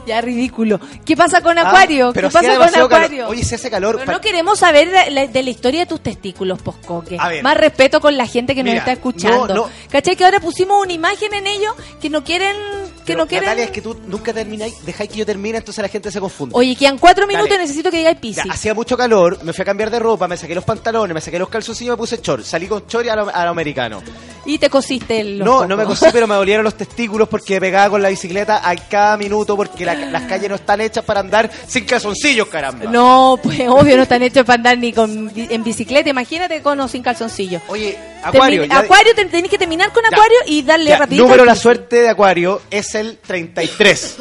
[0.05, 0.79] Ya ridículo.
[1.05, 2.11] ¿Qué pasa con Ah, Acuario?
[2.13, 2.93] pero ¿Qué pasa con calor.
[2.93, 3.27] Acuario?
[3.29, 3.97] Oye, si hace calor.
[3.99, 7.17] Pero no queremos saber de la, de la historia de tus testículos, Poscoque.
[7.41, 9.47] Más respeto con la gente que nos está escuchando.
[9.47, 9.69] no, no.
[9.89, 10.15] ¿Cachai?
[10.15, 12.55] Que ahora pusimos una imagen en ellos que no quieren...
[13.03, 13.45] Que Pero, no quieren...
[13.47, 16.55] Natalia, es que tú nunca termináis, dejáis que yo termine, entonces la gente se confunde.
[16.55, 17.61] Oye, quedan cuatro minutos Dale.
[17.61, 18.49] y necesito que digáis Piscis.
[18.49, 21.37] hacía mucho calor, me fui a cambiar de ropa, me saqué los pantalones, me saqué
[21.37, 22.45] los calzoncillos y me puse short.
[22.45, 24.01] Salí con short y a lo, a lo americano.
[24.45, 25.39] Y te cosiste el...
[25.39, 28.73] No, no me cosí, pero me dolieron los testículos porque pegaba con la bicicleta a
[28.75, 32.89] cada minuto porque la- las calles no están hechas para andar sin calzoncillos, caramba.
[32.91, 36.09] No, pues obvio no están hechos para andar ni con, en bicicleta.
[36.09, 37.61] Imagínate con o sin calzoncillo.
[37.67, 40.09] Oye, Acuario, ya- Acuario, te- tenés que terminar con Ya.
[40.15, 41.23] Acuario y darle Ya, rapidito.
[41.23, 44.17] número la suerte de Acuario es el 33.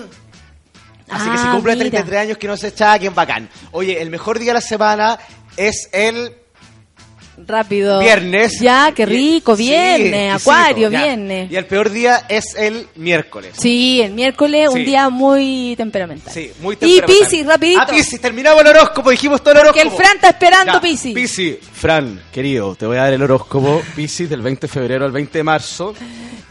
[1.11, 1.91] Así que si Ah, cumple mira.
[1.91, 3.49] 33 años que no se echa, quien bacán.
[3.73, 5.19] Oye, el mejor día de la semana
[5.57, 6.35] es el
[7.47, 7.99] Rápido.
[8.01, 8.61] viernes.
[8.61, 11.03] Ya, qué rico, Sí, viernes, exquisito, Acuario, ya.
[11.05, 11.51] viernes.
[11.51, 13.53] Y el peor día es el miércoles.
[13.59, 14.85] Sí, el miércoles, un Sí.
[14.85, 16.33] día muy temperamental.
[16.33, 17.17] Sí, muy Y temperamental.
[17.29, 17.81] Piscis, rapidito.
[17.81, 19.83] Ah, Piscis, terminamos el horóscopo, dijimos todo el horóscopo.
[19.83, 21.15] el Fran está esperando, Piscis.
[21.15, 23.83] Piscis, Fran, querido, te voy a dar el horóscopo.
[23.97, 25.95] Piscis, del 20 de febrero al 20 de marzo.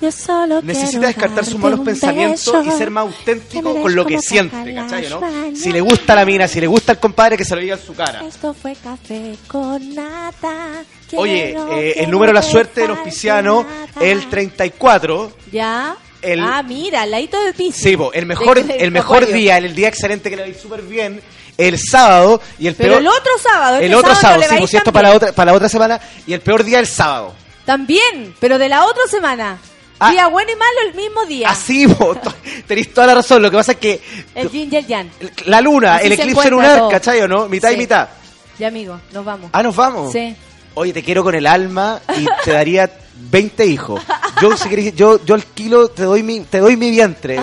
[0.02, 2.64] Yo solo Necesita descartar sus malos pensamientos beso.
[2.64, 5.08] y ser más auténtico con lo que siente, ¿cachai?
[5.56, 7.82] Si le gusta la mina, si le gusta el compadre, que se lo diga en
[7.82, 8.22] su cara.
[8.28, 10.84] Esto fue café con nata.
[11.16, 13.64] Oye, eh, el número de la suerte del nada.
[14.00, 15.32] el 34.
[15.52, 15.96] Ya.
[16.22, 17.80] El- Ah, mira, al ladito del piso.
[17.82, 20.50] Sí, po, el mejor, De- el mejor día, el día excelente que le va a
[20.50, 21.20] ir súper bien,
[21.58, 23.02] el sábado y el Pero peor.
[23.02, 25.52] el otro sábado, este el otro sábado sábado, no sí, tan para la, otra, para
[25.52, 26.00] la otra semana.
[26.28, 27.34] Y el peor día el sábado.
[27.66, 29.58] También, pero de la otra semana.
[30.04, 30.10] Ah.
[30.12, 31.50] Día bueno y malo el mismo día.
[31.52, 32.16] Así, to-
[32.68, 33.42] tenéis toda la razón.
[33.42, 34.02] Lo que pasa es que
[34.34, 35.10] El yin y el yang.
[35.46, 36.90] la luna, Así el se eclipse lunar, todo.
[36.90, 37.48] ¿cachai o no?
[37.48, 38.10] Mitad y mitad.
[38.58, 39.50] Ya, amigo, nos vamos.
[39.54, 40.12] Ah, nos vamos.
[40.12, 40.36] Sí.
[40.74, 42.90] Oye, te quiero con el alma y te daría
[43.30, 44.02] 20 hijos.
[44.42, 47.40] Yo, si querés, yo, yo alquilo, te doy mi, te doy mi vientre.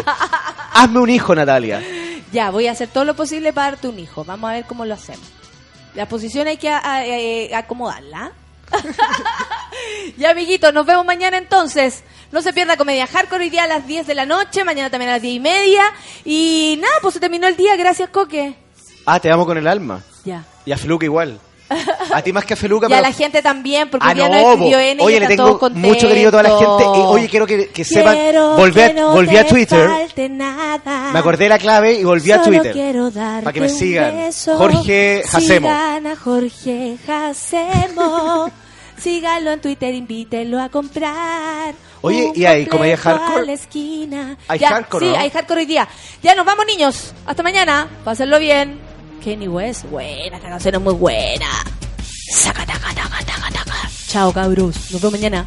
[0.72, 1.80] Hazme un hijo, Natalia.
[2.32, 4.24] Ya, voy a hacer todo lo posible para darte un hijo.
[4.24, 5.26] Vamos a ver cómo lo hacemos.
[5.94, 8.32] La posición hay que a- a- acomodarla.
[10.16, 12.04] ya, amiguitos, nos vemos mañana entonces.
[12.30, 15.10] No se pierda Comedia Hardcore hoy día a las 10 de la noche, mañana también
[15.10, 15.82] a las 10 y media.
[16.24, 17.76] Y nada, pues se terminó el día.
[17.76, 18.54] Gracias, Coque.
[19.06, 20.02] Ah, te amo con el alma.
[20.24, 20.44] Ya.
[20.66, 21.40] Y a Feluca igual.
[22.12, 23.08] A ti más que a Feluca, Y a pero...
[23.08, 24.54] la gente también, porque Ah, no, no.
[24.56, 26.84] N y Oye, le tengo mucho cariño a toda la gente.
[26.84, 30.30] Y, oye, quiero que, que sepan, Quiero volví, a- que no volví a te Twitter,
[30.30, 31.10] nada.
[31.12, 32.74] me acordé de la clave y volví a Twitter.
[33.12, 34.16] Para que me sigan.
[34.16, 34.56] beso.
[34.56, 35.68] Jorge Jacemo.
[35.70, 38.50] A Jorge Jacemo.
[38.98, 41.72] Síganlo en Twitter, invítelo a comprar.
[42.00, 43.42] Oye, ¿y hay comedia hardcore?
[43.42, 44.36] a la esquina.
[44.48, 45.18] ¿Hay Ya, hardcore, Sí, no?
[45.18, 45.88] hay hardcore hoy día.
[46.22, 47.14] Ya nos vamos, niños.
[47.26, 47.86] Hasta mañana.
[48.04, 48.80] Pásenlo bien.
[49.18, 51.46] Kenny West, buena, esta canción es muy buena.
[52.32, 53.90] Saca, taca, taca, taca, taca.
[54.06, 54.90] Chao, cabros.
[54.90, 55.46] Nos vemos mañana.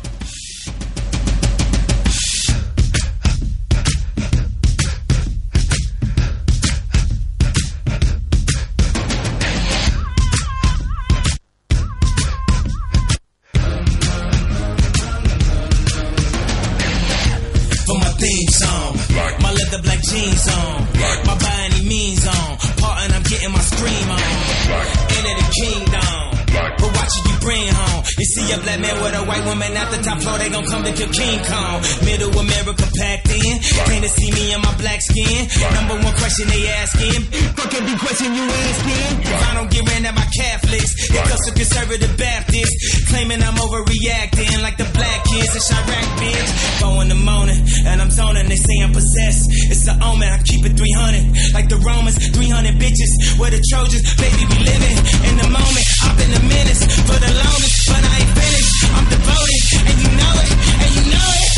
[29.51, 31.83] Woman at the top floor, they gon' come to kill King Kong.
[32.07, 33.53] Middle America packed in.
[33.59, 35.43] Came to see me in my black skin.
[35.75, 37.19] Number one question they asking.
[37.59, 39.07] Fuck every question you asking.
[39.27, 43.11] If I don't get ran at my Catholics, it goes to conservative Baptists.
[43.11, 46.51] Claiming I'm overreacting like the black kids in Chirac, bitch.
[46.79, 47.59] Four in the morning,
[47.91, 49.51] and I'm zoning, they say I'm possessed.
[49.67, 51.51] It's an omen, I keep it 300.
[51.51, 53.11] Like the Romans, 300 bitches.
[53.35, 54.97] Where the Trojans, baby, we living
[55.27, 55.85] in the moment.
[56.07, 58.71] I've been a menace for the longest, but I ain't finished.
[58.95, 60.49] I'm devoted, and you know it,
[60.81, 61.51] and you know it.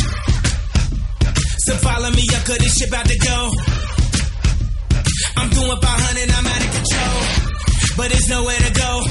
[1.66, 3.52] So follow me up, cause this shit about to go.
[5.38, 7.20] I'm doing 500, I'm out of control.
[7.98, 9.04] But there's nowhere to go.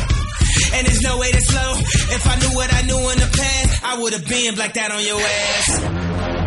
[0.74, 1.72] And there's no way to slow.
[2.16, 4.90] If I knew what I knew in the past, I would have been blacked out
[4.92, 6.41] on your ass.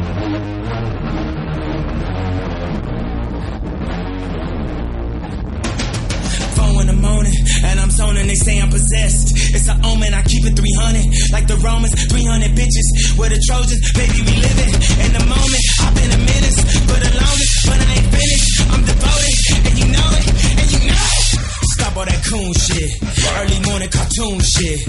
[8.00, 9.32] And they say I'm possessed.
[9.56, 11.32] It's an omen, I keep it 300.
[11.32, 13.18] Like the Romans, 300 bitches.
[13.18, 15.64] Where the Trojans, baby, we living in the moment.
[15.80, 18.52] I've been a menace for the longest, but I ain't finished.
[18.68, 20.28] I'm devoted, and you know it,
[20.60, 21.06] and you know
[21.40, 21.45] it.
[21.76, 22.90] Stop all that coon shit.
[23.36, 24.80] Early morning cartoon shit.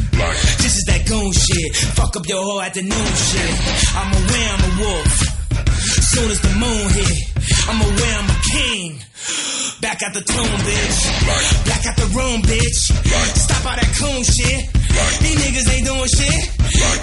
[0.63, 1.75] This is that goon shit.
[1.99, 3.53] Fuck up your whole afternoon shit.
[3.99, 5.37] I'm aware I'm a wolf.
[6.15, 7.19] Soon as the moon hit,
[7.67, 9.03] I'm aware I'm a king.
[9.83, 10.99] Back at the tomb, bitch.
[11.67, 12.81] Back at the room, bitch.
[13.35, 14.71] Stop all that coon shit.
[15.21, 16.43] These niggas ain't doing shit.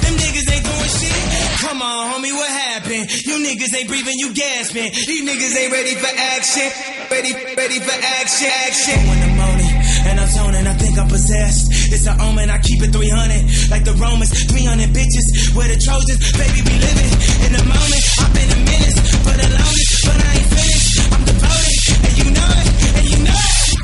[0.01, 1.19] Them niggas ain't doing shit.
[1.61, 3.11] Come on, homie, what happened?
[3.27, 4.91] You niggas ain't breathing, you gasping.
[4.91, 6.72] These niggas ain't ready for action.
[7.11, 8.97] Ready, ready for action, action.
[9.22, 9.72] The
[10.05, 11.71] and I'm zoning, I think I'm possessed.
[11.91, 13.71] It's an omen, I keep it 300.
[13.71, 15.55] Like the Romans, 300 bitches.
[15.55, 17.13] Where the Trojans, baby, we living
[17.47, 18.03] in the moment.
[18.19, 21.13] I've been a menace for the longest, but I ain't finished.
[21.13, 22.67] I'm devoted, and you know it,
[22.97, 23.77] and you know it.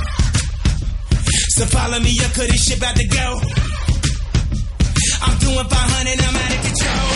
[1.56, 3.28] So follow me up, cause this shit about to go.
[5.22, 7.10] I'm doing 500, I'm out of control.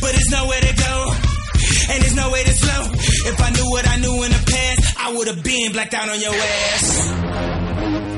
[0.00, 0.94] But there's nowhere to go,
[1.90, 2.82] and there's no way to slow.
[3.28, 6.08] If I knew what I knew in the past, I would have been blacked out
[6.08, 8.11] on your ass.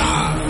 [0.00, 0.49] God.